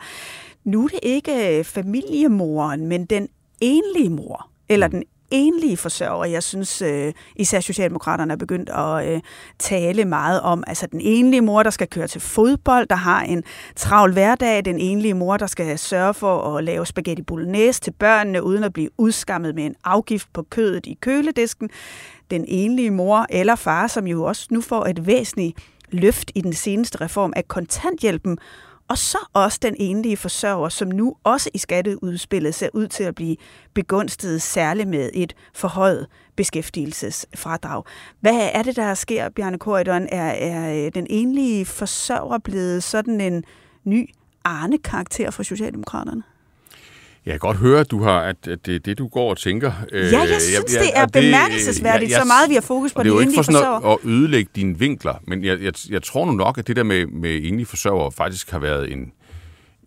Nu 0.64 0.84
er 0.84 0.88
det 0.88 1.00
ikke 1.04 1.58
øh, 1.60 1.64
familiemoren, 1.64 2.88
men 2.88 3.06
den 3.06 3.28
enlige 3.62 4.10
mor, 4.10 4.50
eller 4.70 4.88
mm. 4.88 4.92
den 4.92 5.04
enlige 5.34 5.78
forsørger. 5.78 6.26
Jeg 6.26 6.44
synes 6.44 6.82
øh, 6.82 7.14
især 7.36 7.60
Socialdemokraterne 7.60 8.34
er 8.34 8.38
begyndt 8.38 8.70
at 8.70 9.14
øh, 9.14 9.22
tale 9.60 10.06
meget 10.06 10.42
om, 10.42 10.64
altså 10.68 10.88
den 10.88 11.02
enlige 11.02 11.42
mor, 11.42 11.64
der 11.64 11.70
skal 11.70 11.88
køre 11.88 12.08
til 12.08 12.22
fodbold, 12.22 12.88
der 12.88 12.96
har 12.96 13.22
en 13.22 13.44
travl 13.76 14.14
hverdag, 14.14 14.66
den 14.66 14.80
enlige 14.80 15.14
mor, 15.14 15.38
der 15.38 15.48
skal 15.48 15.80
sørge 15.80 16.14
for 16.14 16.58
at 16.58 16.64
lave 16.64 16.86
spaghetti 16.86 17.24
bolognese 17.24 17.82
til 17.82 17.92
børnene, 17.92 18.44
uden 18.44 18.64
at 18.64 18.74
blive 18.74 18.90
udskammet 18.98 19.56
med 19.56 19.66
en 19.66 19.76
afgift 19.84 20.28
på 20.34 20.44
kødet 20.50 20.86
i 20.86 20.98
køledisken. 21.02 21.70
Den 22.32 22.46
enlige 22.48 22.92
mor 22.92 23.26
eller 23.30 23.56
far, 23.56 23.88
som 23.88 24.08
jo 24.08 24.24
også 24.24 24.48
nu 24.52 24.62
får 24.62 24.86
et 24.86 25.08
væsentligt 25.08 25.58
løft 25.92 26.32
i 26.36 26.42
den 26.42 26.54
seneste 26.54 27.02
reform 27.02 27.34
af 27.36 27.48
kontanthjælpen, 27.48 28.38
og 28.94 28.98
så 28.98 29.18
også 29.34 29.60
den 29.62 29.76
enlige 29.80 30.18
forsørger, 30.18 30.70
som 30.70 30.88
nu 30.88 31.16
også 31.24 31.50
i 31.54 31.58
skatteudspillet 31.58 32.56
ser 32.56 32.70
ud 32.74 32.88
til 32.88 33.04
at 33.04 33.16
blive 33.16 33.36
begunstiget 33.74 34.42
særligt 34.42 34.90
med 34.90 35.10
et 35.14 35.36
forhøjet 35.54 36.08
beskæftigelsesfradrag. 36.36 37.84
Hvad 38.20 38.50
er 38.54 38.64
det, 38.64 38.76
der 38.76 38.94
sker, 38.94 39.30
Bjarne 39.30 39.60
Korydon? 39.60 40.08
Er, 40.12 40.32
er 40.32 40.86
øh, 40.86 40.92
den 40.94 41.08
enlige 41.10 41.66
forsørger 41.66 42.38
blevet 42.38 42.84
sådan 42.84 43.22
en 43.22 43.44
ny 43.84 44.10
Arne-karakter 44.44 45.32
for 45.32 45.44
Socialdemokraterne? 45.44 46.24
Jeg 47.26 47.34
kan 47.34 47.40
godt 47.40 47.58
høre, 47.58 47.80
at, 47.80 47.92
du 47.92 48.04
har, 48.04 48.20
at, 48.22 48.48
at 48.48 48.66
det 48.66 48.76
er 48.76 48.80
det, 48.80 48.98
du 48.98 49.08
går 49.08 49.30
og 49.30 49.38
tænker. 49.38 49.72
Ja, 49.92 49.98
jeg 49.98 50.04
øh, 50.04 50.42
synes, 50.42 50.54
jeg, 50.54 50.82
det 50.82 50.90
er 50.96 51.08
bemærkelsesværdigt, 51.08 52.12
ja, 52.12 52.16
jeg, 52.16 52.22
så 52.22 52.28
meget 52.28 52.50
vi 52.50 52.54
har 52.54 52.62
fokus 52.62 52.94
på 52.94 53.04
det 53.04 53.12
de 53.12 53.22
enlige 53.22 53.36
forsørger. 53.36 53.60
Det 53.60 53.66
er 53.66 53.74
jo 53.76 53.80
ikke 53.80 53.82
for 53.82 53.84
sådan 53.84 54.08
at, 54.08 54.14
at 54.14 54.20
ødelægge 54.22 54.50
dine 54.56 54.80
vinkler, 54.80 55.14
men 55.28 55.44
jeg, 55.44 55.62
jeg, 55.62 55.74
jeg 55.90 56.04
tror 56.04 56.26
nu 56.26 56.32
nok, 56.32 56.58
at 56.58 56.68
det 56.68 56.76
der 56.76 56.84
med, 56.84 57.06
med 57.06 57.40
enlige 57.44 57.66
forsørger 57.66 58.10
faktisk 58.10 58.52
har 58.52 58.60
været 58.60 58.92
en, 58.92 59.12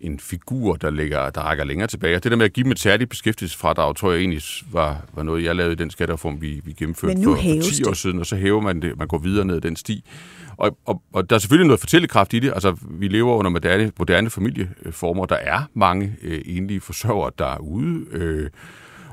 en 0.00 0.20
figur, 0.20 0.76
der, 0.76 0.90
ligger, 0.90 1.30
der 1.30 1.40
rækker 1.40 1.64
længere 1.64 1.88
tilbage. 1.88 2.14
Det 2.14 2.30
der 2.30 2.36
med 2.36 2.44
at 2.44 2.52
give 2.52 2.64
dem 2.64 2.72
et 2.72 2.80
særligt 2.80 3.10
beskæftigelsesfradrag, 3.10 3.96
tror 3.96 4.10
jeg 4.12 4.20
egentlig 4.20 4.42
var, 4.72 5.00
var 5.14 5.22
noget, 5.22 5.44
jeg 5.44 5.56
lavede 5.56 5.72
i 5.72 5.76
den 5.76 5.90
skattereform, 5.90 6.40
vi, 6.40 6.60
vi 6.64 6.72
gennemførte 6.72 7.22
for, 7.24 7.34
for 7.34 7.70
10 7.72 7.84
år 7.84 7.92
siden, 7.94 8.18
og 8.18 8.26
så 8.26 8.36
hæver 8.36 8.60
man 8.60 8.82
det, 8.82 8.98
man 8.98 9.08
går 9.08 9.18
videre 9.18 9.44
ned 9.44 9.60
den 9.60 9.76
sti. 9.76 10.04
Og, 10.56 10.78
og, 10.84 11.02
og 11.12 11.30
der 11.30 11.36
er 11.36 11.40
selvfølgelig 11.40 11.66
noget 11.66 11.80
fortællekraft 11.80 12.34
i 12.34 12.38
det. 12.38 12.52
Altså, 12.52 12.76
vi 12.90 13.08
lever 13.08 13.34
under 13.34 13.50
moderne, 13.50 13.92
moderne 13.98 14.30
familieformer. 14.30 15.26
Der 15.26 15.36
er 15.36 15.62
mange 15.74 16.16
øh, 16.22 16.40
enlige 16.44 16.80
forsørgere 16.80 17.30
derude. 17.38 18.06
Øh, 18.10 18.50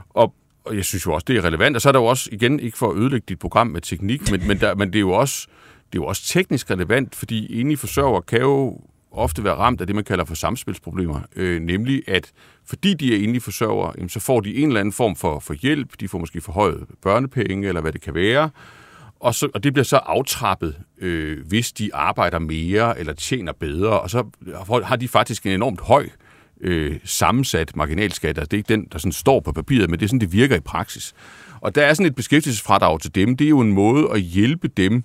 og, 0.09 0.33
og 0.65 0.75
jeg 0.75 0.85
synes 0.85 1.05
jo 1.05 1.13
også, 1.13 1.25
det 1.27 1.37
er 1.37 1.43
relevant. 1.43 1.75
Og 1.75 1.81
så 1.81 1.89
er 1.89 1.91
der 1.91 1.99
jo 1.99 2.05
også, 2.05 2.29
igen, 2.31 2.59
ikke 2.59 2.77
for 2.77 2.91
at 2.91 2.97
ødelægge 2.97 3.25
dit 3.29 3.39
program 3.39 3.67
med 3.67 3.81
teknik, 3.81 4.31
men, 4.31 4.47
men, 4.47 4.59
der, 4.59 4.75
men 4.75 4.87
det 4.87 4.95
er 4.95 4.99
jo 4.99 5.11
også 5.11 5.47
det 5.93 5.99
er 5.99 6.03
jo 6.03 6.07
også 6.07 6.23
teknisk 6.25 6.71
relevant, 6.71 7.15
fordi 7.15 7.59
enlige 7.59 7.77
forsørgere 7.77 8.21
kan 8.21 8.41
jo 8.41 8.79
ofte 9.11 9.43
være 9.43 9.55
ramt 9.55 9.81
af 9.81 9.87
det, 9.87 9.95
man 9.95 10.03
kalder 10.03 10.25
for 10.25 10.35
samspilsproblemer. 10.35 11.19
Øh, 11.35 11.61
nemlig, 11.61 12.03
at 12.07 12.31
fordi 12.65 12.93
de 12.93 13.13
er 13.13 13.23
enlige 13.23 13.41
forsørgere, 13.41 13.93
jamen, 13.97 14.09
så 14.09 14.19
får 14.19 14.39
de 14.39 14.55
en 14.55 14.67
eller 14.67 14.79
anden 14.79 14.91
form 14.91 15.15
for, 15.15 15.39
for 15.39 15.53
hjælp. 15.53 15.99
De 15.99 16.07
får 16.07 16.17
måske 16.17 16.41
forhøjet 16.41 16.85
børnepenge, 17.01 17.67
eller 17.67 17.81
hvad 17.81 17.91
det 17.91 18.01
kan 18.01 18.13
være. 18.13 18.49
Og, 19.23 19.35
så, 19.35 19.49
og 19.53 19.63
det 19.63 19.73
bliver 19.73 19.83
så 19.83 19.97
aftrappet, 19.97 20.75
øh, 20.97 21.47
hvis 21.47 21.71
de 21.71 21.95
arbejder 21.95 22.39
mere 22.39 22.99
eller 22.99 23.13
tjener 23.13 23.51
bedre. 23.51 23.99
Og 23.99 24.09
så 24.09 24.23
har 24.83 24.95
de 24.95 25.07
faktisk 25.07 25.45
en 25.45 25.51
enormt 25.51 25.81
høj 25.81 26.09
øh, 26.61 26.99
sammensat 27.03 27.75
marginalskat. 27.75 28.37
Altså, 28.37 28.45
det 28.45 28.53
er 28.53 28.57
ikke 28.57 28.73
den, 28.73 28.87
der 28.91 28.97
sådan 28.97 29.11
står 29.11 29.39
på 29.39 29.51
papiret, 29.51 29.89
men 29.89 29.99
det 29.99 30.05
er 30.05 30.07
sådan, 30.07 30.19
det 30.19 30.33
virker 30.33 30.55
i 30.55 30.59
praksis. 30.59 31.13
Og 31.61 31.75
der 31.75 31.83
er 31.83 31.93
sådan 31.93 32.05
et 32.05 32.15
beskæftigelsesfradrag 32.15 33.01
til 33.01 33.15
dem. 33.15 33.37
Det 33.37 33.45
er 33.45 33.49
jo 33.49 33.59
en 33.59 33.73
måde 33.73 34.09
at 34.13 34.21
hjælpe 34.21 34.67
dem 34.67 35.03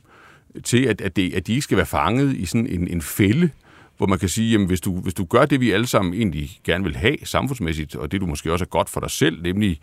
til, 0.64 0.84
at, 0.84 1.00
at, 1.00 1.16
det, 1.16 1.34
at 1.34 1.46
de 1.46 1.52
ikke 1.52 1.62
skal 1.62 1.76
være 1.76 1.86
fanget 1.86 2.36
i 2.36 2.44
sådan 2.44 2.66
en, 2.66 2.88
en 2.88 3.02
fælde, 3.02 3.50
hvor 3.96 4.06
man 4.06 4.18
kan 4.18 4.28
sige, 4.28 4.52
jamen 4.52 4.66
hvis 4.66 4.80
du, 4.80 5.00
hvis 5.00 5.14
du 5.14 5.24
gør 5.24 5.46
det, 5.46 5.60
vi 5.60 5.72
alle 5.72 5.86
sammen 5.86 6.14
egentlig 6.14 6.50
gerne 6.64 6.84
vil 6.84 6.96
have 6.96 7.16
samfundsmæssigt, 7.24 7.96
og 7.96 8.12
det 8.12 8.20
du 8.20 8.26
måske 8.26 8.52
også 8.52 8.64
er 8.64 8.68
godt 8.68 8.88
for 8.88 9.00
dig 9.00 9.10
selv, 9.10 9.42
nemlig 9.42 9.80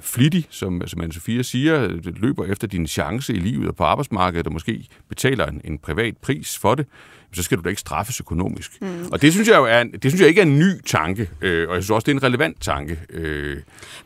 flittig, 0.00 0.46
som, 0.50 0.82
som 0.86 1.00
Anne-Sophia 1.00 1.42
siger, 1.42 1.88
løber 2.04 2.44
efter 2.44 2.66
din 2.66 2.86
chance 2.86 3.34
i 3.34 3.38
livet 3.38 3.68
og 3.68 3.76
på 3.76 3.84
arbejdsmarkedet, 3.84 4.46
og 4.46 4.52
måske 4.52 4.88
betaler 5.08 5.46
en, 5.46 5.60
en 5.64 5.78
privat 5.78 6.16
pris 6.16 6.58
for 6.58 6.74
det, 6.74 6.86
så 7.32 7.42
skal 7.42 7.58
du 7.58 7.62
da 7.62 7.68
ikke 7.68 7.80
straffes 7.80 8.20
økonomisk. 8.20 8.82
Mm. 8.82 9.08
Og 9.12 9.22
det 9.22 9.32
synes 9.32 9.48
jeg 9.48 9.56
jo 9.56 9.64
er, 9.64 9.84
det 9.84 10.10
synes 10.10 10.20
jeg 10.20 10.28
ikke 10.28 10.40
er 10.40 10.46
en 10.46 10.58
ny 10.58 10.80
tanke, 10.86 11.30
øh, 11.40 11.68
og 11.68 11.74
jeg 11.74 11.82
synes 11.82 11.90
også, 11.90 12.06
det 12.06 12.12
er 12.12 12.16
en 12.16 12.22
relevant 12.22 12.60
tanke. 12.60 12.98
Øh. 13.10 13.56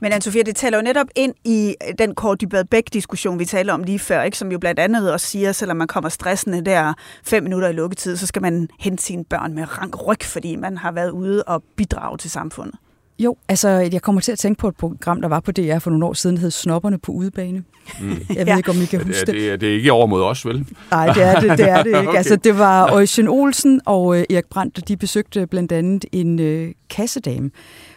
Men 0.01 0.13
Anne-Sophia, 0.13 0.43
det 0.43 0.57
taler 0.57 0.79
jo 0.79 0.83
netop 0.83 1.07
ind 1.17 1.35
i 1.45 1.75
den 1.99 2.15
Kåre 2.15 2.37
Dybad 2.37 2.65
Bæk-diskussion, 2.65 3.39
vi 3.39 3.45
talte 3.45 3.71
om 3.71 3.85
lige 3.85 3.99
før, 3.99 4.23
ikke? 4.23 4.39
som 4.39 4.53
jo 4.53 4.59
blandt 4.59 4.81
andet 4.81 5.13
også 5.13 5.27
siger, 5.27 5.53
selvom 5.53 5.77
man 5.77 5.87
kommer 5.87 6.09
stressende 6.09 6.65
der 6.65 6.95
fem 7.25 7.43
minutter 7.43 7.69
i 7.69 7.73
lukketid, 7.73 8.17
så 8.17 8.27
skal 8.27 8.43
man 8.43 8.69
hente 8.79 9.03
sine 9.03 9.25
børn 9.25 9.55
med 9.55 9.79
rank 9.79 10.07
ryg, 10.07 10.23
fordi 10.23 10.57
man 10.57 10.79
har 10.79 10.93
været 10.93 11.11
ude 11.11 11.43
og 11.43 11.65
bidrage 11.77 12.19
til 12.19 12.31
samfundet. 12.31 12.75
Jo, 13.19 13.37
altså 13.49 13.69
jeg 13.69 14.03
kommer 14.03 14.21
til 14.21 14.33
at 14.33 14.39
tænke 14.39 14.59
på 14.59 14.69
et 14.69 14.77
program, 14.77 15.21
der 15.21 15.29
var 15.29 15.41
på 15.41 15.53
DR 15.53 15.79
for 15.79 15.91
nogle 15.91 16.07
år 16.07 16.13
siden, 16.13 16.37
der 16.37 16.41
hed 16.41 16.51
Snopperne 16.51 16.99
på 16.99 17.13
udebane. 17.13 17.65
Mm. 18.01 18.09
Jeg 18.29 18.39
ved 18.39 18.47
ja. 18.47 18.57
ikke, 18.57 18.71
om 18.71 18.77
I 18.83 18.85
kan 18.85 19.03
huske 19.03 19.21
det. 19.21 19.29
Er, 19.29 19.33
det, 19.33 19.53
er, 19.53 19.57
det 19.57 19.69
er 19.69 19.73
ikke 19.75 19.93
over 19.93 20.07
mod 20.07 20.23
os, 20.23 20.47
vel? 20.47 20.67
Nej, 20.91 21.13
det 21.13 21.23
er 21.23 21.41
det, 21.41 21.59
det, 21.59 21.69
er 21.69 21.83
det 21.83 21.87
ikke. 21.99 22.09
okay. 22.09 22.19
Altså, 22.19 22.37
det 22.37 22.59
var 22.59 22.93
Øjsen 22.93 23.29
Olsen 23.29 23.81
og 23.87 24.19
øh, 24.19 24.25
Erik 24.31 24.45
Brandt, 24.51 24.89
de 24.89 24.97
besøgte 24.97 25.47
blandt 25.47 25.73
andet 25.73 26.05
en 26.13 26.39
øh, 26.39 26.73
kassedame, 26.91 27.51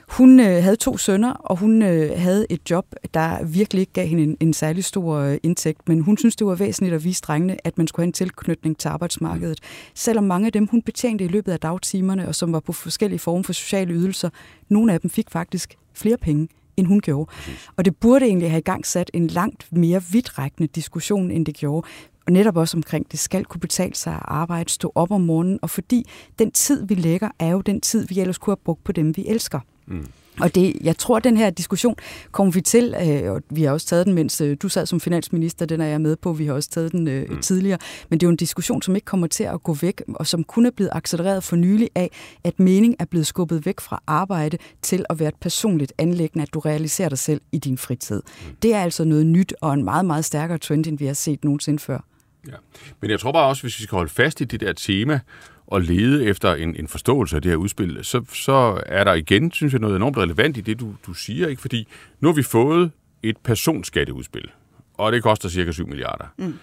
hun 0.07 0.39
øh, 0.39 0.63
havde 0.63 0.75
to 0.75 0.97
sønner, 0.97 1.31
og 1.31 1.57
hun 1.57 1.81
øh, 1.81 2.19
havde 2.19 2.45
et 2.49 2.69
job, 2.69 2.85
der 3.13 3.43
virkelig 3.45 3.79
ikke 3.79 3.93
gav 3.93 4.07
hende 4.07 4.23
en, 4.23 4.37
en 4.39 4.53
særlig 4.53 4.83
stor 4.83 5.15
øh, 5.15 5.37
indtægt, 5.43 5.89
men 5.89 6.01
hun 6.01 6.17
synes, 6.17 6.35
det 6.35 6.47
var 6.47 6.55
væsentligt 6.55 6.95
at 6.95 7.03
vise 7.03 7.21
drengene, 7.21 7.67
at 7.67 7.77
man 7.77 7.87
skulle 7.87 8.03
have 8.03 8.07
en 8.07 8.13
tilknytning 8.13 8.77
til 8.77 8.87
arbejdsmarkedet. 8.87 9.59
Selvom 9.93 10.23
mange 10.23 10.45
af 10.45 10.51
dem, 10.51 10.67
hun 10.67 10.81
betjente 10.81 11.23
i 11.23 11.27
løbet 11.27 11.51
af 11.51 11.59
dagtimerne, 11.59 12.27
og 12.27 12.35
som 12.35 12.53
var 12.53 12.59
på 12.59 12.73
forskellige 12.73 13.19
former 13.19 13.43
for 13.43 13.53
sociale 13.53 13.93
ydelser, 13.93 14.29
nogle 14.69 14.93
af 14.93 15.01
dem 15.01 15.09
fik 15.09 15.31
faktisk 15.31 15.75
flere 15.93 16.17
penge, 16.17 16.47
end 16.77 16.87
hun 16.87 16.99
gjorde. 16.99 17.31
Og 17.75 17.85
det 17.85 17.95
burde 17.95 18.25
egentlig 18.25 18.49
have 18.49 18.59
i 18.59 18.63
gang 18.63 18.85
sat 18.85 19.11
en 19.13 19.27
langt 19.27 19.67
mere 19.71 20.03
vidtrækkende 20.11 20.67
diskussion, 20.67 21.31
end 21.31 21.45
det 21.45 21.55
gjorde. 21.55 21.87
Og 22.25 22.33
netop 22.33 22.57
også 22.57 22.77
omkring, 22.77 23.11
det 23.11 23.19
skal 23.19 23.45
kunne 23.45 23.61
betale 23.61 23.95
sig 23.95 24.13
at 24.13 24.21
arbejde, 24.23 24.69
stå 24.69 24.91
op 24.95 25.11
om 25.11 25.21
morgenen, 25.21 25.59
og 25.61 25.69
fordi 25.69 26.09
den 26.39 26.51
tid, 26.51 26.85
vi 26.85 26.95
lægger, 26.95 27.29
er 27.39 27.49
jo 27.49 27.61
den 27.61 27.81
tid, 27.81 28.07
vi 28.07 28.19
ellers 28.19 28.37
kunne 28.37 28.51
have 28.51 28.63
brugt 28.65 28.83
på 28.83 28.91
dem, 28.91 29.17
vi 29.17 29.25
elsker. 29.27 29.59
Mm. 29.87 30.05
Og 30.41 30.55
det, 30.55 30.75
jeg 30.81 30.97
tror, 30.97 31.17
at 31.17 31.23
den 31.23 31.37
her 31.37 31.49
diskussion 31.49 31.95
kommer 32.31 32.53
vi 32.53 32.61
til, 32.61 32.95
øh, 33.01 33.31
og 33.31 33.41
vi 33.49 33.63
har 33.63 33.71
også 33.71 33.87
taget 33.87 34.05
den, 34.05 34.13
mens 34.13 34.41
øh, 34.41 34.57
du 34.61 34.69
sad 34.69 34.85
som 34.85 34.99
finansminister, 34.99 35.65
den 35.65 35.81
er 35.81 35.85
jeg 35.85 36.01
med 36.01 36.15
på, 36.15 36.33
vi 36.33 36.45
har 36.45 36.53
også 36.53 36.69
taget 36.69 36.91
den 36.91 37.07
øh, 37.07 37.29
mm. 37.29 37.41
tidligere, 37.41 37.77
men 38.09 38.19
det 38.19 38.25
er 38.25 38.27
jo 38.27 38.31
en 38.31 38.37
diskussion, 38.37 38.81
som 38.81 38.95
ikke 38.95 39.05
kommer 39.05 39.27
til 39.27 39.43
at 39.43 39.63
gå 39.63 39.73
væk, 39.73 40.01
og 40.15 40.27
som 40.27 40.43
kun 40.43 40.65
er 40.65 40.71
blevet 40.71 40.91
accelereret 40.93 41.43
for 41.43 41.55
nylig 41.55 41.89
af, 41.95 42.11
at 42.43 42.59
mening 42.59 42.95
er 42.99 43.05
blevet 43.05 43.27
skubbet 43.27 43.65
væk 43.65 43.79
fra 43.79 44.03
arbejde 44.07 44.57
til 44.81 45.05
at 45.09 45.19
være 45.19 45.29
et 45.29 45.35
personligt 45.41 45.93
anlæggende, 45.97 46.43
at 46.43 46.53
du 46.53 46.59
realiserer 46.59 47.09
dig 47.09 47.17
selv 47.17 47.41
i 47.51 47.57
din 47.57 47.77
fritid. 47.77 48.21
Mm. 48.25 48.55
Det 48.61 48.73
er 48.73 48.81
altså 48.81 49.03
noget 49.03 49.25
nyt 49.25 49.53
og 49.61 49.73
en 49.73 49.83
meget, 49.83 50.05
meget 50.05 50.25
stærkere 50.25 50.57
trend, 50.57 50.87
end 50.87 50.97
vi 50.97 51.05
har 51.05 51.13
set 51.13 51.43
nogensinde 51.43 51.79
før. 51.79 51.99
Ja. 52.47 52.53
Men 53.01 53.11
jeg 53.11 53.19
tror 53.19 53.31
bare 53.31 53.47
også, 53.47 53.63
hvis 53.63 53.79
vi 53.79 53.83
skal 53.83 53.95
holde 53.95 54.11
fast 54.11 54.41
i 54.41 54.43
det 54.43 54.59
der 54.59 54.73
tema, 54.73 55.19
og 55.67 55.81
lede 55.81 56.25
efter 56.25 56.53
en, 56.53 56.75
en 56.75 56.87
forståelse 56.87 57.35
af 57.35 57.41
det 57.41 57.51
her 57.51 57.55
udspil, 57.55 57.99
så, 58.01 58.25
så 58.33 58.81
er 58.85 59.03
der 59.03 59.13
igen, 59.13 59.51
synes 59.51 59.73
jeg, 59.73 59.81
noget 59.81 59.95
enormt 59.95 60.17
relevant 60.17 60.57
i 60.57 60.61
det, 60.61 60.79
du, 60.79 60.93
du 61.05 61.13
siger. 61.13 61.47
ikke? 61.47 61.61
Fordi 61.61 61.87
nu 62.19 62.27
har 62.27 62.35
vi 62.35 62.43
fået 62.43 62.91
et 63.23 63.37
personskatteudspil, 63.37 64.49
og 64.93 65.11
det 65.11 65.23
koster 65.23 65.49
cirka 65.49 65.71
7 65.71 65.87
milliarder. 65.87 66.25
Mm. 66.37 66.53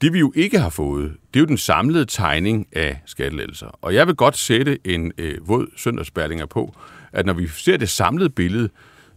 Det 0.00 0.12
vi 0.12 0.18
jo 0.18 0.32
ikke 0.36 0.58
har 0.58 0.70
fået, 0.70 1.16
det 1.34 1.40
er 1.40 1.42
jo 1.42 1.46
den 1.46 1.58
samlede 1.58 2.04
tegning 2.04 2.66
af 2.72 3.00
skattelettelser. 3.06 3.66
Og 3.66 3.94
jeg 3.94 4.06
vil 4.06 4.14
godt 4.14 4.36
sætte 4.36 4.78
en 4.84 5.12
øh, 5.18 5.48
våd 5.48 5.66
søndagsbærlinger 5.76 6.46
på, 6.46 6.74
at 7.12 7.26
når 7.26 7.32
vi 7.32 7.48
ser 7.48 7.76
det 7.76 7.88
samlede 7.88 8.30
billede, 8.30 8.68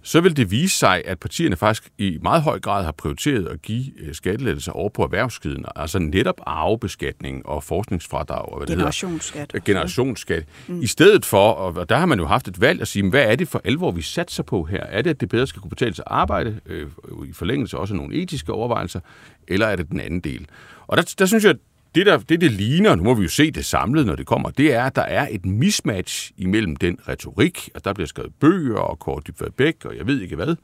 så 0.06 0.22
vil 0.22 0.38
det 0.38 0.52
vise 0.52 0.78
sig, 0.78 1.02
at 1.06 1.20
partierne 1.20 1.56
faktisk 1.56 1.90
i 1.98 2.18
meget 2.22 2.42
høj 2.42 2.60
grad 2.60 2.84
har 2.84 2.92
prioriteret 2.92 3.48
at 3.48 3.62
give 3.62 4.00
øh, 4.00 4.14
skattelettelser 4.14 4.72
over 4.72 4.90
på 4.90 5.04
erhvervsskiden, 5.04 5.66
altså 5.76 6.00
netop 6.00 6.42
arvebeskatning 6.46 7.46
og 7.46 7.64
forskningsfradrag. 7.64 8.50
Og 8.50 8.58
hvad 8.58 8.68
Generationsskat. 8.68 9.54
Det 9.54 9.64
Generationsskat. 9.64 10.44
Mm. 10.68 10.82
I 10.82 10.88
stedet 10.88 11.26
for, 11.26 11.52
og 11.52 11.90
der 11.90 11.98
har 11.98 12.06
man 12.06 12.20
jo 12.20 12.26
haft 12.26 12.48
et 12.48 12.62
valg 12.62 12.82
at 12.82 12.88
sige, 12.88 13.10
hvad 13.10 13.24
er 13.24 13.36
det 13.36 13.48
for 13.48 13.62
alvor, 13.64 13.92
vi 13.92 14.02
satser 14.02 14.44
på 14.44 14.64
her? 14.64 14.84
Er 14.84 15.02
det, 15.02 15.10
at 15.10 15.22
det 15.22 15.30
bedre 15.30 15.48
skal 15.48 15.62
kunne 15.62 15.70
betale 15.70 15.96
sig 15.96 16.04
at 16.08 16.12
arbejde, 16.12 16.60
øh, 16.66 16.88
i 17.28 17.34
forlængelse 17.34 17.78
også 17.78 17.94
nogle 17.94 18.16
etiske 18.16 18.54
overvejelser, 18.54 19.00
eller 19.48 19.68
er 19.68 19.76
det 19.76 19.90
den 19.90 20.00
anden 20.00 20.20
del? 20.20 20.48
Og 20.88 20.98
der, 20.98 21.14
der 21.20 21.26
synes 21.26 21.44
jeg, 21.44 21.56
det, 21.96 22.06
der, 22.06 22.18
det, 22.18 22.42
det 22.42 22.52
ligner, 22.52 22.96
nu 22.96 23.04
må 23.04 23.14
vi 23.14 23.24
jo 23.24 23.30
se 23.30 23.52
det 23.52 23.66
samlet, 23.66 24.06
når 24.06 24.16
det 24.16 24.26
kommer, 24.26 24.50
det 24.50 24.74
er, 24.74 24.84
at 24.84 24.96
der 24.96 25.02
er 25.02 25.28
et 25.32 25.46
mismatch 25.46 26.32
imellem 26.38 26.76
den 26.76 26.98
retorik, 27.08 27.70
at 27.76 27.86
der 27.86 27.94
bliver 27.94 28.08
skrevet 28.08 28.34
bøger 28.40 28.78
og 28.78 29.00
Kåre 29.00 29.22
Dybvad 29.28 29.52
Bæk, 29.58 29.86
og 29.86 29.98
jeg 29.98 30.08
ved 30.08 30.22
ikke 30.22 30.36
hvad, 30.36 30.56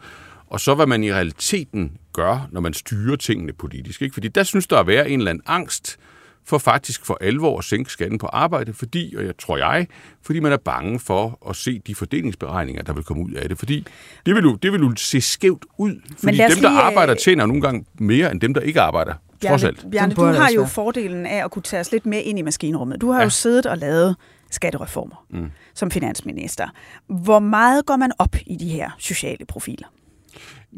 og 0.47 0.59
så 0.59 0.75
hvad 0.75 0.85
man 0.85 1.03
i 1.03 1.13
realiteten 1.13 1.97
gør, 2.13 2.47
når 2.51 2.61
man 2.61 2.73
styrer 2.73 3.15
tingene 3.15 3.53
politisk. 3.53 4.01
Ikke? 4.01 4.13
Fordi 4.13 4.27
der 4.27 4.43
synes 4.43 4.67
der 4.67 4.77
at 4.77 4.87
være 4.87 5.09
en 5.09 5.19
eller 5.19 5.31
anden 5.31 5.43
angst 5.47 5.97
for 6.45 6.57
faktisk 6.57 7.05
for 7.05 7.17
alvor 7.21 7.57
at 7.57 7.63
sænke 7.63 7.91
skatten 7.91 8.19
på 8.19 8.27
arbejde, 8.27 8.73
fordi, 8.73 9.15
og 9.17 9.25
jeg 9.25 9.37
tror 9.37 9.57
jeg, 9.57 9.87
fordi 10.21 10.39
man 10.39 10.51
er 10.51 10.57
bange 10.57 10.99
for 10.99 11.49
at 11.49 11.55
se 11.55 11.79
de 11.87 11.95
fordelingsberegninger, 11.95 12.83
der 12.83 12.93
vil 12.93 13.03
komme 13.03 13.23
ud 13.23 13.31
af 13.31 13.49
det. 13.49 13.57
Fordi 13.57 13.85
det 14.25 14.35
vil 14.35 14.43
jo, 14.43 14.55
det 14.55 14.71
vil 14.71 14.81
jo 14.81 14.93
se 14.97 15.21
skævt 15.21 15.65
ud. 15.77 16.01
Fordi 16.17 16.37
dem, 16.37 16.49
der 16.49 16.55
lige, 16.55 16.67
arbejder, 16.67 17.13
tjener 17.13 17.45
nogle 17.45 17.61
gange 17.61 17.85
mere 17.99 18.31
end 18.31 18.41
dem, 18.41 18.53
der 18.53 18.61
ikke 18.61 18.81
arbejder. 18.81 19.13
Trods 19.49 19.63
alt. 19.63 19.85
Bjarne, 19.91 20.13
du 20.13 20.21
har 20.21 20.49
jo 20.55 20.65
fordelen 20.65 21.25
af 21.25 21.43
at 21.45 21.51
kunne 21.51 21.63
tage 21.63 21.79
os 21.79 21.91
lidt 21.91 22.05
mere 22.05 22.21
ind 22.21 22.39
i 22.39 22.41
maskinrummet. 22.41 23.01
Du 23.01 23.11
har 23.11 23.19
ja. 23.19 23.23
jo 23.23 23.29
siddet 23.29 23.65
og 23.65 23.77
lavet 23.77 24.15
skattereformer 24.49 25.25
mm. 25.29 25.51
som 25.73 25.91
finansminister. 25.91 26.67
Hvor 27.07 27.39
meget 27.39 27.85
går 27.85 27.95
man 27.95 28.11
op 28.19 28.35
i 28.45 28.55
de 28.55 28.69
her 28.69 28.89
sociale 28.97 29.45
profiler? 29.45 29.87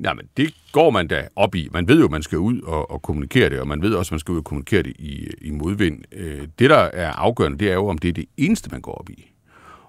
Jamen, 0.03 0.25
det 0.37 0.53
går 0.71 0.89
man 0.89 1.07
da 1.07 1.27
op 1.35 1.55
i. 1.55 1.69
Man 1.71 1.87
ved 1.87 1.99
jo, 1.99 2.05
at 2.05 2.11
man 2.11 2.23
skal 2.23 2.37
ud 2.37 2.61
og, 2.61 2.91
og 2.91 3.01
kommunikere 3.01 3.49
det, 3.49 3.59
og 3.59 3.67
man 3.67 3.81
ved 3.81 3.93
også, 3.93 4.09
at 4.09 4.11
man 4.11 4.19
skal 4.19 4.31
ud 4.31 4.37
og 4.37 4.43
kommunikere 4.43 4.83
det 4.83 4.93
i, 4.99 5.27
i 5.41 5.51
modvind. 5.51 6.03
Øh, 6.11 6.47
det, 6.59 6.69
der 6.69 6.77
er 6.77 7.11
afgørende, 7.11 7.57
det 7.57 7.69
er 7.69 7.73
jo, 7.73 7.87
om 7.87 7.97
det 7.97 8.09
er 8.09 8.13
det 8.13 8.25
eneste, 8.37 8.69
man 8.71 8.81
går 8.81 8.91
op 8.91 9.09
i. 9.09 9.31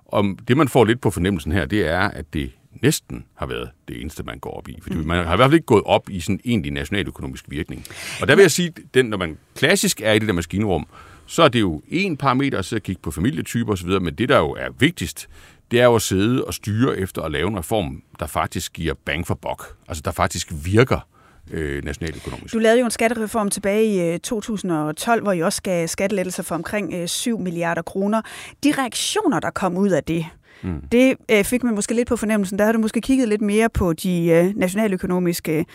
Om 0.06 0.38
det, 0.48 0.56
man 0.56 0.68
får 0.68 0.84
lidt 0.84 1.00
på 1.00 1.10
fornemmelsen 1.10 1.52
her, 1.52 1.66
det 1.66 1.88
er, 1.88 2.00
at 2.00 2.34
det 2.34 2.50
næsten 2.82 3.24
har 3.34 3.46
været 3.46 3.70
det 3.88 4.00
eneste, 4.00 4.22
man 4.22 4.38
går 4.38 4.50
op 4.50 4.68
i. 4.68 4.78
Fordi 4.82 4.96
mm. 4.96 5.06
man 5.06 5.26
har 5.26 5.32
i 5.32 5.36
hvert 5.36 5.46
fald 5.46 5.54
ikke 5.54 5.66
gået 5.66 5.82
op 5.84 6.10
i 6.10 6.20
sådan 6.20 6.40
egentlig 6.44 6.72
nationaløkonomisk 6.72 7.44
virkning. 7.48 7.86
Og 8.20 8.28
der 8.28 8.34
vil 8.34 8.42
jeg 8.42 8.50
sige, 8.50 8.72
den, 8.94 9.06
når 9.06 9.16
man 9.16 9.38
klassisk 9.54 10.00
er 10.00 10.12
i 10.12 10.18
det 10.18 10.28
der 10.28 10.34
maskinrum, 10.34 10.86
så 11.26 11.42
er 11.42 11.48
det 11.48 11.60
jo 11.60 11.82
en 11.88 12.16
parameter 12.16 12.58
at 12.58 12.64
sidde 12.64 12.78
og 12.78 12.82
kigge 12.82 13.02
på 13.02 13.10
familietyper 13.10 13.72
osv., 13.72 13.88
men 13.88 14.14
det, 14.14 14.28
der 14.28 14.38
jo 14.38 14.50
er 14.50 14.68
vigtigst, 14.78 15.28
det 15.70 15.80
er 15.80 15.84
jo 15.84 15.94
at 15.94 16.02
sidde 16.02 16.44
og 16.44 16.54
styre 16.54 16.98
efter 16.98 17.22
at 17.22 17.32
lave 17.32 17.48
en 17.48 17.58
reform, 17.58 18.02
der 18.18 18.26
faktisk 18.26 18.72
giver 18.72 18.94
bang 19.04 19.26
for 19.26 19.34
bok. 19.34 19.76
Altså, 19.88 20.02
der 20.04 20.10
faktisk 20.10 20.52
virker 20.64 21.08
øh, 21.50 21.84
nationaløkonomisk. 21.84 22.54
Du 22.54 22.58
lavede 22.58 22.78
jo 22.78 22.84
en 22.84 22.90
skattereform 22.90 23.50
tilbage 23.50 23.84
i 23.84 24.12
øh, 24.12 24.18
2012, 24.18 25.22
hvor 25.22 25.32
I 25.32 25.40
også 25.40 25.62
gav 25.62 25.88
skattelettelser 25.88 26.42
for 26.42 26.54
omkring 26.54 26.94
øh, 26.94 27.08
7 27.08 27.40
milliarder 27.40 27.82
kroner. 27.82 28.22
De 28.64 28.72
reaktioner, 28.78 29.40
der 29.40 29.50
kom 29.50 29.76
ud 29.76 29.90
af 29.90 30.04
det, 30.04 30.26
Mm. 30.64 30.80
Det 30.92 31.16
øh, 31.28 31.44
fik 31.44 31.62
man 31.64 31.74
måske 31.74 31.94
lidt 31.94 32.08
på 32.08 32.16
fornemmelsen. 32.16 32.58
Der 32.58 32.64
har 32.64 32.72
du 32.72 32.78
måske 32.78 33.00
kigget 33.00 33.28
lidt 33.28 33.40
mere 33.40 33.68
på 33.68 33.92
de 33.92 34.26
øh, 34.26 34.52
nationaløkonomiske 34.56 35.66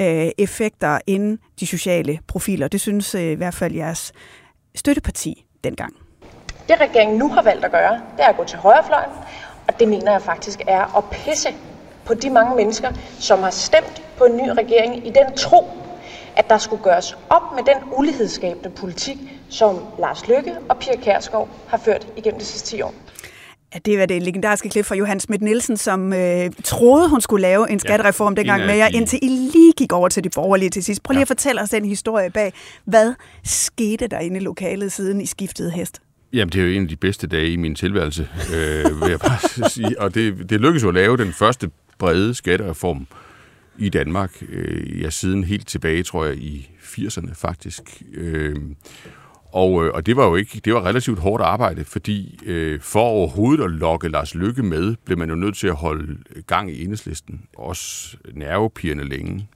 øh, 0.00 0.28
effekter 0.38 0.98
end 1.06 1.38
de 1.60 1.66
sociale 1.66 2.18
profiler. 2.26 2.68
Det 2.68 2.80
synes 2.80 3.14
øh, 3.14 3.22
i 3.22 3.34
hvert 3.34 3.54
fald 3.54 3.74
jeres 3.74 4.12
støtteparti 4.74 5.44
dengang. 5.64 5.94
Det 6.68 6.80
regeringen 6.80 7.18
nu 7.18 7.28
har 7.28 7.42
valgt 7.42 7.64
at 7.64 7.70
gøre, 7.70 7.92
det 8.16 8.24
er 8.24 8.28
at 8.28 8.36
gå 8.36 8.44
til 8.44 8.58
højrefløjen, 8.58 9.10
og 9.68 9.80
det 9.80 9.88
mener 9.88 10.12
jeg 10.12 10.22
faktisk 10.22 10.60
er 10.66 10.96
at 10.98 11.04
pisse 11.12 11.48
på 12.04 12.14
de 12.14 12.30
mange 12.30 12.56
mennesker, 12.56 12.92
som 13.18 13.38
har 13.42 13.50
stemt 13.50 14.02
på 14.18 14.24
en 14.24 14.36
ny 14.36 14.48
regering 14.48 15.06
i 15.06 15.10
den 15.10 15.36
tro, 15.36 15.66
at 16.36 16.50
der 16.50 16.58
skulle 16.58 16.82
gøres 16.82 17.18
op 17.30 17.42
med 17.56 17.62
den 17.64 17.92
ulighedsskabende 17.96 18.70
politik, 18.70 19.16
som 19.50 19.78
Lars 19.98 20.28
Lykke 20.28 20.56
og 20.68 20.76
Pia 20.78 20.96
Kærsgaard 20.96 21.48
har 21.68 21.78
ført 21.78 22.06
igennem 22.16 22.40
de 22.40 22.44
sidste 22.44 22.76
10 22.76 22.82
år. 22.82 22.94
Ja, 23.74 23.78
det 23.84 23.98
var 23.98 24.06
det 24.06 24.22
legendariske 24.22 24.68
klip 24.68 24.84
fra 24.84 24.94
Johan 24.94 25.20
Schmidt 25.20 25.42
Nielsen, 25.42 25.76
som 25.76 26.12
øh, 26.12 26.50
troede, 26.64 27.08
hun 27.08 27.20
skulle 27.20 27.42
lave 27.42 27.70
en 27.70 27.78
skattereform 27.78 28.32
ja, 28.32 28.36
dengang 28.36 28.66
med 28.66 28.76
jer, 28.76 28.86
indtil 28.86 29.18
I 29.22 29.28
lige 29.28 29.72
gik 29.76 29.92
over 29.92 30.08
til 30.08 30.24
de 30.24 30.30
borgerlige 30.34 30.70
til 30.70 30.84
sidst. 30.84 31.02
Prøv 31.02 31.12
lige 31.12 31.18
ja. 31.18 31.22
at 31.22 31.28
fortælle 31.28 31.62
os 31.62 31.70
den 31.70 31.84
historie 31.84 32.30
bag. 32.30 32.52
Hvad 32.84 33.14
skete 33.44 34.06
der 34.06 34.18
inde 34.18 34.36
i 34.36 34.40
lokalet, 34.40 34.92
siden 34.92 35.20
I 35.20 35.26
skiftede 35.26 35.70
hest? 35.70 36.00
Jamen, 36.32 36.52
det 36.52 36.60
er 36.60 36.64
jo 36.64 36.70
en 36.70 36.82
af 36.82 36.88
de 36.88 36.96
bedste 36.96 37.26
dage 37.26 37.50
i 37.50 37.56
min 37.56 37.74
tilværelse, 37.74 38.28
øh, 38.54 39.00
vil 39.00 39.10
jeg 39.10 39.20
bare 39.20 39.68
sige. 39.70 40.00
Og 40.00 40.14
det, 40.14 40.50
det 40.50 40.60
lykkedes 40.60 40.82
jo 40.82 40.88
at 40.88 40.94
lave 40.94 41.16
den 41.16 41.32
første 41.32 41.70
brede 41.98 42.34
skattereform 42.34 43.06
i 43.78 43.88
Danmark. 43.88 44.42
Øh, 44.48 45.02
ja, 45.02 45.10
siden 45.10 45.44
helt 45.44 45.68
tilbage, 45.68 46.02
tror 46.02 46.24
jeg, 46.24 46.36
i 46.36 46.70
80'erne 46.82 47.34
faktisk. 47.34 48.02
Øh, 48.14 48.56
og, 49.54 49.86
øh, 49.86 49.92
og 49.94 50.06
det 50.06 50.16
var 50.16 50.26
jo 50.26 50.36
ikke, 50.36 50.60
det 50.64 50.74
var 50.74 50.86
relativt 50.86 51.18
hårdt 51.18 51.42
arbejde, 51.42 51.84
fordi 51.84 52.38
øh, 52.46 52.80
for 52.80 53.00
overhovedet 53.00 53.64
at 53.64 53.70
lokke 53.70 54.08
Lars 54.08 54.34
Lykke 54.34 54.62
med, 54.62 54.94
blev 55.04 55.18
man 55.18 55.28
jo 55.28 55.34
nødt 55.34 55.56
til 55.56 55.66
at 55.66 55.74
holde 55.74 56.16
gang 56.46 56.70
i 56.70 56.84
enhedslisten. 56.84 57.40
Også 57.58 58.16
nervepirrende 58.34 59.08
længe. 59.08 59.48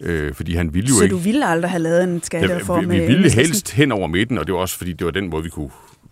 Øh, 0.00 0.34
fordi 0.34 0.54
han 0.54 0.74
ville 0.74 0.88
jo 0.88 0.94
Så 0.94 1.02
ikke... 1.02 1.12
du 1.12 1.18
ville 1.18 1.46
aldrig 1.46 1.70
have 1.70 1.82
lavet 1.82 2.04
en 2.04 2.22
skattereform 2.22 2.90
ja, 2.90 2.98
vi, 2.98 3.00
vi 3.00 3.06
ville 3.06 3.30
helst 3.30 3.72
hen 3.72 3.92
over 3.92 4.06
midten, 4.06 4.38
og 4.38 4.46
det 4.46 4.54
var 4.54 4.60
også 4.60 4.78
fordi, 4.78 4.92
det 4.92 5.04
var 5.04 5.10
den 5.10 5.30
måde, 5.30 5.42
vi 5.42 5.50
kunne 5.50 5.70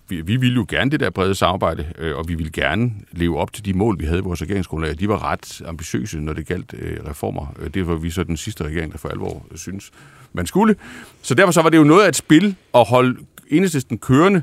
vi, 0.08 0.20
vi 0.20 0.36
ville 0.36 0.54
jo 0.54 0.66
gerne 0.68 0.90
det 0.90 1.00
der 1.00 1.10
brede 1.10 1.34
samarbejde, 1.34 1.86
øh, 1.98 2.16
og 2.16 2.28
vi 2.28 2.34
ville 2.34 2.52
gerne 2.52 2.92
leve 3.12 3.38
op 3.38 3.52
til 3.52 3.64
de 3.64 3.72
mål, 3.74 3.98
vi 3.98 4.04
havde 4.04 4.18
i 4.18 4.22
vores 4.22 4.42
regeringsgrundlag. 4.42 4.98
De 5.00 5.08
var 5.08 5.24
ret 5.24 5.62
ambitiøse, 5.66 6.20
når 6.20 6.32
det 6.32 6.46
galt 6.46 6.74
øh, 6.78 6.96
reformer. 7.08 7.54
Øh, 7.58 7.74
det 7.74 7.86
var 7.86 7.94
vi 7.94 8.10
så 8.10 8.24
den 8.24 8.36
sidste 8.36 8.64
regering, 8.64 8.92
der 8.92 8.98
for 8.98 9.08
alvor 9.08 9.46
synes, 9.54 9.90
man 10.32 10.46
skulle. 10.46 10.76
Så 11.22 11.34
derfor 11.34 11.52
så 11.52 11.62
var 11.62 11.68
det 11.70 11.78
jo 11.78 11.84
noget 11.84 12.04
af 12.04 12.08
et 12.08 12.16
spil 12.16 12.56
at 12.74 12.88
holde 12.88 13.16
enhedslisten 13.48 13.98
kørende 13.98 14.42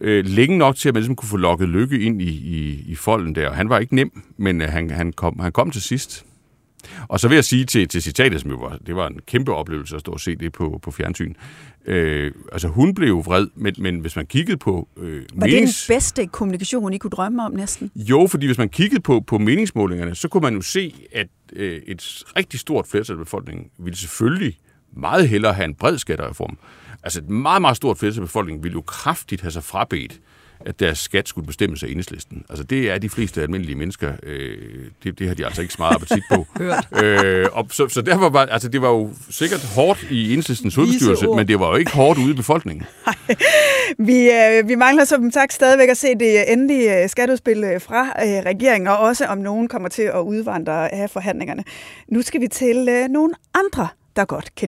øh, 0.00 0.26
længe 0.26 0.58
nok 0.58 0.76
til, 0.76 0.88
at 0.88 0.94
man 0.94 1.00
ligesom 1.00 1.16
kunne 1.16 1.28
få 1.28 1.36
lukket 1.36 1.68
Lykke 1.68 2.00
ind 2.00 2.22
i, 2.22 2.30
i, 2.30 2.84
i 2.88 2.94
folden 2.94 3.34
der. 3.34 3.52
Han 3.52 3.68
var 3.68 3.78
ikke 3.78 3.94
nem, 3.94 4.22
men 4.36 4.62
øh, 4.62 4.68
han, 4.68 4.90
han, 4.90 5.12
kom, 5.12 5.38
han 5.38 5.52
kom 5.52 5.70
til 5.70 5.82
sidst. 5.82 6.24
Og 7.08 7.20
så 7.20 7.28
vil 7.28 7.34
jeg 7.34 7.44
sige 7.44 7.64
til, 7.64 7.88
til 7.88 8.02
citatet, 8.02 8.40
som 8.40 8.50
jo 8.50 8.56
var, 8.56 8.78
det 8.86 8.96
var 8.96 9.06
en 9.06 9.20
kæmpe 9.26 9.54
oplevelse 9.54 9.94
at 9.94 10.00
stå 10.00 10.12
og 10.12 10.20
se 10.20 10.36
det 10.36 10.52
på, 10.52 10.78
på 10.82 10.90
fjernsyn. 10.90 11.34
Øh, 11.86 12.32
altså 12.52 12.68
hun 12.68 12.94
blev 12.94 13.08
jo 13.08 13.18
vred, 13.18 13.46
men, 13.54 13.74
men 13.78 13.98
hvis 13.98 14.16
man 14.16 14.26
kiggede 14.26 14.56
på... 14.56 14.88
Øh, 14.96 15.22
var 15.34 15.46
menings... 15.46 15.80
det 15.80 15.88
den 15.88 15.94
bedste 15.94 16.26
kommunikation, 16.26 16.92
I 16.92 16.98
kunne 16.98 17.10
drømme 17.10 17.42
om 17.44 17.52
næsten? 17.52 17.90
Jo, 17.94 18.26
fordi 18.30 18.46
hvis 18.46 18.58
man 18.58 18.68
kiggede 18.68 19.02
på, 19.02 19.20
på 19.20 19.38
meningsmålingerne, 19.38 20.14
så 20.14 20.28
kunne 20.28 20.42
man 20.42 20.54
jo 20.54 20.62
se, 20.62 20.94
at 21.12 21.28
øh, 21.52 21.82
et 21.86 22.24
rigtig 22.36 22.60
stort 22.60 22.86
flertal 22.86 23.12
af 23.12 23.18
befolkningen 23.18 23.66
ville 23.78 23.96
selvfølgelig 23.96 24.58
meget 24.96 25.28
hellere 25.28 25.52
have 25.52 25.64
en 25.64 25.74
bred 25.74 25.98
skattereform. 25.98 26.58
Altså 27.02 27.20
et 27.20 27.28
meget, 27.28 27.60
meget 27.60 27.76
stort 27.76 27.98
flertal 27.98 28.20
af 28.20 28.26
befolkningen 28.26 28.64
ville 28.64 28.74
jo 28.74 28.80
kraftigt 28.80 29.40
have 29.40 29.50
sig 29.50 29.64
frabedt 29.64 30.20
at 30.60 30.80
deres 30.80 30.98
skat 30.98 31.28
skulle 31.28 31.46
bestemmes 31.46 31.82
af 31.82 31.88
enhedslisten. 31.88 32.44
Altså 32.48 32.64
det 32.64 32.90
er 32.90 32.98
de 32.98 33.08
fleste 33.08 33.42
almindelige 33.42 33.76
mennesker, 33.76 34.12
øh, 34.22 34.58
det, 35.04 35.18
det 35.18 35.28
har 35.28 35.34
de 35.34 35.44
altså 35.46 35.62
ikke 35.62 35.74
så 35.74 35.82
meget 35.82 35.94
appetit 35.94 36.22
på. 36.30 36.46
øh, 37.02 37.46
og 37.52 37.66
så, 37.70 37.88
så 37.88 38.02
derfor 38.02 38.28
var, 38.28 38.46
altså 38.46 38.68
det 38.68 38.82
var 38.82 38.88
jo 38.88 39.10
sikkert 39.30 39.64
hårdt 39.74 40.06
i 40.10 40.28
enhedslistens 40.28 40.74
hovedbestyrelse, 40.74 41.26
men 41.26 41.48
det 41.48 41.60
var 41.60 41.68
jo 41.68 41.74
ikke 41.76 41.92
hårdt 41.92 42.18
ude 42.18 42.30
i 42.30 42.34
befolkningen. 42.34 42.86
vi, 44.08 44.30
øh, 44.30 44.68
vi 44.68 44.74
mangler 44.74 45.04
som 45.04 45.30
sagt 45.30 45.52
stadigvæk 45.52 45.88
at 45.88 45.96
se 45.96 46.08
det 46.14 46.52
endelige 46.52 47.02
øh, 47.02 47.08
skatteudspil 47.08 47.64
øh, 47.64 47.80
fra 47.80 48.02
øh, 48.02 48.44
regeringen, 48.46 48.88
og 48.88 48.98
også 48.98 49.24
om 49.26 49.38
nogen 49.38 49.68
kommer 49.68 49.88
til 49.88 50.02
at 50.02 50.20
udvandre 50.20 50.94
af 50.94 51.10
forhandlingerne. 51.10 51.64
Nu 52.08 52.22
skal 52.22 52.40
vi 52.40 52.48
til 52.48 52.88
øh, 52.88 53.08
nogle 53.08 53.34
andre, 53.54 53.88
der 54.16 54.24
godt 54.24 54.54
kan 54.56 54.68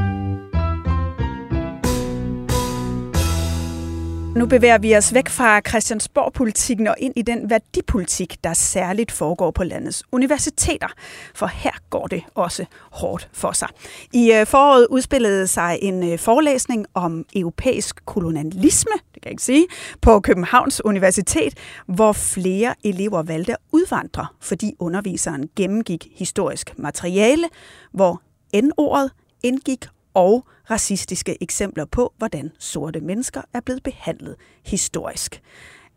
Nu 4.35 4.45
bevæger 4.45 4.77
vi 4.77 4.95
os 4.95 5.13
væk 5.13 5.29
fra 5.29 5.61
Christiansborg-politikken 5.67 6.87
og 6.87 6.95
ind 6.97 7.13
i 7.15 7.21
den 7.21 7.49
værdipolitik, 7.49 8.43
der 8.43 8.53
særligt 8.53 9.11
foregår 9.11 9.51
på 9.51 9.63
landets 9.63 10.03
universiteter. 10.11 10.87
For 11.35 11.45
her 11.45 11.71
går 11.89 12.07
det 12.07 12.23
også 12.35 12.65
hårdt 12.91 13.29
for 13.33 13.51
sig. 13.51 13.67
I 14.13 14.31
øh, 14.31 14.45
foråret 14.45 14.87
udspillede 14.89 15.47
sig 15.47 15.79
en 15.81 16.11
øh, 16.11 16.19
forelæsning 16.19 16.85
om 16.93 17.25
europæisk 17.35 18.05
kolonialisme, 18.05 18.91
det 18.91 19.21
kan 19.21 19.25
jeg 19.25 19.31
ikke 19.31 19.43
sige, 19.43 19.67
på 20.01 20.19
Københavns 20.19 20.85
Universitet, 20.85 21.53
hvor 21.85 22.11
flere 22.11 22.75
elever 22.83 23.23
valgte 23.23 23.51
at 23.51 23.57
udvandre, 23.71 24.27
fordi 24.39 24.73
underviseren 24.79 25.49
gennemgik 25.55 26.07
historisk 26.15 26.73
materiale, 26.77 27.47
hvor 27.93 28.21
N-ordet 28.55 29.11
indgik 29.43 29.85
og 30.13 30.47
racistiske 30.69 31.43
eksempler 31.43 31.85
på, 31.85 32.13
hvordan 32.17 32.51
sorte 32.59 33.01
mennesker 33.01 33.41
er 33.53 33.59
blevet 33.59 33.83
behandlet 33.83 34.35
historisk. 34.65 35.41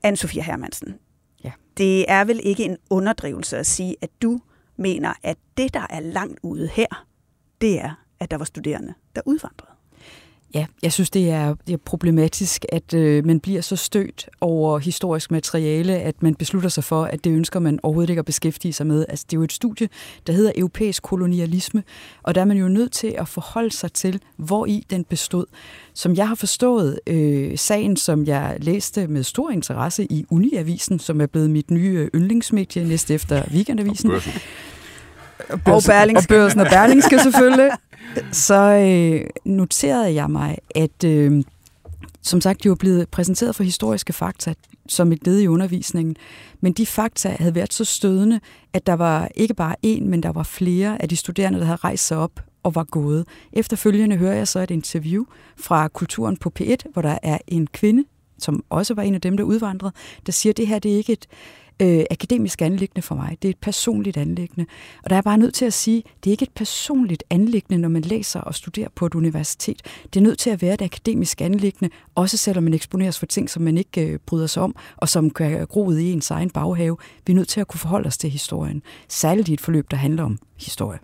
Anne-Sophia 0.07 0.41
Hermansen, 0.41 0.99
ja. 1.45 1.53
det 1.77 2.11
er 2.11 2.25
vel 2.25 2.41
ikke 2.43 2.65
en 2.65 2.77
underdrivelse 2.91 3.59
at 3.59 3.67
sige, 3.67 3.97
at 4.01 4.11
du 4.23 4.41
mener, 4.77 5.13
at 5.23 5.37
det, 5.57 5.75
der 5.75 5.87
er 5.91 6.01
langt 6.01 6.39
ude 6.43 6.69
her, 6.69 7.07
det 7.61 7.81
er, 7.81 8.05
at 8.21 8.31
der 8.31 8.37
var 8.37 8.45
studerende, 8.45 8.95
der 9.17 9.23
udvandrede. 9.27 9.74
Ja, 10.55 10.67
jeg 10.83 10.93
synes, 10.93 11.11
det 11.11 11.31
er, 11.31 11.55
det 11.67 11.73
er 11.73 11.77
problematisk, 11.77 12.65
at 12.69 12.95
øh, 12.95 13.27
man 13.27 13.41
bliver 13.41 13.61
så 13.61 13.77
stødt 13.77 14.29
over 14.41 14.79
historisk 14.79 15.31
materiale, 15.31 15.99
at 15.99 16.23
man 16.23 16.35
beslutter 16.35 16.69
sig 16.69 16.85
for, 16.85 17.05
at 17.05 17.25
det 17.25 17.31
ønsker 17.31 17.61
man 17.61 17.81
overhovedet 17.83 18.11
ikke 18.11 18.19
at 18.19 18.25
beskæftige 18.25 18.73
sig 18.73 18.87
med. 18.87 19.07
Altså, 19.09 19.25
det 19.31 19.37
er 19.37 19.41
jo 19.41 19.45
et 19.45 19.53
studie, 19.53 19.89
der 20.27 20.33
hedder 20.33 20.53
europæisk 20.57 21.03
kolonialisme, 21.03 21.83
og 22.23 22.35
der 22.35 22.41
er 22.41 22.45
man 22.45 22.57
jo 22.57 22.69
nødt 22.69 22.93
til 22.93 23.15
at 23.19 23.29
forholde 23.29 23.71
sig 23.71 23.93
til, 23.93 24.21
hvor 24.37 24.67
i 24.67 24.85
den 24.91 25.05
bestod. 25.05 25.45
Som 25.95 26.15
jeg 26.15 26.29
har 26.29 26.35
forstået 26.35 27.01
øh, 27.07 27.59
sagen, 27.59 27.97
som 27.97 28.27
jeg 28.27 28.57
læste 28.61 29.07
med 29.07 29.23
stor 29.23 29.51
interesse 29.51 30.07
i 30.13 30.25
Uniavisen, 30.31 30.99
som 30.99 31.21
er 31.21 31.27
blevet 31.27 31.51
mit 31.51 31.71
nye 31.71 32.11
yndlingsmedie 32.15 32.85
næste 32.85 33.15
efter 33.15 33.43
Weekendavisen. 33.51 34.11
Og 35.51 35.61
børsen. 35.61 35.91
Og 35.91 35.97
Berlingske. 35.97 36.35
Og 36.35 36.39
børsen 36.39 36.61
og 36.61 36.67
Berlingske 36.67 37.19
selvfølgelig. 37.19 37.71
Så 38.33 38.55
øh, 38.55 39.27
noterede 39.45 40.15
jeg 40.15 40.31
mig, 40.31 40.59
at 40.75 41.05
øh, 41.05 41.43
som 42.23 42.41
sagt, 42.41 42.63
de 42.65 42.69
var 42.69 42.75
blevet 42.75 43.09
præsenteret 43.09 43.57
for 43.57 43.65
historiske 43.65 44.13
fakta 44.13 44.55
som 44.89 45.13
et 45.13 45.27
led 45.27 45.41
i 45.41 45.47
undervisningen. 45.47 46.17
Men 46.61 46.73
de 46.73 46.87
fakta 46.87 47.37
havde 47.39 47.55
været 47.55 47.73
så 47.73 47.85
stødende, 47.85 48.41
at 48.73 48.87
der 48.87 48.93
var 48.93 49.29
ikke 49.35 49.55
bare 49.55 49.77
en, 49.83 50.09
men 50.09 50.23
der 50.23 50.33
var 50.33 50.43
flere 50.43 51.03
af 51.03 51.09
de 51.09 51.17
studerende, 51.17 51.59
der 51.59 51.65
havde 51.65 51.77
rejst 51.77 52.07
sig 52.07 52.17
op 52.17 52.41
og 52.63 52.75
var 52.75 52.85
gået. 52.85 53.27
Efterfølgende 53.53 54.17
hører 54.17 54.35
jeg 54.35 54.49
så 54.49 54.61
et 54.61 54.71
interview 54.71 55.25
fra 55.57 55.89
Kulturen 55.89 56.37
på 56.37 56.53
P1, 56.61 56.77
hvor 56.93 57.03
der 57.03 57.19
er 57.23 57.39
en 57.47 57.67
kvinde, 57.67 58.05
som 58.39 58.65
også 58.71 58.95
var 58.95 59.03
en 59.03 59.15
af 59.15 59.21
dem, 59.21 59.37
der 59.37 59.45
udvandrede, 59.45 59.93
der 60.27 60.33
siger, 60.33 60.53
at 60.53 60.57
det 60.57 60.67
her 60.67 60.79
det 60.79 60.93
er 60.93 60.97
ikke 60.97 61.13
et 61.13 61.27
øh, 61.83 62.05
akademisk 62.11 62.63
anlæggende 62.63 63.03
for 63.03 63.15
mig. 63.15 63.37
Det 63.43 63.49
er 63.49 63.51
et 63.51 63.59
personligt 63.59 64.17
anlæggende. 64.17 64.67
Og 65.03 65.11
der 65.11 65.17
er 65.17 65.19
jeg 65.19 65.25
bare 65.25 65.39
nødt 65.39 65.55
til 65.55 65.65
at 65.65 65.73
sige, 65.73 66.03
det 66.25 66.31
er 66.31 66.33
ikke 66.33 66.43
et 66.43 66.53
personligt 66.55 67.25
anlæggende, 67.31 67.79
når 67.83 67.89
man 67.89 68.03
læser 68.03 68.41
og 68.41 68.55
studerer 68.55 68.89
på 68.95 69.07
et 69.07 69.15
universitet. 69.15 69.83
Det 70.05 70.21
er 70.21 70.25
nødt 70.25 70.39
til 70.39 70.51
at 70.51 70.63
være 70.63 70.75
et 70.75 70.83
akademisk 70.83 71.41
anlæggende, 71.41 71.95
også 72.15 72.37
selvom 72.37 72.65
man 72.65 72.75
eksponeres 72.75 73.19
for 73.19 73.27
ting, 73.27 73.51
som 73.51 73.63
man 73.63 73.79
ikke 73.79 74.07
øh, 74.07 74.19
bryder 74.27 74.47
sig 74.47 74.63
om, 74.63 74.77
og 74.97 75.09
som 75.09 75.31
kan 75.31 75.67
gro 75.67 75.85
ud 75.87 75.99
i 75.99 76.13
ens 76.13 76.31
egen 76.31 76.51
baghave. 76.51 76.97
Vi 77.27 77.33
er 77.33 77.35
nødt 77.35 77.49
til 77.49 77.61
at 77.61 77.69
kunne 77.69 77.81
forholde 77.81 78.07
os 78.07 78.19
til 78.19 78.31
historien. 78.31 78.83
Særligt 79.09 79.49
i 79.49 79.53
et 79.53 79.61
forløb, 79.61 79.91
der 79.91 79.97
handler 79.97 80.23
om 80.23 80.39
historie. 80.57 80.99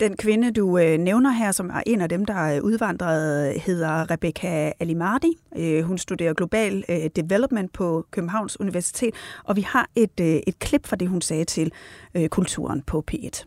Den 0.00 0.16
kvinde, 0.16 0.52
du 0.52 0.78
øh, 0.78 0.98
nævner 0.98 1.30
her, 1.30 1.52
som 1.52 1.70
er 1.70 1.82
en 1.86 2.00
af 2.00 2.08
dem, 2.08 2.24
der 2.24 2.42
øh, 2.42 2.56
er 2.56 2.60
udvandret, 2.60 3.52
hedder 3.60 4.10
Rebecca 4.10 4.72
Alimardi. 4.80 5.38
Øh, 5.56 5.84
hun 5.84 5.98
studerer 5.98 6.34
global 6.34 6.84
øh, 6.88 7.10
development 7.16 7.72
på 7.72 8.06
Københavns 8.10 8.60
Universitet, 8.60 9.14
og 9.44 9.56
vi 9.56 9.60
har 9.60 9.88
et, 9.94 10.20
øh, 10.20 10.26
et 10.46 10.58
klip 10.58 10.86
fra 10.86 10.96
det, 10.96 11.08
hun 11.08 11.20
sagde 11.20 11.44
til 11.44 11.72
øh, 12.14 12.28
kulturen 12.28 12.82
på 12.82 13.04
P1. 13.12 13.44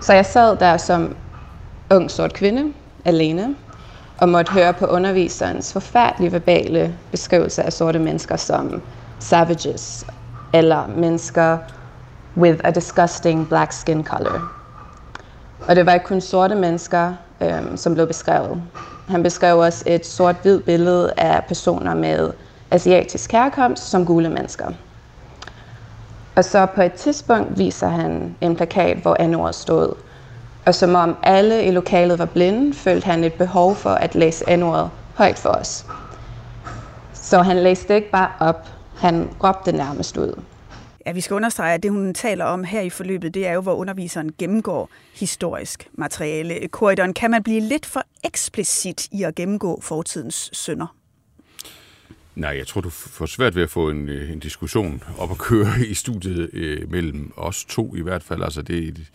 Så 0.00 0.12
jeg 0.12 0.26
sad 0.26 0.56
der 0.56 0.76
som 0.76 1.16
ung 1.90 2.10
sort 2.10 2.34
kvinde, 2.34 2.72
alene, 3.04 3.56
og 4.18 4.28
måtte 4.28 4.52
høre 4.52 4.74
på 4.74 4.86
underviserens 4.86 5.72
forfærdelige 5.72 6.32
verbale 6.32 6.98
beskrivelse 7.10 7.62
af 7.62 7.72
sorte 7.72 7.98
mennesker 7.98 8.36
som 8.36 8.82
savages, 9.18 10.06
eller 10.54 10.86
mennesker 10.86 11.58
with 12.36 12.60
a 12.64 12.70
disgusting 12.70 13.48
black 13.48 13.72
skin 13.72 14.04
color. 14.04 14.55
Og 15.68 15.76
det 15.76 15.86
var 15.86 15.94
ikke 15.94 16.06
kun 16.06 16.20
sorte 16.20 16.54
mennesker, 16.54 17.14
øhm, 17.40 17.76
som 17.76 17.94
blev 17.94 18.06
beskrevet. 18.06 18.62
Han 19.08 19.22
beskrev 19.22 19.58
også 19.58 19.84
et 19.86 20.06
sort-hvid 20.06 20.60
billede 20.60 21.12
af 21.16 21.44
personer 21.44 21.94
med 21.94 22.30
asiatisk 22.70 23.32
herkomst 23.32 23.90
som 23.90 24.06
gule 24.06 24.28
mennesker. 24.30 24.66
Og 26.36 26.44
så 26.44 26.66
på 26.66 26.82
et 26.82 26.92
tidspunkt 26.92 27.58
viser 27.58 27.88
han 27.88 28.36
en 28.40 28.56
plakat, 28.56 28.96
hvor 28.96 29.16
n 29.22 29.52
stod. 29.52 29.94
Og 30.66 30.74
som 30.74 30.94
om 30.94 31.16
alle 31.22 31.64
i 31.64 31.70
lokalet 31.70 32.18
var 32.18 32.24
blinde, 32.24 32.74
følte 32.76 33.06
han 33.06 33.24
et 33.24 33.32
behov 33.34 33.74
for 33.74 33.90
at 33.90 34.14
læse 34.14 34.56
n 34.56 34.62
højt 35.14 35.38
for 35.38 35.48
os. 35.48 35.86
Så 37.14 37.42
han 37.42 37.56
læste 37.56 37.94
ikke 37.94 38.10
bare 38.10 38.28
op, 38.40 38.68
han 38.98 39.28
råbte 39.44 39.72
nærmest 39.72 40.16
ud. 40.16 40.42
Ja, 41.06 41.12
vi 41.12 41.20
skal 41.20 41.34
understrege, 41.34 41.74
at 41.74 41.82
det, 41.82 41.90
hun 41.90 42.14
taler 42.14 42.44
om 42.44 42.64
her 42.64 42.80
i 42.80 42.90
forløbet, 42.90 43.34
det 43.34 43.46
er 43.46 43.52
jo, 43.52 43.60
hvor 43.60 43.74
underviseren 43.74 44.32
gennemgår 44.38 44.90
historisk 45.14 45.88
materiale. 45.92 46.68
Korridoren, 46.68 47.14
kan 47.14 47.30
man 47.30 47.42
blive 47.42 47.60
lidt 47.60 47.86
for 47.86 48.02
eksplicit 48.24 49.08
i 49.12 49.22
at 49.22 49.34
gennemgå 49.34 49.80
fortidens 49.80 50.50
synder? 50.52 50.96
Nej, 52.34 52.56
jeg 52.56 52.66
tror, 52.66 52.80
du 52.80 52.90
får 52.90 53.26
svært 53.26 53.54
ved 53.54 53.62
at 53.62 53.70
få 53.70 53.90
en, 53.90 54.08
øh, 54.08 54.32
en 54.32 54.38
diskussion 54.38 55.02
op 55.18 55.30
at 55.30 55.38
køre 55.38 55.86
i 55.90 55.94
studiet 55.94 56.50
øh, 56.52 56.90
mellem 56.90 57.32
os 57.36 57.64
to 57.64 57.94
i 57.94 58.00
hvert 58.00 58.22
fald. 58.22 58.42
Altså, 58.42 58.62
det, 58.62 59.10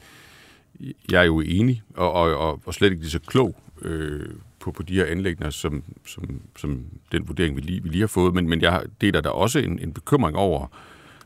jeg 1.11 1.21
er 1.21 1.25
jo 1.25 1.41
enig, 1.41 1.83
og, 1.95 2.11
og, 2.11 2.37
og, 2.37 2.61
og 2.65 2.73
slet 2.73 2.91
ikke 2.91 3.01
lige 3.01 3.11
så 3.11 3.19
klog 3.19 3.55
øh, 3.81 4.29
på, 4.59 4.71
på 4.71 4.83
de 4.83 4.95
her 4.95 5.05
anlægner, 5.05 5.49
som, 5.49 5.83
som, 6.05 6.41
som 6.57 6.85
den 7.11 7.27
vurdering, 7.27 7.55
vi 7.55 7.61
lige, 7.61 7.83
vi 7.83 7.89
lige 7.89 8.01
har 8.01 8.07
fået. 8.07 8.33
Men, 8.33 8.49
men 8.49 8.61
jeg 8.61 8.83
deler 9.01 9.21
der 9.21 9.29
også 9.29 9.59
en, 9.59 9.79
en 9.79 9.93
bekymring 9.93 10.37
over, 10.37 10.67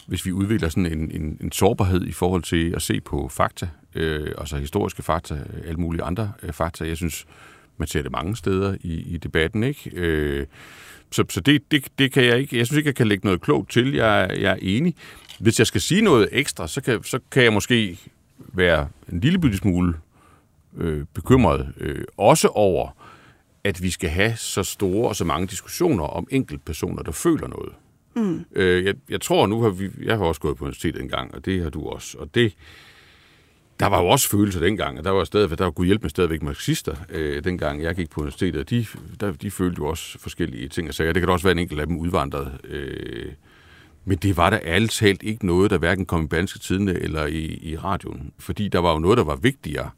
hvis 0.08 0.26
vi 0.26 0.32
udvikler 0.32 0.70
sådan 0.70 0.86
en, 0.86 1.12
en, 1.12 1.38
en 1.42 1.52
sårbarhed 1.52 2.02
i 2.06 2.12
forhold 2.12 2.44
til 2.44 2.74
at 2.76 2.82
se 2.82 3.02
på 3.02 3.30
fakta, 3.30 3.68
øh, 3.96 4.32
altså 4.38 4.58
historiske 4.58 5.04
fakta, 5.04 5.34
øh, 5.34 5.68
alle 5.68 5.80
mulige 5.80 6.04
andre 6.04 6.32
øh, 6.44 6.54
fakta. 6.54 6.88
Jeg 6.88 6.98
synes, 6.98 7.26
man 7.78 7.88
ser 7.88 8.02
det 8.02 8.12
mange 8.12 8.36
steder 8.36 8.78
i, 8.82 8.94
i 8.94 9.18
debatten, 9.18 9.64
ikke? 9.64 9.92
Øh, 9.94 10.46
så 11.12 11.26
så 11.30 11.42
det, 11.42 11.72
det, 11.72 11.88
det 12.00 12.12
kan 12.12 12.24
jeg 12.24 12.40
ikke, 12.40 12.58
jeg 12.58 12.66
synes 12.66 12.78
ikke, 12.78 12.88
jeg 12.88 12.96
kan 12.96 13.08
lægge 13.08 13.26
noget 13.26 13.42
klogt 13.42 13.72
til. 13.72 13.94
Jeg, 13.94 14.32
jeg 14.40 14.52
er 14.52 14.58
enig. 14.62 14.96
Hvis 15.40 15.60
jeg 15.60 15.68
skal 15.68 15.82
sige 15.82 16.02
noget 16.02 16.30
ekstra, 16.32 16.68
så 16.68 16.82
kan, 16.82 17.04
så 17.04 17.20
kan 17.32 17.44
jeg 17.44 17.54
måske 17.54 18.00
være 18.38 18.88
en 19.12 19.20
lille 19.20 19.40
bitte 19.40 19.58
smule 19.58 19.94
øh, 20.78 21.06
bekymret, 21.14 21.74
øh, 21.78 22.04
også 22.18 22.48
over, 22.48 22.90
at 23.64 23.84
vi 23.84 23.90
skal 23.90 24.10
have 24.10 24.36
så 24.36 24.64
store 24.64 25.10
og 25.10 25.16
så 25.16 25.26
mange 25.26 25.48
diskussioner 25.48 26.04
om 26.04 26.28
enkeltpersoner, 26.32 27.04
der 27.04 27.12
føler 27.12 27.48
noget. 27.48 27.74
Mm. 28.16 28.46
Øh, 28.56 28.86
jeg, 28.86 28.96
jeg 29.10 29.22
tror 29.22 29.48
nu, 29.48 29.62
har 29.62 29.70
vi, 29.70 29.90
jeg 30.04 30.18
har 30.18 30.26
også 30.26 30.42
gået 30.42 30.58
på 30.58 30.64
universitetet 30.64 31.02
en 31.02 31.10
gang, 31.10 31.36
og 31.36 31.46
det 31.46 31.64
har 31.64 31.70
du 31.70 31.88
også. 31.88 32.18
Og 32.18 32.36
det, 32.36 32.54
der 33.80 33.86
var 33.86 34.02
jo 34.02 34.08
også 34.08 34.30
følelser 34.30 34.60
dengang, 34.60 34.98
og 34.98 35.04
der 35.04 35.12
var 35.12 35.24
stadig, 35.24 35.58
der 35.58 35.64
var 35.64 35.72
gud 35.72 35.86
hjælp 35.86 36.02
med 36.02 36.10
stadigvæk 36.10 36.42
marxister, 36.42 36.96
øh, 37.10 37.44
dengang 37.44 37.84
jeg 37.84 37.96
gik 37.96 38.10
på 38.10 38.22
universitetet, 38.22 38.62
og 38.62 38.70
de, 38.70 38.86
der, 39.20 39.32
de 39.32 39.52
følte 39.52 39.80
jo 39.80 39.86
også 39.86 40.20
forskellige 40.20 40.68
ting 40.68 40.88
og 40.88 40.94
sager. 40.94 41.14
Det 41.14 41.22
kan 41.22 41.28
da 41.28 41.34
også 41.34 41.46
være 41.46 41.52
en 41.52 41.60
enkelt 41.60 41.80
af 41.80 41.88
dem 41.88 41.98
udvandret. 41.98 42.60
Øh, 42.64 43.32
men 44.06 44.18
det 44.18 44.38
var 44.38 44.50
der 44.50 44.58
alt 44.58 44.92
talt 44.92 45.24
ikke 45.24 45.46
noget, 45.46 45.72
der 45.72 45.78
hverken 45.78 46.06
kom 46.06 46.24
i 46.24 46.28
danske 46.28 46.60
Tidene 46.60 46.94
eller 46.94 47.26
i, 47.26 47.60
i 47.62 47.78
radioen. 47.78 48.32
Fordi 48.40 48.68
der 48.68 48.80
var 48.80 48.92
jo 48.94 49.00
noget, 49.00 49.18
der 49.18 49.24
var 49.24 49.36
vigtigere, 49.36 49.90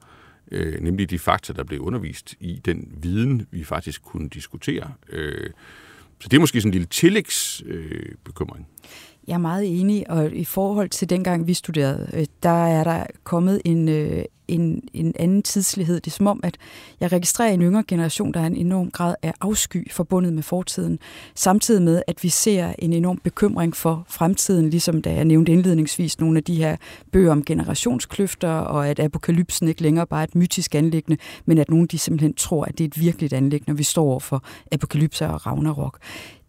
øh, 0.51 0.81
nemlig 0.81 1.09
de 1.09 1.19
fakta, 1.19 1.53
der 1.53 1.63
blev 1.63 1.81
undervist 1.81 2.35
i 2.39 2.61
den 2.65 2.93
viden, 3.01 3.47
vi 3.51 3.63
faktisk 3.63 4.03
kunne 4.03 4.29
diskutere. 4.29 4.93
Øh, 5.09 5.49
så 6.19 6.27
det 6.29 6.37
er 6.37 6.39
måske 6.39 6.61
sådan 6.61 6.69
en 6.69 6.73
lille 6.73 6.87
tillægsbekymring. 6.87 8.67
Øh, 8.69 8.87
jeg 9.27 9.33
er 9.33 9.37
meget 9.37 9.79
enig, 9.79 10.09
og 10.09 10.31
i 10.31 10.45
forhold 10.45 10.89
til 10.89 11.09
dengang 11.09 11.47
vi 11.47 11.53
studerede, 11.53 12.09
øh, 12.13 12.25
der 12.43 12.65
er 12.67 12.83
der 12.83 13.05
kommet 13.23 13.61
en, 13.65 13.89
øh, 13.89 14.23
en, 14.47 14.81
en 14.93 15.13
anden 15.19 15.43
tidslighed. 15.43 15.95
Det 15.95 16.07
er 16.07 16.15
som 16.15 16.27
om, 16.27 16.39
at 16.43 16.57
jeg 16.99 17.11
registrerer 17.11 17.53
en 17.53 17.61
yngre 17.61 17.83
generation, 17.87 18.33
der 18.33 18.39
er 18.39 18.45
en 18.45 18.55
enorm 18.55 18.91
grad 18.91 19.15
af 19.21 19.33
afsky 19.41 19.91
forbundet 19.91 20.33
med 20.33 20.43
fortiden, 20.43 20.99
samtidig 21.35 21.81
med, 21.81 22.01
at 22.07 22.23
vi 22.23 22.29
ser 22.29 22.73
en 22.79 22.93
enorm 22.93 23.17
bekymring 23.17 23.75
for 23.75 24.05
fremtiden, 24.07 24.69
ligesom 24.69 25.01
da 25.01 25.13
jeg 25.13 25.25
nævnte 25.25 25.51
indledningsvis 25.51 26.19
nogle 26.19 26.37
af 26.37 26.43
de 26.43 26.55
her 26.55 26.77
bøger 27.11 27.31
om 27.31 27.43
generationskløfter, 27.43 28.49
og 28.49 28.87
at 28.87 28.99
apokalypsen 28.99 29.67
ikke 29.67 29.81
længere 29.81 30.07
bare 30.07 30.19
er 30.19 30.27
et 30.27 30.35
mytisk 30.35 30.75
anlæggende, 30.75 31.21
men 31.45 31.57
at 31.57 31.69
nogen 31.69 31.87
de 31.87 31.97
simpelthen 31.97 32.33
tror, 32.33 32.65
at 32.65 32.77
det 32.77 32.83
er 32.83 32.87
et 32.87 32.99
virkeligt 32.99 33.33
anlæggende, 33.33 33.71
når 33.71 33.77
vi 33.77 33.83
står 33.83 34.03
over 34.03 34.19
for 34.19 34.43
apokalypse 34.71 35.27
og 35.27 35.45
Ragnarok. 35.45 35.99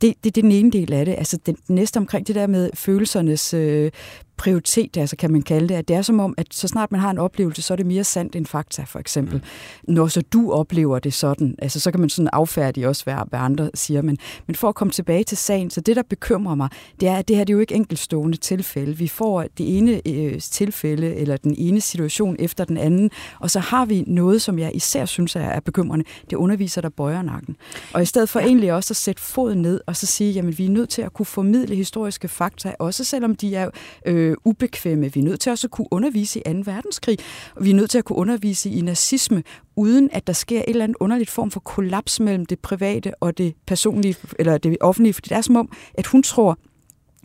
Det, 0.00 0.14
det, 0.24 0.34
det 0.34 0.38
er 0.38 0.42
den 0.42 0.52
ene 0.52 0.70
del 0.70 0.92
af 0.92 1.04
det. 1.04 1.14
Altså 1.18 1.38
den 1.46 1.56
næste 1.68 1.98
omkring 1.98 2.26
det 2.26 2.34
der 2.34 2.46
med 2.46 2.70
følelsernes 2.74 3.54
øh, 3.54 3.90
prioritet, 4.38 4.96
altså 4.96 5.16
kan 5.16 5.32
man 5.32 5.42
kalde 5.42 5.68
det, 5.68 5.74
at 5.74 5.88
det 5.88 5.96
er 5.96 6.02
som 6.02 6.20
om, 6.20 6.34
at 6.36 6.46
så 6.50 6.68
snart 6.68 6.92
man 6.92 7.00
har 7.00 7.10
en 7.10 7.18
oplevelse, 7.18 7.62
så 7.62 7.74
er 7.74 7.76
det 7.76 7.86
mere 7.86 8.04
sandt 8.04 8.36
end 8.36 8.46
fakta, 8.46 8.82
for 8.82 8.98
eksempel. 8.98 9.34
Mm. 9.36 9.94
Når 9.94 10.06
så 10.06 10.22
du 10.32 10.52
oplever 10.52 10.98
det 10.98 11.14
sådan, 11.14 11.54
altså 11.58 11.80
så 11.80 11.90
kan 11.90 12.00
man 12.00 12.08
sådan 12.08 12.30
affærdige 12.32 12.88
også, 12.88 13.04
hvad, 13.04 13.14
hvad 13.28 13.38
andre 13.38 13.70
siger, 13.74 14.02
men, 14.02 14.18
men 14.46 14.56
for 14.56 14.68
at 14.68 14.74
komme 14.74 14.92
tilbage 14.92 15.24
til 15.24 15.36
sagen, 15.36 15.70
så 15.70 15.80
det, 15.80 15.96
der 15.96 16.02
bekymrer 16.02 16.54
mig, 16.54 16.68
det 17.00 17.08
er, 17.08 17.16
at 17.16 17.28
det 17.28 17.36
her 17.36 17.44
det 17.44 17.52
er 17.52 17.54
jo 17.54 17.60
ikke 17.60 17.74
enkeltstående 17.74 18.36
tilfælde. 18.36 18.96
Vi 18.96 19.08
får 19.08 19.42
det 19.42 19.78
ene 19.78 20.08
øh, 20.08 20.40
tilfælde, 20.40 21.14
eller 21.14 21.36
den 21.36 21.54
ene 21.58 21.80
situation 21.80 22.36
efter 22.38 22.64
den 22.64 22.76
anden, 22.76 23.10
og 23.40 23.50
så 23.50 23.60
har 23.60 23.84
vi 23.84 24.04
noget, 24.06 24.42
som 24.42 24.58
jeg 24.58 24.70
især 24.74 25.04
synes 25.04 25.36
er, 25.36 25.40
er 25.40 25.60
bekymrende, 25.60 26.04
det 26.30 26.36
underviser, 26.36 26.80
der 26.80 26.88
bøjer 26.88 27.22
nakken. 27.22 27.56
Og 27.92 28.02
i 28.02 28.04
stedet 28.04 28.28
for 28.28 28.40
ja. 28.40 28.46
egentlig 28.46 28.72
også 28.72 28.92
at 28.92 28.96
sætte 28.96 29.22
foden 29.22 29.62
ned, 29.62 29.80
og 29.86 29.96
så 29.96 30.06
sige, 30.06 30.32
jamen 30.32 30.58
vi 30.58 30.66
er 30.66 30.70
nødt 30.70 30.88
til 30.90 31.02
at 31.02 31.12
kunne 31.12 31.26
formidle 31.26 31.74
historiske 31.74 32.28
fakta, 32.28 32.74
også 32.78 33.04
selvom 33.04 33.36
de 33.36 33.54
er 33.54 33.70
øh, 34.06 34.27
Øh, 34.28 34.36
ubekvemme. 34.44 35.12
Vi 35.12 35.20
er 35.20 35.24
nødt 35.24 35.40
til 35.40 35.52
også 35.52 35.66
at 35.66 35.70
kunne 35.70 35.86
undervise 35.90 36.38
i 36.38 36.42
2. 36.52 36.62
verdenskrig, 36.64 37.18
og 37.56 37.64
vi 37.64 37.70
er 37.70 37.74
nødt 37.74 37.90
til 37.90 37.98
at 37.98 38.04
kunne 38.04 38.18
undervise 38.18 38.70
i 38.70 38.80
nazisme, 38.80 39.42
uden 39.76 40.08
at 40.12 40.26
der 40.26 40.32
sker 40.32 40.58
et 40.58 40.68
eller 40.68 40.84
andet 40.84 40.96
underligt 41.00 41.30
form 41.30 41.50
for 41.50 41.60
kollaps 41.60 42.20
mellem 42.20 42.46
det 42.46 42.58
private 42.58 43.14
og 43.20 43.38
det 43.38 43.54
personlige, 43.66 44.16
eller 44.38 44.58
det 44.58 44.76
offentlige, 44.80 45.14
fordi 45.14 45.28
det 45.28 45.36
er 45.36 45.40
som 45.40 45.56
om, 45.56 45.72
at 45.94 46.06
hun 46.06 46.22
tror, 46.22 46.58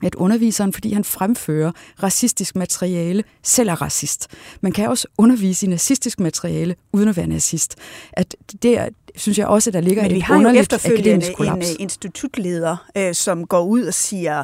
at 0.05 0.15
underviseren, 0.15 0.73
fordi 0.73 0.93
han 0.93 1.03
fremfører 1.03 1.71
racistisk 2.03 2.55
materiale, 2.55 3.23
selv 3.43 3.69
er 3.69 3.81
racist. 3.81 4.27
Man 4.61 4.71
kan 4.71 4.89
også 4.89 5.07
undervise 5.17 5.65
i 5.65 5.69
nazistisk 5.69 6.19
materiale, 6.19 6.75
uden 6.93 7.09
at 7.09 7.17
være 7.17 7.27
nazist. 7.27 7.75
At 8.13 8.35
det 8.63 8.77
er, 8.77 8.89
synes 9.15 9.37
jeg 9.37 9.47
også, 9.47 9.69
at 9.69 9.73
der 9.73 9.81
ligger 9.81 10.03
Men 10.03 10.15
vi 10.15 10.19
har 10.19 10.41
jo 10.41 10.49
efterfølgende 10.49 11.27
en 11.39 11.51
uh, 11.51 11.63
institutleder, 11.79 12.89
øh, 12.97 13.13
som 13.13 13.47
går 13.47 13.61
ud 13.61 13.83
og 13.83 13.93
siger, 13.93 14.43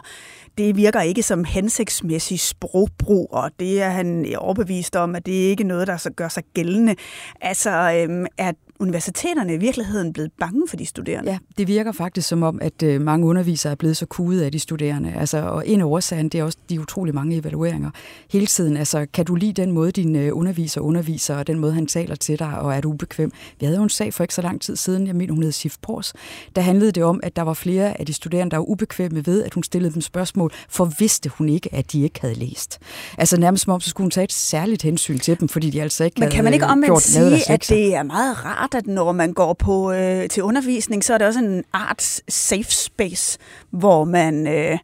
det 0.58 0.76
virker 0.76 1.02
ikke 1.02 1.24
som 1.24 1.44
hensigtsmæssig 1.44 2.40
sprogbrug, 2.40 3.28
og 3.32 3.52
det 3.60 3.82
er 3.82 3.90
han 3.90 4.36
overbevist 4.38 4.96
om, 4.96 5.16
at 5.16 5.26
det 5.26 5.32
ikke 5.32 5.64
er 5.64 5.68
noget, 5.68 5.88
der 5.88 5.98
så 5.98 6.10
gør 6.10 6.28
sig 6.28 6.44
gældende. 6.54 6.96
Altså, 7.42 7.70
øhm, 7.70 8.26
er 8.38 8.52
universiteterne 8.80 9.54
i 9.54 9.58
virkeligheden 9.58 10.14
blevet 10.14 10.32
bange 10.40 10.68
for 10.68 10.78
de 10.78 10.86
studerende? 10.86 11.32
Ja, 11.32 11.38
det 11.58 11.68
virker 11.68 11.92
faktisk 11.92 12.28
som 12.28 12.44
om, 12.44 12.60
at 12.62 12.84
øh, 12.84 13.02
mange 13.02 13.26
undervisere 13.26 13.72
er 13.72 13.76
blevet 13.76 13.98
så 13.98 14.06
kudet 14.06 14.42
af 14.42 14.52
de 14.52 14.60
studerende. 14.60 15.14
Altså, 15.14 15.38
og 15.38 15.68
en 15.68 15.82
af 15.82 15.86
årsagen, 15.86 16.30
det 16.30 16.40
er 16.40 16.44
også 16.44 16.58
de 16.70 16.82
utrolig 16.82 17.16
mange 17.16 17.38
evalueringer 17.38 17.90
hele 18.32 18.46
tiden. 18.46 18.78
Altså, 18.78 19.06
kan 19.14 19.26
du 19.26 19.36
lide 19.36 19.54
den 19.54 19.72
måde, 19.72 19.92
din 19.92 20.16
øh, 20.16 20.38
underviser 20.38 20.82
underviser, 20.82 21.36
og 21.36 21.48
den 21.48 21.60
måde, 21.60 21.74
han 21.74 21.88
taler 21.88 22.16
til 22.16 22.40
dig, 22.40 22.60
og 22.60 22.76
er 22.76 22.82
du 22.82 22.90
ubekvem? 22.90 23.32
Vi 23.60 23.66
havde 23.66 23.78
jo 23.78 23.84
en 23.84 23.90
sag 23.90 24.14
for 24.14 24.24
ikke 24.24 24.34
så 24.34 24.42
lang 24.42 24.62
tid 24.62 24.76
siden, 24.76 25.08
jeg 25.08 25.16
mener, 25.16 25.34
hun 25.34 25.44
hed 25.44 25.52
Sif 25.52 25.76
Pors. 25.82 26.14
Der 26.56 26.62
handlede 26.62 26.92
det 26.92 27.04
om, 27.04 27.20
at 27.24 27.36
der 27.36 27.42
var 27.42 27.54
flere 27.54 28.00
af 28.00 28.06
de 28.06 28.14
studerende, 28.14 28.52
der 28.52 28.58
var 28.58 28.70
ubekvemme 28.70 29.26
ved, 29.26 29.44
at 29.44 29.54
hun 29.54 29.64
stillede 29.64 29.94
dem 29.94 30.02
spørgsmål, 30.02 30.52
for 30.70 30.86
vidste 31.00 31.30
hun 31.30 31.50
ikke, 31.50 31.76
at 31.76 31.92
de 31.92 32.04
ikke 32.04 32.22
havde 32.22 32.36
læst. 32.36 32.80
Altså 33.18 33.40
nærmest 33.40 33.64
som 33.64 33.74
om, 33.74 33.82
så 33.82 33.90
skulle 33.90 34.06
hun 34.06 34.12
tage 34.12 34.24
et 34.24 34.34
særligt 34.34 34.82
hensyn 34.82 35.20
til 35.20 35.40
dem, 35.40 35.50
fordi 35.50 35.70
de 35.70 35.82
altså 35.82 36.04
ikke 36.04 36.20
Men 36.20 36.32
kan 36.32 36.44
man 36.44 36.54
ikke 36.54 36.66
omvendt 36.66 37.02
sige, 37.02 37.52
at 37.52 37.66
det 37.70 37.96
er 37.96 38.04
meget 38.04 38.46
rart, 38.46 38.69
klart, 38.70 38.84
at 38.84 38.88
når 38.88 39.12
man 39.12 39.34
går 39.34 39.54
på 39.54 39.92
øh, 39.92 40.30
til 40.30 40.44
undervisning, 40.44 41.04
så 41.04 41.14
er 41.14 41.18
det 41.18 41.28
også 41.28 41.40
en 41.40 41.64
arts 41.74 42.34
safe 42.34 42.72
space, 42.72 43.40
hvor 43.70 44.04
man 44.04 44.48
øh, 44.48 44.78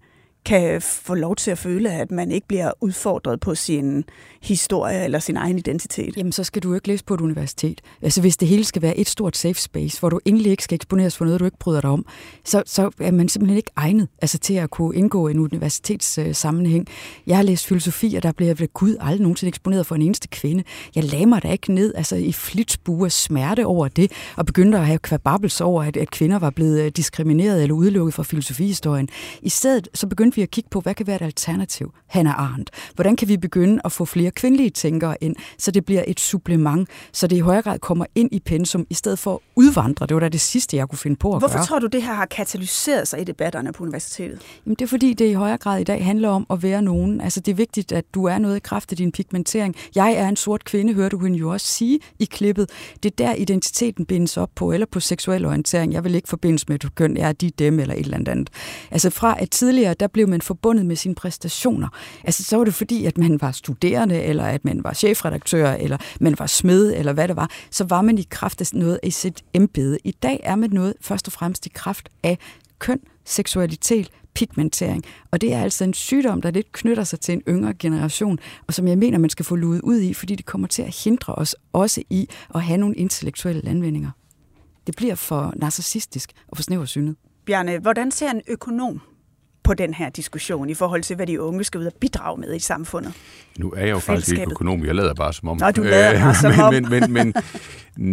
kan 0.46 0.82
få 0.82 1.14
lov 1.14 1.36
til 1.36 1.52
at 1.52 1.58
føle, 1.58 1.92
at 1.92 2.12
man 2.12 2.32
ikke 2.32 2.48
bliver 2.48 2.72
udfordret 2.82 3.40
på 3.40 3.56
sin 3.56 4.04
historie 4.42 5.04
eller 5.04 5.20
sin 5.20 5.38
egen 5.38 5.58
identitet. 5.58 6.18
Jamen, 6.18 6.32
så 6.32 6.44
skal 6.44 6.64
du 6.64 6.74
ikke 6.74 6.88
læse 6.88 7.04
på 7.04 7.14
et 7.14 7.22
universitet. 7.22 7.82
Altså, 8.02 8.22
hvis 8.22 8.38
det 8.38 8.48
hele 8.48 8.64
skal 8.64 8.82
være 8.82 8.98
et 8.98 9.10
stort 9.10 9.38
safe 9.38 9.62
space, 9.62 10.00
hvor 10.00 10.10
du 10.10 10.20
endelig 10.26 10.52
ikke 10.52 10.64
skal 10.64 10.76
eksponeres 10.76 11.18
for 11.18 11.26
noget, 11.26 11.40
du 11.40 11.46
ikke 11.46 11.60
bryder 11.60 11.82
dig 11.82 11.90
om, 11.90 12.06
så, 12.44 12.64
så 12.66 12.92
er 13.00 13.12
man 13.12 13.30
simpelthen 13.30 13.58
ikke 13.58 13.72
egnet 13.76 14.08
altså, 14.22 14.38
til 14.38 14.54
at 14.54 14.70
kunne 14.70 14.96
indgå 14.96 15.28
i 15.28 15.32
en 15.32 15.40
universitetssammenhæng. 15.40 16.88
Øh, 16.90 17.30
jeg 17.30 17.36
har 17.36 17.44
læst 17.44 17.68
filosofi, 17.68 18.16
og 18.16 18.24
der 18.24 18.32
blev 18.32 18.48
jeg 18.48 18.60
ved 18.60 18.74
Gud 18.74 18.96
aldrig 19.00 19.22
nogensinde 19.22 19.50
eksponeret 19.50 19.86
for 19.86 19.96
en 19.96 20.02
eneste 20.02 20.28
kvinde. 20.28 20.64
Jeg 20.96 21.04
lagde 21.04 21.26
mig 21.26 21.44
da 21.44 21.52
ikke 21.52 21.74
ned 21.74 21.94
altså, 21.96 22.16
i 22.16 22.32
flitsbue 22.32 23.06
af 23.06 23.12
smerte 23.12 23.66
over 23.66 23.88
det, 23.88 24.12
og 24.36 24.46
begyndte 24.46 24.78
at 24.78 24.86
have 24.86 25.00
kvababels 25.00 25.62
over, 25.62 25.84
at, 25.84 25.98
at 25.98 26.12
kvinder 26.12 26.40
var 26.40 26.50
blevet 26.50 26.82
øh, 26.82 26.92
diskrimineret 26.92 27.62
eller 27.62 27.76
udelukket 27.76 28.14
fra 28.14 28.24
filosofihistorien. 28.24 29.10
I 29.42 29.50
stedet 29.50 29.88
så 29.94 30.08
begyndte 30.08 30.35
vi 30.36 30.42
at 30.42 30.52
kigge 30.52 30.70
på, 30.70 30.80
hvad 30.80 30.94
kan 30.94 31.08
være 31.08 31.16
et 31.16 31.22
alternativ? 31.22 31.94
Hannah 32.08 32.40
Arendt. 32.40 32.70
Hvordan 32.96 33.16
kan 33.16 33.28
vi 33.28 33.38
begynde 33.38 33.82
at 33.86 33.92
få 33.92 34.06
flere 34.06 34.32
kvindelige 34.32 34.70
tænkere 34.70 35.16
ind, 35.22 35.36
så 35.58 35.72
det 35.72 35.86
bliver 35.86 36.04
et 36.08 36.20
supplement, 36.20 36.90
så 37.12 37.28
det 37.28 37.36
i 37.36 37.40
højere 37.40 37.62
grad 37.62 37.80
kommer 37.80 38.06
ind 38.16 38.30
i 38.32 38.40
pensum, 38.40 38.86
i 38.90 38.94
stedet 38.94 39.20
for 39.20 39.34
at 39.34 39.40
udvandre. 39.56 40.06
Det 40.06 40.16
var 40.16 40.20
da 40.20 40.30
det 40.30 40.42
sidste, 40.42 40.78
jeg 40.78 40.90
kunne 40.90 41.00
finde 41.00 41.16
på 41.16 41.34
at 41.34 41.42
Hvorfor 41.42 41.58
gøre. 41.58 41.66
tror 41.66 41.80
du, 41.80 41.88
det 41.88 42.04
her 42.04 42.14
har 42.14 42.26
katalyseret 42.26 43.08
sig 43.08 43.22
i 43.22 43.24
debatterne 43.24 43.74
på 43.74 43.84
universitetet? 43.84 44.42
Jamen, 44.66 44.76
det 44.76 44.86
er 44.86 44.90
fordi, 44.90 45.14
det 45.14 45.26
i 45.26 45.34
højere 45.34 45.58
grad 45.58 45.80
i 45.80 45.84
dag 45.84 46.06
handler 46.06 46.30
om 46.30 46.46
at 46.50 46.64
være 46.64 46.82
nogen. 46.82 47.22
Altså, 47.22 47.40
det 47.40 47.52
er 47.52 47.56
vigtigt, 47.56 47.92
at 47.92 48.06
du 48.14 48.26
er 48.26 48.38
noget 48.38 48.56
i 48.56 48.60
kraft 48.60 48.92
af 48.92 48.98
din 48.98 49.12
pigmentering. 49.12 49.76
Jeg 49.96 50.14
er 50.14 50.28
en 50.28 50.36
sort 50.36 50.64
kvinde, 50.66 50.94
hørte 50.94 51.18
hun 51.18 51.34
jo 51.34 51.50
også 51.50 51.68
sige 51.68 52.00
i 52.20 52.26
klippet. 52.26 52.70
Det 53.04 53.12
er 53.12 53.16
der, 53.26 53.34
identiteten 53.34 54.06
bindes 54.06 54.38
op 54.38 54.50
på, 54.56 54.72
eller 54.72 54.88
på 54.92 55.00
seksuel 55.00 55.46
orientering. 55.46 55.94
Jeg 55.94 56.04
vil 56.04 56.16
ikke 56.16 56.30
forbindes 56.30 56.68
med 56.68 56.84
et 56.84 56.96
køn, 56.96 57.18
jeg 57.18 57.30
er 57.30 57.34
de, 57.34 57.50
dem 57.50 57.80
eller 57.80 57.94
et 57.94 58.00
eller 58.00 58.18
andet. 58.18 58.50
Altså, 58.92 59.10
fra 59.10 59.36
at 59.40 59.50
tidligere, 59.50 59.94
der 60.00 60.08
blev 60.08 60.25
man 60.30 60.42
forbundet 60.42 60.86
med 60.86 60.96
sine 60.96 61.16
præstationer. 61.16 61.88
Altså, 62.24 62.44
så 62.44 62.58
var 62.58 62.64
det 62.64 62.74
fordi, 62.74 63.06
at 63.06 63.18
man 63.18 63.42
var 63.42 63.52
studerende, 63.52 64.22
eller 64.22 64.44
at 64.44 64.66
man 64.66 64.84
var 64.84 64.94
chefredaktør, 64.94 65.72
eller 65.72 65.98
man 66.20 66.36
var 66.40 66.48
smed, 66.48 66.94
eller 66.96 67.14
hvad 67.14 67.28
det 67.28 67.36
var, 67.36 67.50
så 67.72 67.84
var 67.84 68.02
man 68.02 68.18
i 68.18 68.28
kraft 68.30 68.62
af 68.62 68.68
noget 68.74 69.00
i 69.04 69.12
sit 69.12 69.44
embede. 69.54 69.98
I 70.04 70.12
dag 70.12 70.40
er 70.44 70.56
man 70.56 70.70
noget 70.70 70.94
først 71.02 71.28
og 71.28 71.34
fremmest 71.34 71.66
i 71.66 71.70
kraft 71.70 72.10
af 72.24 72.38
køn, 72.80 73.00
seksualitet, 73.26 74.10
pigmentering. 74.34 75.04
Og 75.32 75.42
det 75.42 75.54
er 75.54 75.62
altså 75.62 75.84
en 75.84 75.94
sygdom, 75.94 76.42
der 76.42 76.52
lidt 76.52 76.72
knytter 76.72 77.04
sig 77.04 77.20
til 77.20 77.34
en 77.34 77.42
yngre 77.48 77.74
generation, 77.74 78.40
og 78.68 78.74
som 78.74 78.88
jeg 78.88 78.98
mener, 78.98 79.18
man 79.18 79.30
skal 79.30 79.46
få 79.46 79.56
luet 79.56 79.82
ud 79.82 80.00
i, 80.00 80.14
fordi 80.14 80.36
det 80.36 80.46
kommer 80.46 80.68
til 80.68 80.82
at 80.82 80.96
hindre 81.04 81.36
os 81.36 81.56
også 81.74 82.04
i 82.10 82.30
at 82.56 82.62
have 82.62 82.78
nogle 82.78 82.96
intellektuelle 82.96 83.62
landvindinger. 83.62 84.12
Det 84.88 84.96
bliver 84.96 85.16
for 85.16 85.54
narcissistisk 85.56 86.32
og 86.48 86.58
for 86.58 86.64
snæversynet. 86.64 87.16
Bjarne, 87.46 87.80
hvordan 87.80 88.12
ser 88.12 88.32
en 88.32 88.42
økonom 88.48 89.02
på 89.66 89.74
den 89.74 89.94
her 89.94 90.10
diskussion 90.10 90.70
i 90.70 90.74
forhold 90.74 91.02
til, 91.02 91.16
hvad 91.16 91.28
de 91.28 91.42
unge 91.42 91.64
skal 91.64 91.80
ud 91.80 91.86
og 91.86 91.94
bidrage 92.02 92.40
med 92.40 92.56
i 92.56 92.60
samfundet? 92.60 93.14
Nu 93.58 93.72
er 93.72 93.82
jeg 93.82 93.92
jo 93.92 94.00
faktisk 94.00 94.32
ikke 94.32 94.52
økonom, 94.52 94.86
jeg 94.86 94.96
lader 94.96 95.14
bare 95.14 95.34
som 95.34 95.50
om. 95.50 95.58
Nå, 95.58 95.72
du 95.72 95.84
lader 95.84 96.20
bare 96.20 96.36
som 96.36 96.52
men, 96.74 96.86
om. 96.86 96.92
Men, 96.92 97.12
men, 97.14 97.14
men 97.14 97.34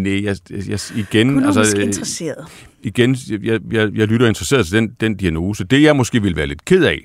nej, 0.02 0.24
jeg, 0.24 0.36
jeg, 0.50 0.80
igen... 0.96 1.30
Økonomisk 1.30 1.58
altså, 1.58 1.76
interesseret. 1.76 2.46
Igen, 2.82 3.16
jeg, 3.28 3.60
jeg, 3.72 3.90
jeg 3.94 4.08
lytter 4.08 4.28
interesseret 4.28 4.66
til 4.66 4.76
den, 4.76 4.96
den 5.00 5.16
diagnose. 5.16 5.64
Det, 5.64 5.82
jeg 5.82 5.96
måske 5.96 6.22
vil 6.22 6.36
være 6.36 6.46
lidt 6.46 6.64
ked 6.64 6.84
af, 6.84 7.00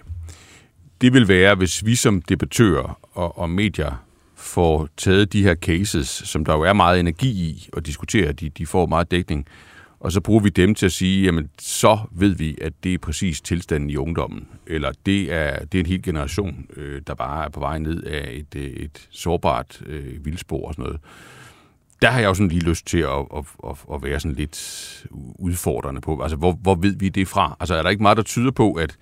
det 1.02 1.14
vil 1.14 1.28
være, 1.28 1.56
hvis 1.56 1.86
vi 1.86 1.96
som 1.96 2.22
debattører 2.22 3.00
og, 3.14 3.38
og 3.38 3.50
medier 3.50 4.04
får 4.36 4.88
taget 4.98 5.34
de 5.34 5.44
her 5.44 5.56
cases, 5.56 6.08
som 6.08 6.46
der 6.46 6.54
jo 6.54 6.62
er 6.62 6.74
meget 6.74 7.00
energi 7.00 7.30
i 7.30 7.70
at 7.78 7.86
diskutere, 7.86 8.32
de, 8.32 8.50
de 8.50 8.66
får 8.66 8.86
meget 8.86 9.12
dækning, 9.12 9.46
og 10.00 10.12
så 10.12 10.22
bruger 10.22 10.42
vi 10.42 10.50
dem 10.50 10.76
til 10.76 10.86
at 10.86 10.92
sige, 10.92 11.26
jamen 11.26 11.50
så 11.60 11.98
ved 12.12 12.36
vi, 12.36 12.58
at 12.62 12.74
det 12.84 12.94
er 12.94 12.98
præcis 12.98 13.42
tilstanden 13.42 13.90
i 13.90 13.96
ungdommen, 13.96 14.48
eller 14.68 14.92
det 15.06 15.34
er, 15.34 15.66
det 15.66 15.78
er 15.78 15.80
en 15.80 15.86
hel 15.86 16.04
generation, 16.04 16.66
øh, 16.76 17.02
der 17.08 17.14
bare 17.14 17.46
er 17.46 17.50
på 17.50 17.60
vej 17.60 17.78
ned 17.80 18.04
af 18.04 18.30
et, 18.32 18.56
øh, 18.56 18.64
et 18.64 19.08
sårbart 19.12 19.82
øh, 19.86 20.26
vildspor 20.26 20.68
og 20.68 20.74
sådan 20.74 20.84
noget. 20.84 21.00
Der 22.02 22.10
har 22.10 22.20
jeg 22.20 22.28
jo 22.28 22.34
sådan 22.34 22.48
lige 22.48 22.70
lyst 22.70 22.88
til 22.88 22.98
at, 22.98 23.26
at, 23.36 23.46
at, 23.70 23.78
at 23.94 24.04
være 24.04 24.20
sådan 24.20 24.36
lidt 24.36 25.06
udfordrende 25.36 26.02
på. 26.02 26.22
Altså, 26.22 26.38
hvor, 26.38 26.52
hvor 26.52 26.76
ved 26.76 26.96
vi 26.96 27.10
det 27.10 27.28
fra? 27.28 27.58
Altså, 27.60 27.76
er 27.76 27.84
der 27.84 27.90
ikke 27.90 28.04
meget, 28.04 28.18
der 28.18 28.24
tyder 28.24 28.52
på, 28.52 28.74
at 28.74 28.98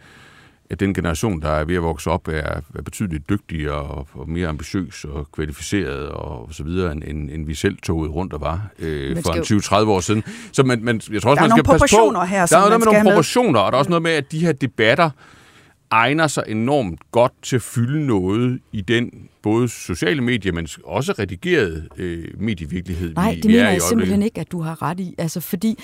at 0.69 0.79
den 0.79 0.93
generation, 0.93 1.41
der 1.41 1.49
er 1.49 1.65
ved 1.65 1.75
at 1.75 1.83
vokse 1.83 2.09
op, 2.09 2.27
er, 2.27 2.61
er 2.75 2.81
betydeligt 2.85 3.29
dygtigere 3.29 3.81
og, 3.81 4.07
og 4.13 4.29
mere 4.29 4.47
ambitiøs 4.47 5.05
og 5.05 5.31
kvalificeret 5.31 6.09
og 6.09 6.49
så 6.51 6.63
videre, 6.63 6.91
end, 6.91 7.03
end, 7.07 7.29
end 7.31 7.45
vi 7.45 7.53
selv 7.53 7.77
tog 7.77 8.15
rundt 8.15 8.33
og 8.33 8.41
var 8.41 8.67
øh, 8.79 9.17
for 9.25 9.33
en 9.33 9.85
20-30 9.85 9.89
år 9.89 9.99
siden. 9.99 10.23
Så 10.51 10.63
man, 10.63 10.83
man, 10.83 11.01
jeg 11.11 11.21
tror 11.21 11.31
også, 11.31 11.43
der 11.43 11.47
man 11.49 11.57
skal 11.57 11.79
passe 11.79 11.95
på. 11.95 12.23
Her, 12.23 12.45
der 12.45 12.57
er 12.57 12.69
noget 12.69 12.79
med 12.79 12.85
nogle 12.85 13.03
proportioner, 13.03 13.59
og 13.59 13.71
der 13.71 13.77
er 13.77 13.79
også 13.79 13.89
noget 13.89 14.03
med, 14.03 14.11
at 14.11 14.31
de 14.31 14.39
her 14.39 14.51
debatter 14.51 15.09
egner 15.91 16.27
sig 16.27 16.43
enormt 16.47 17.11
godt 17.11 17.33
til 17.43 17.55
at 17.55 17.61
fylde 17.61 18.07
noget 18.07 18.59
i 18.71 18.81
den 18.81 19.29
både 19.41 19.69
sociale 19.69 20.21
medier, 20.21 20.53
men 20.53 20.67
også 20.83 21.11
redigeret 21.19 21.87
øh, 21.97 22.27
medievirkelighed, 22.37 23.13
Nej, 23.13 23.29
vi, 23.29 23.35
det 23.35 23.43
vi 23.43 23.53
mener 23.53 23.63
er 23.63 23.69
jeg 23.69 23.77
i 23.77 23.79
simpelthen 23.79 24.21
ikke, 24.21 24.41
at 24.41 24.51
du 24.51 24.61
har 24.61 24.81
ret 24.81 24.99
i. 24.99 25.15
Altså, 25.17 25.39
fordi 25.39 25.79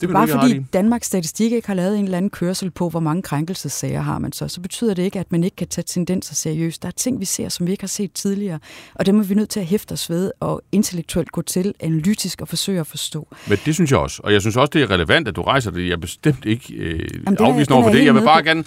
det 0.00 0.08
Bare 0.08 0.28
fordi 0.28 0.58
Danmarks 0.72 1.06
Statistik 1.06 1.52
ikke 1.52 1.66
har 1.66 1.74
lavet 1.74 1.98
en 1.98 2.04
eller 2.04 2.16
anden 2.16 2.30
kørsel 2.30 2.70
på, 2.70 2.88
hvor 2.88 3.00
mange 3.00 3.22
krænkelsessager 3.22 4.00
har 4.00 4.18
man 4.18 4.32
så, 4.32 4.48
så 4.48 4.60
betyder 4.60 4.94
det 4.94 5.02
ikke, 5.02 5.20
at 5.20 5.32
man 5.32 5.44
ikke 5.44 5.56
kan 5.56 5.68
tage 5.68 5.84
tendenser 5.88 6.34
seriøst. 6.34 6.82
Der 6.82 6.88
er 6.88 6.92
ting, 6.92 7.20
vi 7.20 7.24
ser, 7.24 7.48
som 7.48 7.66
vi 7.66 7.72
ikke 7.72 7.82
har 7.82 7.88
set 7.88 8.12
tidligere, 8.12 8.58
og 8.94 9.06
det 9.06 9.14
må 9.14 9.22
vi 9.22 9.34
nødt 9.34 9.48
til 9.48 9.60
at 9.60 9.66
hæfte 9.66 9.92
os 9.92 10.10
ved 10.10 10.32
og 10.40 10.62
intellektuelt 10.72 11.32
gå 11.32 11.42
til, 11.42 11.74
analytisk 11.80 12.40
og 12.40 12.48
forsøge 12.48 12.80
at 12.80 12.86
forstå. 12.86 13.28
Men 13.48 13.58
det 13.64 13.74
synes 13.74 13.90
jeg 13.90 13.98
også, 13.98 14.20
og 14.24 14.32
jeg 14.32 14.40
synes 14.40 14.56
også, 14.56 14.70
det 14.72 14.82
er 14.82 14.90
relevant, 14.90 15.28
at 15.28 15.36
du 15.36 15.42
rejser 15.42 15.70
det. 15.70 15.84
Jeg 15.84 15.92
er 15.92 15.96
bestemt 15.96 16.44
ikke 16.44 16.74
øh, 16.74 17.08
afvisende 17.38 17.76
over 17.76 17.84
for 17.84 17.92
det. 17.92 18.04
Jeg 18.04 18.14
vil 18.14 18.22
bare 18.22 18.42
gerne, 18.42 18.64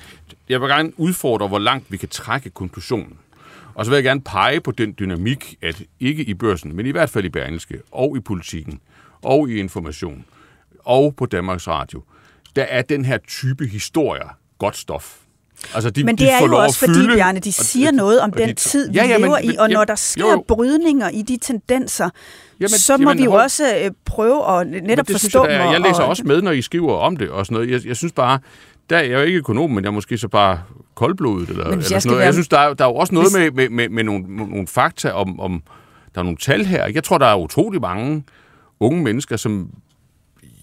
jeg 0.50 0.62
vil 0.62 0.70
gerne 0.70 0.92
udfordre, 0.98 1.48
hvor 1.48 1.60
langt 1.60 1.92
vi 1.92 1.98
kan 1.98 2.10
trække 2.10 2.50
konklusionen. 2.50 3.18
Og 3.76 3.86
så 3.86 3.92
vil 3.92 3.98
jeg 3.98 4.04
gerne 4.04 4.22
pege 4.22 4.62
på 4.62 4.72
den 4.72 4.96
dynamik, 5.00 5.56
at 5.62 5.84
ikke 6.00 6.24
i 6.24 6.34
børsen, 6.34 6.76
men 6.76 6.86
i 6.86 6.92
hvert 6.92 7.10
fald 7.10 7.26
i 7.26 7.30
Berlingske 7.30 7.80
og 7.92 8.18
i 8.18 8.20
politikken 8.20 8.80
og 9.22 9.50
i 9.50 9.56
information, 9.60 10.26
og 10.86 11.14
på 11.18 11.26
Danmarks 11.26 11.68
Radio, 11.68 12.04
der 12.56 12.64
er 12.64 12.82
den 12.82 13.06
her 13.06 13.18
type 13.28 13.68
historier 13.68 14.38
godt 14.58 14.78
stof. 14.78 15.18
Altså, 15.76 15.90
de, 15.90 16.04
men 16.04 16.16
det 16.18 16.20
de 16.26 16.30
er 16.30 16.46
jo 16.46 16.56
også 16.58 16.80
fordi, 16.80 16.94
fylde, 16.94 17.16
Bjarne, 17.16 17.40
de 17.40 17.50
og- 17.50 17.54
siger 17.54 17.92
noget 17.92 18.22
om 18.22 18.32
og 18.32 18.38
den 18.38 18.50
de- 18.50 18.54
tid, 18.54 18.90
vi 18.92 18.96
Ja, 18.98 19.06
ja, 19.06 19.18
men- 19.18 19.22
lever 19.22 19.38
i, 19.38 19.48
men- 19.48 19.60
og 19.60 19.68
når 19.70 19.74
jamen, 19.74 19.88
der 19.88 19.96
sker 19.96 20.22
jo, 20.22 20.30
jo. 20.32 20.44
brydninger 20.48 21.10
i 21.10 21.22
de 21.22 21.38
tendenser, 21.38 22.10
Jamen, 22.60 22.70
så 22.70 22.98
må 22.98 23.02
jamen, 23.10 23.18
vi 23.18 23.24
jo 23.24 23.32
hold- 23.32 23.42
også 23.44 23.76
øh, 23.84 23.92
prøve 24.06 24.60
at 24.60 24.68
netop 24.68 25.08
det 25.08 25.20
forstå 25.22 25.46
jeg, 25.46 25.60
dem. 25.64 25.72
jeg 25.72 25.82
læser 25.82 26.02
og, 26.04 26.10
også 26.10 26.24
med, 26.24 26.42
når 26.42 26.52
I 26.52 26.62
skriver 26.62 26.94
om 26.98 27.18
det 27.18 27.30
og 27.30 27.46
sådan 27.46 27.54
noget. 27.54 27.72
Jeg, 27.72 27.88
jeg 27.88 27.96
synes 27.96 28.14
bare, 28.14 28.40
der 28.90 28.98
er 28.98 29.02
jeg 29.02 29.12
jo 29.14 29.20
ikke 29.20 29.38
økonom, 29.40 29.72
men 29.72 29.84
jeg 29.84 29.90
er 29.90 29.94
måske 29.94 30.18
så 30.18 30.28
bare 30.28 30.62
koldblodet 30.96 31.50
eller, 31.50 31.64
eller 31.66 31.82
sådan 31.84 31.94
jeg 31.96 32.02
noget. 32.06 32.18
være- 32.18 32.26
Jeg 32.26 32.34
synes, 32.34 32.48
der 32.48 32.60
er, 32.60 32.74
der 32.74 32.86
er 32.86 32.90
jo 32.90 32.96
også 32.96 33.14
noget 33.14 33.28
Hvis- 33.32 33.38
med, 33.40 33.52
med, 33.52 33.70
med, 33.70 33.90
med 33.90 34.04
nogle, 34.04 34.36
nogle 34.50 34.68
fakta 34.68 35.10
om, 35.12 35.40
om, 35.40 35.64
der 36.16 36.20
er 36.22 36.24
nogle 36.24 36.38
tal 36.38 36.66
her. 36.66 36.86
Jeg 36.88 37.04
tror, 37.04 37.18
der 37.18 37.26
er 37.28 37.36
utrolig 37.36 37.82
mange 37.82 38.24
unge 38.80 39.04
mennesker, 39.04 39.38
som 39.38 39.70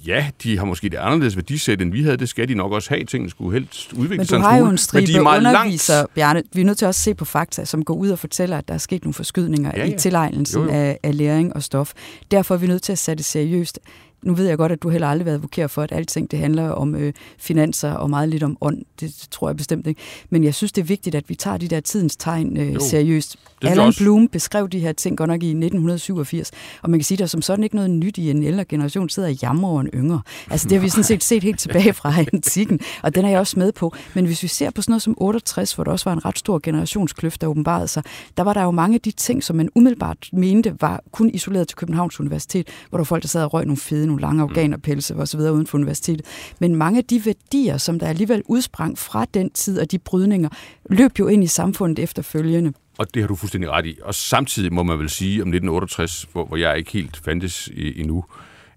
ja, 0.06 0.30
de 0.42 0.58
har 0.58 0.64
måske 0.64 0.88
det 0.88 0.96
anderledes 0.96 1.36
værdisæt, 1.36 1.82
end 1.82 1.92
vi 1.92 2.02
havde. 2.02 2.16
Det 2.16 2.28
skal 2.28 2.48
de 2.48 2.54
nok 2.54 2.72
også 2.72 2.90
have. 2.90 3.04
Tingene 3.04 3.30
skulle 3.30 3.52
helst 3.52 3.92
udvikle 3.92 4.16
Men 4.16 4.26
sig 4.26 4.34
du 4.34 4.36
en 4.36 4.42
har 4.42 4.58
jo 4.58 4.66
en 4.66 4.78
stribe 4.78 5.06
men 5.06 5.14
de 5.14 5.18
er 5.18 5.22
meget 5.22 5.46
underviser, 5.46 5.94
langt. 5.94 6.14
Bjarne. 6.14 6.42
Vi 6.52 6.60
er 6.60 6.64
nødt 6.64 6.78
til 6.78 6.86
også 6.86 6.98
at 6.98 7.04
se 7.04 7.14
på 7.14 7.24
fakta, 7.24 7.64
som 7.64 7.84
går 7.84 7.94
ud 7.94 8.10
og 8.10 8.18
fortæller, 8.18 8.58
at 8.58 8.68
der 8.68 8.74
er 8.74 8.78
sket 8.78 9.04
nogle 9.04 9.14
forskydninger 9.14 9.72
Ja, 9.76 9.86
ja, 9.86 9.94
i 9.94 9.98
tilegnelsen 9.98 10.62
Jo, 10.62 10.66
jo. 10.68 10.72
Af, 10.74 10.98
af 11.02 11.16
læring 11.16 11.56
og 11.56 11.62
stof. 11.62 11.92
Derfor 12.30 12.54
er 12.54 12.58
vi 12.58 12.66
nødt 12.66 12.82
til 12.82 12.92
at 12.92 12.98
sætte 12.98 13.18
det 13.18 13.24
seriøst. 13.26 13.78
Nu 14.22 14.34
ved 14.34 14.48
jeg 14.48 14.56
godt, 14.56 14.72
at 14.72 14.82
du 14.82 14.88
heller 14.88 15.08
aldrig 15.08 15.24
har 15.24 15.24
været 15.24 15.36
advokeret 15.36 15.70
for, 15.70 15.82
at 15.82 15.92
alting 15.92 16.30
det 16.30 16.38
handler 16.38 16.70
om 16.70 16.94
øh, 16.94 17.12
finanser 17.38 17.92
og 17.92 18.10
meget 18.10 18.28
lidt 18.28 18.42
om 18.42 18.56
ånd. 18.60 18.82
Det 19.00 19.28
tror 19.30 19.48
jeg 19.48 19.56
bestemt 19.56 19.86
ikke. 19.86 20.00
Men 20.30 20.44
jeg 20.44 20.54
synes, 20.54 20.72
det 20.72 20.82
er 20.82 20.86
vigtigt, 20.86 21.14
at 21.14 21.28
vi 21.28 21.34
tager 21.34 21.56
de 21.56 21.68
der 21.68 21.80
tidens 21.80 22.16
tegn 22.16 22.56
øh, 22.56 22.74
Jo, 22.74 22.80
seriøst. 22.80 23.36
Alan 23.62 23.78
også. 23.86 24.04
Bloom 24.04 24.28
beskrev 24.28 24.68
de 24.68 24.78
her 24.78 24.92
ting 24.92 25.16
godt 25.16 25.28
nok 25.28 25.42
i 25.42 25.46
1987, 25.46 26.50
og 26.82 26.90
man 26.90 27.00
kan 27.00 27.04
sige, 27.04 27.16
at 27.16 27.18
der 27.18 27.24
er 27.24 27.28
som 27.28 27.42
sådan 27.42 27.64
ikke 27.64 27.76
noget 27.76 27.90
nyt 27.90 28.18
i 28.18 28.30
en 28.30 28.42
ældre 28.42 28.64
generation 28.64 29.08
sidder 29.08 29.28
og 29.42 29.64
over 29.64 29.80
en 29.80 29.86
yngre. 29.94 30.20
Altså 30.50 30.68
det 30.68 30.76
har 30.78 30.82
vi 30.82 30.88
sådan 30.88 31.04
set 31.04 31.24
set 31.24 31.42
helt 31.42 31.58
tilbage 31.58 31.92
fra 31.92 32.14
antikken, 32.32 32.80
og 33.02 33.14
den 33.14 33.24
er 33.24 33.28
jeg 33.28 33.38
også 33.38 33.58
med 33.58 33.72
på. 33.72 33.94
Men 34.14 34.24
hvis 34.26 34.42
vi 34.42 34.48
ser 34.48 34.70
på 34.70 34.82
sådan 34.82 34.92
noget 34.92 35.02
som 35.02 35.14
68, 35.18 35.72
hvor 35.72 35.84
der 35.84 35.90
også 35.90 36.10
var 36.10 36.12
en 36.12 36.24
ret 36.24 36.38
stor 36.38 36.60
generationskløft, 36.62 37.40
der 37.40 37.46
åbenbarede 37.46 37.88
sig, 37.88 38.02
der 38.36 38.42
var 38.42 38.52
der 38.52 38.62
jo 38.62 38.70
mange 38.70 38.94
af 38.94 39.00
de 39.00 39.10
ting, 39.10 39.44
som 39.44 39.56
man 39.56 39.68
umiddelbart 39.74 40.28
mente 40.32 40.76
var 40.80 41.02
kun 41.12 41.30
isoleret 41.30 41.68
til 41.68 41.76
Københavns 41.76 42.20
Universitet, 42.20 42.68
hvor 42.88 42.96
der 42.98 43.00
var 43.00 43.04
folk, 43.04 43.22
der 43.22 43.28
sad 43.28 43.44
og 43.44 43.54
røg 43.54 43.64
nogle 43.64 43.76
fede, 43.76 44.06
nogle 44.10 44.22
lange 44.22 44.42
organerpelse 44.42 45.16
og 45.16 45.28
så 45.28 45.36
videre 45.36 45.52
uden 45.52 45.66
for 45.66 45.78
universitetet. 45.78 46.26
Men 46.58 46.76
mange 46.76 46.98
af 46.98 47.04
de 47.04 47.22
værdier, 47.24 47.76
som 47.76 47.98
der 47.98 48.06
alligevel 48.06 48.42
udsprang 48.46 48.98
fra 48.98 49.26
den 49.34 49.50
tid 49.50 49.80
og 49.80 49.90
de 49.90 49.98
brydninger, 49.98 50.48
løb 50.90 51.18
jo 51.18 51.28
ind 51.28 51.44
i 51.44 51.46
samfundet 51.46 51.98
efterfølgende. 51.98 52.72
Og 52.98 53.14
det 53.14 53.22
har 53.22 53.28
du 53.28 53.34
fuldstændig 53.34 53.70
ret 53.70 53.86
i. 53.86 53.98
Og 54.02 54.14
samtidig 54.14 54.72
må 54.72 54.82
man 54.82 54.98
vel 54.98 55.10
sige 55.10 55.42
om 55.42 55.48
1968, 55.48 56.28
hvor, 56.32 56.44
hvor 56.44 56.56
jeg 56.56 56.78
ikke 56.78 56.92
helt 56.92 57.20
fandtes 57.24 57.70
endnu, 57.76 58.24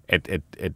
at, 0.08 0.28
at, 0.28 0.40
at 0.58 0.72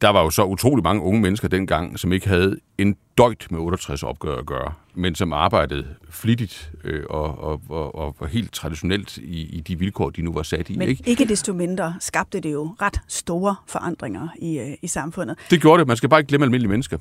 der 0.00 0.08
var 0.08 0.22
jo 0.22 0.30
så 0.30 0.44
utrolig 0.44 0.82
mange 0.84 1.02
unge 1.02 1.20
mennesker 1.20 1.48
dengang, 1.48 1.98
som 1.98 2.12
ikke 2.12 2.28
havde 2.28 2.56
en 2.78 2.96
døjt 3.18 3.46
med 3.50 3.60
68 3.60 4.02
opgør 4.02 4.36
at 4.36 4.46
gøre, 4.46 4.72
men 4.94 5.14
som 5.14 5.32
arbejdede 5.32 5.86
flittigt 6.10 6.72
øh, 6.84 7.04
og, 7.10 7.38
og, 7.38 7.60
og, 7.68 8.14
og, 8.18 8.28
helt 8.28 8.52
traditionelt 8.52 9.16
i, 9.16 9.56
i 9.56 9.60
de 9.60 9.78
vilkår, 9.78 10.10
de 10.10 10.22
nu 10.22 10.32
var 10.32 10.42
sat 10.42 10.70
i. 10.70 10.76
Men 10.78 10.88
Ikke? 10.88 11.02
ikke 11.06 11.24
desto 11.24 11.52
mindre 11.52 11.94
skabte 12.00 12.40
det 12.40 12.52
jo 12.52 12.74
ret 12.82 13.00
store 13.08 13.56
forandringer 13.66 14.28
i, 14.38 14.58
øh, 14.58 14.76
i 14.82 14.86
samfundet. 14.86 15.38
Det 15.50 15.60
gjorde 15.60 15.80
det. 15.80 15.88
Man 15.88 15.96
skal 15.96 16.08
bare 16.08 16.20
ikke 16.20 16.28
glemme 16.28 16.44
almindelige 16.44 16.70
mennesker. 16.70 16.98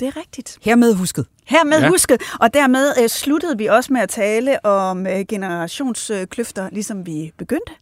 Det 0.00 0.08
er 0.08 0.16
rigtigt. 0.16 0.58
Hermed 0.62 0.94
husket. 0.94 1.26
Hermed 1.46 1.80
Ja. 1.80 1.88
husket. 1.88 2.22
Og 2.40 2.54
dermed 2.54 2.92
øh, 3.02 3.08
sluttede 3.08 3.58
vi 3.58 3.66
også 3.66 3.92
med 3.92 4.00
at 4.00 4.08
tale 4.08 4.64
om 4.64 5.06
øh, 5.06 5.24
generationskløfter, 5.28 6.68
ligesom 6.72 7.06
vi 7.06 7.32
begyndte. 7.38 7.72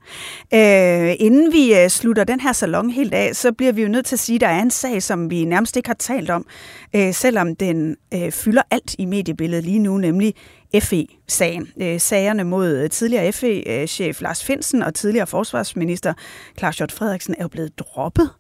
Øh, 0.54 1.14
inden 1.18 1.52
vi 1.52 1.74
øh, 1.74 1.88
slutter 1.88 2.24
den 2.24 2.40
her 2.40 2.52
salon 2.52 2.90
helt 2.90 3.14
af, 3.14 3.36
så 3.36 3.52
bliver 3.52 3.72
vi 3.72 3.82
jo 3.82 3.88
nødt 3.88 4.06
til 4.06 4.16
at 4.16 4.20
sige, 4.20 4.34
at 4.34 4.40
der 4.40 4.46
er 4.48 4.62
en 4.62 4.70
sag, 4.70 5.02
som 5.02 5.30
vi 5.30 5.44
nærmest 5.44 5.76
ikke 5.76 5.88
har 5.88 5.94
talt 5.94 6.30
om, 6.30 6.46
øh, 6.96 7.14
selvom 7.14 7.56
den 7.56 7.96
øh, 8.14 8.32
fylder 8.32 8.62
alt 8.70 8.94
i 8.98 9.04
mediebilledet 9.04 9.64
lige 9.64 9.78
nu, 9.78 9.96
nemlig 9.98 10.34
FE-sagen. 10.80 11.68
Øh, 11.82 12.00
sagerne 12.00 12.44
mod 12.44 12.68
øh, 12.68 12.90
tidligere 12.90 13.32
FE-chef 13.32 14.20
Lars 14.20 14.44
Finsen 14.44 14.82
og 14.82 14.94
tidligere 14.94 15.26
forsvarsminister 15.26 16.12
Claus 16.58 16.76
Hjort 16.76 16.92
Frederiksen 16.92 17.34
er 17.38 17.42
jo 17.44 17.48
blevet 17.48 17.78
droppet. 17.78 18.30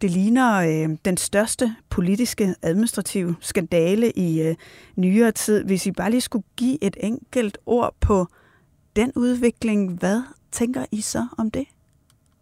Det 0.00 0.10
ligner 0.10 0.54
øh, 0.54 0.96
den 1.04 1.16
største 1.16 1.74
politiske 1.90 2.54
administrative 2.62 3.36
skandale 3.40 4.10
i 4.10 4.42
øh, 4.42 4.54
nyere 4.96 5.32
tid. 5.32 5.64
Hvis 5.64 5.86
I 5.86 5.92
bare 5.92 6.10
lige 6.10 6.20
skulle 6.20 6.46
give 6.56 6.84
et 6.84 6.96
enkelt 7.00 7.58
ord 7.66 7.94
på 8.00 8.26
den 8.96 9.12
udvikling, 9.14 9.98
hvad 9.98 10.22
tænker 10.52 10.84
I 10.92 11.00
så 11.00 11.26
om 11.38 11.50
det, 11.50 11.64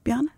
Bjarne? 0.04 0.28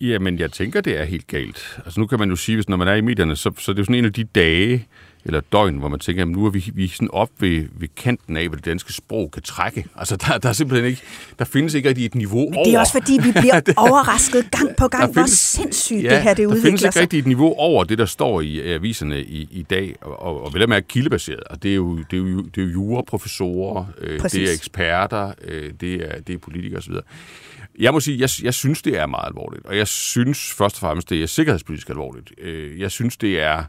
Jamen, 0.00 0.38
jeg 0.38 0.52
tænker, 0.52 0.80
det 0.80 1.00
er 1.00 1.04
helt 1.04 1.26
galt. 1.26 1.80
Altså, 1.84 2.00
nu 2.00 2.06
kan 2.06 2.18
man 2.18 2.30
jo 2.30 2.36
sige, 2.36 2.56
hvis 2.56 2.68
når 2.68 2.76
man 2.76 2.88
er 2.88 2.94
i 2.94 3.00
medierne, 3.00 3.36
så, 3.36 3.52
så 3.58 3.72
det 3.72 3.78
er 3.78 3.80
jo 3.80 3.84
sådan 3.84 3.98
en 3.98 4.04
af 4.04 4.12
de 4.12 4.24
dage, 4.24 4.86
eller 5.24 5.40
døgn, 5.52 5.76
hvor 5.78 5.88
man 5.88 5.98
tænker, 6.00 6.20
jamen, 6.20 6.34
nu 6.34 6.46
er 6.46 6.50
vi, 6.50 6.70
vi 6.74 6.84
er 6.84 6.88
sådan 6.88 7.10
op 7.12 7.30
ved, 7.38 7.64
ved 7.78 7.88
kanten 7.96 8.36
af, 8.36 8.48
hvad 8.48 8.56
det 8.56 8.64
danske 8.64 8.92
sprog 8.92 9.30
kan 9.30 9.42
trække. 9.42 9.84
Altså, 9.96 10.16
der, 10.16 10.38
der 10.38 10.48
er 10.48 10.52
simpelthen 10.52 10.90
ikke, 10.90 11.02
der 11.38 11.44
findes 11.44 11.74
ikke 11.74 11.88
rigtig 11.88 12.06
et 12.06 12.14
niveau 12.14 12.44
Men 12.48 12.54
over. 12.54 12.64
det 12.64 12.74
er 12.74 12.80
også 12.80 12.92
fordi, 12.92 13.12
vi 13.22 13.32
bliver 13.32 13.60
overrasket 13.76 14.50
gang 14.50 14.76
på 14.76 14.88
gang, 14.88 15.02
Der 15.02 15.12
hvor 15.12 15.22
findes- 15.22 15.38
sindssygt 15.38 16.02
ja, 16.04 16.14
det 16.14 16.22
her 16.22 16.34
det 16.34 16.48
der 16.48 16.54
findes 16.54 16.58
udvikler 16.58 16.86
ikke 16.88 16.92
sig. 16.92 17.02
rigtig 17.02 17.18
et 17.18 17.26
niveau 17.26 17.54
over 17.54 17.84
det, 17.84 17.98
der 17.98 18.06
står 18.06 18.40
i 18.40 18.60
aviserne 18.72 19.22
i, 19.22 19.48
i 19.50 19.62
dag, 19.62 19.94
og, 20.00 20.22
og, 20.22 20.44
og 20.44 20.54
vel 20.54 20.62
at 20.62 20.68
mærke 20.68 20.88
kildebaseret. 20.88 21.40
Og 21.40 21.62
det 21.62 21.70
er 21.70 21.74
jo, 21.74 21.96
det 21.98 22.12
er 22.12 22.16
jo, 22.18 22.42
det 22.42 22.58
er 22.58 22.66
jo 22.66 22.68
juraprofessorer, 22.72 23.84
øh, 23.98 24.20
Præcis. 24.20 24.38
det 24.40 24.48
er 24.50 24.54
eksperter, 24.54 25.32
øh, 25.44 25.70
det, 25.80 25.94
er, 25.94 26.20
det 26.20 26.34
er 26.34 26.38
politikere 26.38 26.78
osv. 26.78 26.94
Jeg 27.78 27.92
må 27.92 28.00
sige, 28.00 28.20
jeg, 28.20 28.28
jeg 28.42 28.54
synes, 28.54 28.82
det 28.82 28.98
er 28.98 29.06
meget 29.06 29.26
alvorligt. 29.26 29.66
Og 29.66 29.76
jeg 29.76 29.88
synes 29.88 30.52
først 30.52 30.76
og 30.76 30.80
fremmest, 30.80 31.10
det 31.10 31.22
er 31.22 31.26
sikkerhedspolitisk 31.26 31.88
alvorligt. 31.88 32.32
Øh, 32.40 32.80
Jeg 32.80 32.90
synes, 32.90 33.16
det 33.16 33.40
er... 33.40 33.64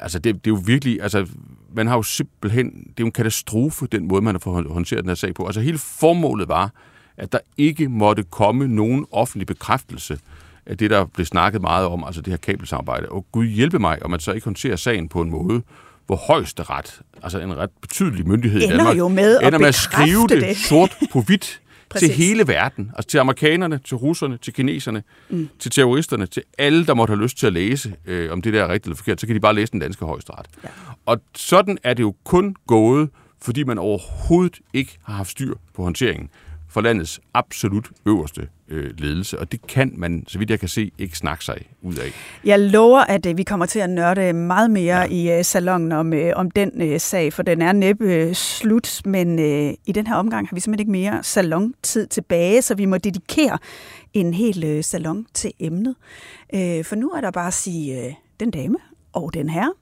Altså, 0.00 0.18
det, 0.18 0.44
det 0.44 0.50
er 0.50 0.54
jo 0.54 0.62
virkelig... 0.66 1.02
Altså, 1.02 1.26
man 1.74 1.86
har 1.86 1.96
jo 1.96 2.02
simpelthen... 2.02 2.70
Det 2.70 2.88
er 2.88 2.94
jo 3.00 3.06
en 3.06 3.12
katastrofe, 3.12 3.86
den 3.86 4.08
måde, 4.08 4.22
man 4.22 4.34
har 4.34 4.38
fået 4.38 4.66
håndteret 4.66 5.02
den 5.02 5.10
her 5.10 5.14
sag 5.14 5.34
på. 5.34 5.46
Altså, 5.46 5.60
hele 5.60 5.78
formålet 5.78 6.48
var, 6.48 6.72
at 7.16 7.32
der 7.32 7.38
ikke 7.56 7.88
måtte 7.88 8.22
komme 8.22 8.68
nogen 8.68 9.06
offentlig 9.12 9.46
bekræftelse 9.46 10.18
af 10.66 10.78
det, 10.78 10.90
der 10.90 11.04
blev 11.04 11.26
snakket 11.26 11.60
meget 11.60 11.86
om, 11.86 12.04
altså 12.04 12.20
det 12.20 12.30
her 12.30 12.36
kabelsamarbejde. 12.36 13.08
Og 13.08 13.26
Gud 13.32 13.46
hjælpe 13.46 13.78
mig, 13.78 14.02
om 14.02 14.10
man 14.10 14.20
så 14.20 14.32
ikke 14.32 14.44
håndterer 14.44 14.76
sagen 14.76 15.08
på 15.08 15.20
en 15.20 15.30
måde, 15.30 15.62
hvor 16.06 16.16
højesteret, 16.16 17.00
altså 17.22 17.38
en 17.38 17.56
ret 17.56 17.70
betydelig 17.80 18.28
myndighed 18.28 18.60
i 18.60 18.64
Ender 18.64 18.76
Danmark, 18.76 18.98
jo 18.98 19.08
med 19.08 19.36
at 19.36 19.46
ender 19.46 19.58
med 19.58 19.68
at 19.68 19.74
skrive 19.74 20.26
det, 20.28 20.42
det. 20.42 20.56
sort 20.56 20.96
på 21.12 21.20
hvidt 21.20 21.60
til 21.98 22.10
hele 22.10 22.48
verden. 22.48 22.90
Altså 22.96 23.08
til 23.08 23.18
amerikanerne, 23.18 23.80
til 23.84 23.96
russerne, 23.96 24.36
til 24.36 24.52
kineserne, 24.52 25.02
mm. 25.28 25.48
til 25.58 25.70
terroristerne, 25.70 26.26
til 26.26 26.42
alle, 26.58 26.86
der 26.86 26.94
måtte 26.94 27.12
have 27.12 27.22
lyst 27.22 27.38
til 27.38 27.46
at 27.46 27.52
læse 27.52 27.94
øh, 28.06 28.32
om 28.32 28.42
det 28.42 28.52
der 28.52 28.62
er 28.62 28.68
rigtigt 28.68 28.86
eller 28.86 28.96
forkert, 28.96 29.20
så 29.20 29.26
kan 29.26 29.36
de 29.36 29.40
bare 29.40 29.54
læse 29.54 29.72
den 29.72 29.80
danske 29.80 30.04
højesteret. 30.04 30.46
Ja. 30.64 30.68
Og 31.06 31.20
sådan 31.34 31.78
er 31.82 31.94
det 31.94 32.02
jo 32.02 32.14
kun 32.24 32.56
gået, 32.66 33.10
fordi 33.42 33.64
man 33.64 33.78
overhovedet 33.78 34.58
ikke 34.72 34.98
har 35.02 35.14
haft 35.14 35.30
styr 35.30 35.54
på 35.74 35.82
håndteringen 35.82 36.30
for 36.74 36.80
landets 36.80 37.20
absolut 37.34 37.88
øverste 38.06 38.48
øh, 38.68 38.90
ledelse. 38.98 39.40
Og 39.40 39.52
det 39.52 39.66
kan 39.66 39.92
man, 39.96 40.24
så 40.28 40.38
vidt 40.38 40.50
jeg 40.50 40.60
kan 40.60 40.68
se, 40.68 40.90
ikke 40.98 41.18
snakke 41.18 41.44
sig 41.44 41.58
ud 41.82 41.94
af. 41.94 42.12
Jeg 42.44 42.60
lover, 42.60 43.00
at 43.00 43.26
øh, 43.26 43.36
vi 43.36 43.42
kommer 43.42 43.66
til 43.66 43.78
at 43.78 43.90
nørde 43.90 44.32
meget 44.32 44.70
mere 44.70 44.96
ja. 44.96 45.04
i 45.04 45.38
øh, 45.38 45.44
salongen 45.44 45.92
om, 45.92 46.12
øh, 46.12 46.32
om 46.36 46.50
den 46.50 46.82
øh, 46.82 47.00
sag, 47.00 47.32
for 47.32 47.42
den 47.42 47.62
er 47.62 47.72
næppe 47.72 48.04
øh, 48.04 48.34
slut, 48.34 49.00
men 49.04 49.38
øh, 49.38 49.74
i 49.86 49.92
den 49.92 50.06
her 50.06 50.14
omgang 50.14 50.48
har 50.48 50.54
vi 50.54 50.60
simpelthen 50.60 50.88
ikke 50.88 51.10
mere 51.10 51.22
salontid 51.22 52.06
tilbage, 52.06 52.62
så 52.62 52.74
vi 52.74 52.84
må 52.84 52.98
dedikere 52.98 53.58
en 54.12 54.34
hel 54.34 54.64
øh, 54.64 54.84
salon 54.84 55.26
til 55.34 55.52
emnet. 55.60 55.94
Øh, 56.54 56.84
for 56.84 56.96
nu 56.96 57.10
er 57.10 57.20
der 57.20 57.30
bare 57.30 57.46
at 57.46 57.54
sige 57.54 58.06
øh, 58.06 58.12
den 58.40 58.50
dame 58.50 58.76
og 59.12 59.34
den 59.34 59.48
herre, 59.48 59.72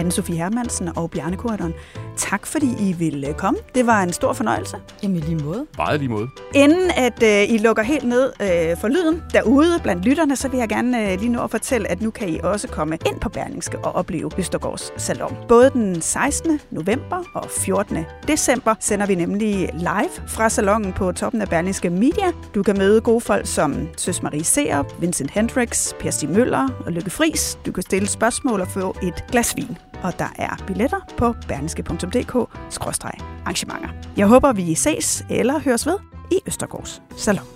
Anne-Sophie 0.00 0.34
Hermansen 0.34 0.98
og 0.98 1.10
Bjarne 1.10 1.36
Korydon. 1.36 1.74
Tak 2.16 2.46
fordi 2.46 2.66
I 2.80 2.92
ville 2.92 3.34
komme. 3.38 3.60
Det 3.74 3.86
var 3.86 4.02
en 4.02 4.12
stor 4.12 4.32
fornøjelse. 4.32 4.76
Jamen 5.02 5.16
i 5.16 5.20
lige 5.20 5.36
måde. 5.44 5.66
Meget 5.76 6.00
lige 6.00 6.08
måde. 6.08 6.28
Inden 6.54 6.90
at 6.96 7.22
øh, 7.22 7.54
I 7.54 7.58
lukker 7.58 7.82
helt 7.82 8.04
ned 8.04 8.32
øh, 8.42 8.76
for 8.80 8.88
lyden 8.88 9.22
derude 9.32 9.80
blandt 9.82 10.04
lytterne, 10.04 10.36
så 10.36 10.48
vil 10.48 10.58
jeg 10.58 10.68
gerne 10.68 11.12
øh, 11.12 11.18
lige 11.20 11.32
nu 11.32 11.40
at 11.40 11.50
fortælle, 11.50 11.90
at 11.90 12.02
nu 12.02 12.10
kan 12.10 12.28
I 12.28 12.40
også 12.42 12.68
komme 12.68 12.98
ind 13.06 13.20
på 13.20 13.28
Berlingske 13.28 13.78
og 13.78 13.92
opleve 13.92 14.30
Østergaards 14.38 15.02
Salon. 15.02 15.36
Både 15.48 15.70
den 15.70 16.02
16. 16.02 16.60
november 16.70 17.24
og 17.34 17.50
14. 17.50 17.98
december 18.28 18.74
sender 18.80 19.06
vi 19.06 19.14
nemlig 19.14 19.70
live 19.74 20.28
fra 20.28 20.48
salonen 20.48 20.92
på 20.92 21.12
toppen 21.12 21.42
af 21.42 21.48
Berlingske 21.48 21.90
Media. 21.90 22.32
Du 22.54 22.62
kan 22.62 22.78
møde 22.78 23.00
gode 23.00 23.20
folk 23.20 23.46
som 23.46 23.88
Søs 23.96 24.22
Marie 24.22 24.44
Serup, 24.44 24.86
Vincent 25.00 25.30
Hendricks, 25.30 25.94
Per 26.00 26.10
Stig 26.10 26.30
Møller 26.30 26.68
og 26.86 26.92
Lykke 26.92 27.10
Friis. 27.10 27.58
Du 27.66 27.72
kan 27.72 27.82
stille 27.82 28.08
spørgsmål 28.08 28.60
og 28.60 28.68
få 28.68 28.96
et 29.02 29.24
glas 29.30 29.56
vin. 29.56 29.89
Og 30.02 30.18
der 30.18 30.32
er 30.36 30.64
billetter 30.66 31.00
på 31.16 31.34
berlingske.dk-arrangementer. 31.48 33.88
Jeg 34.16 34.26
håber, 34.26 34.52
vi 34.52 34.74
ses 34.74 35.24
eller 35.30 35.60
høres 35.60 35.86
ved 35.86 35.96
i 36.30 36.40
Østergårds 36.46 37.02
Salon. 37.16 37.46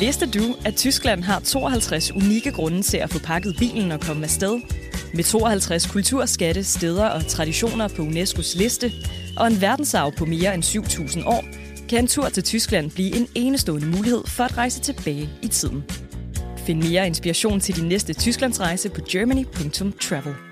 Vidste 0.00 0.30
du, 0.30 0.42
at 0.64 0.74
Tyskland 0.74 1.22
har 1.22 1.40
52 1.40 2.12
unikke 2.12 2.52
grunde 2.52 2.82
til 2.82 2.96
at 2.96 3.10
få 3.10 3.18
pakket 3.18 3.56
bilen 3.58 3.92
og 3.92 4.00
komme 4.00 4.24
afsted? 4.24 4.60
Med 5.14 5.24
52 5.24 5.86
kulturskatte, 5.86 6.64
steder 6.64 7.08
og 7.08 7.26
traditioner 7.26 7.88
på 7.88 8.02
UNESCO's 8.02 8.58
liste, 8.58 8.92
og 9.36 9.46
en 9.46 9.60
verdensarv 9.60 10.12
på 10.18 10.24
mere 10.24 10.54
end 10.54 10.64
7.000 10.64 11.26
år, 11.26 11.44
kan 11.88 11.98
en 11.98 12.06
tur 12.06 12.28
til 12.28 12.42
Tyskland 12.42 12.90
blive 12.90 13.16
en 13.16 13.26
enestående 13.34 13.86
mulighed 13.86 14.22
for 14.26 14.44
at 14.44 14.58
rejse 14.58 14.80
tilbage 14.80 15.30
i 15.42 15.48
tiden. 15.48 15.84
Find 16.66 16.82
mere 16.90 17.06
inspiration 17.06 17.60
til 17.60 17.76
din 17.76 17.88
næste 17.88 18.12
Tysklandsrejse 18.12 18.90
på 18.90 19.00
germany.travel. 19.10 20.51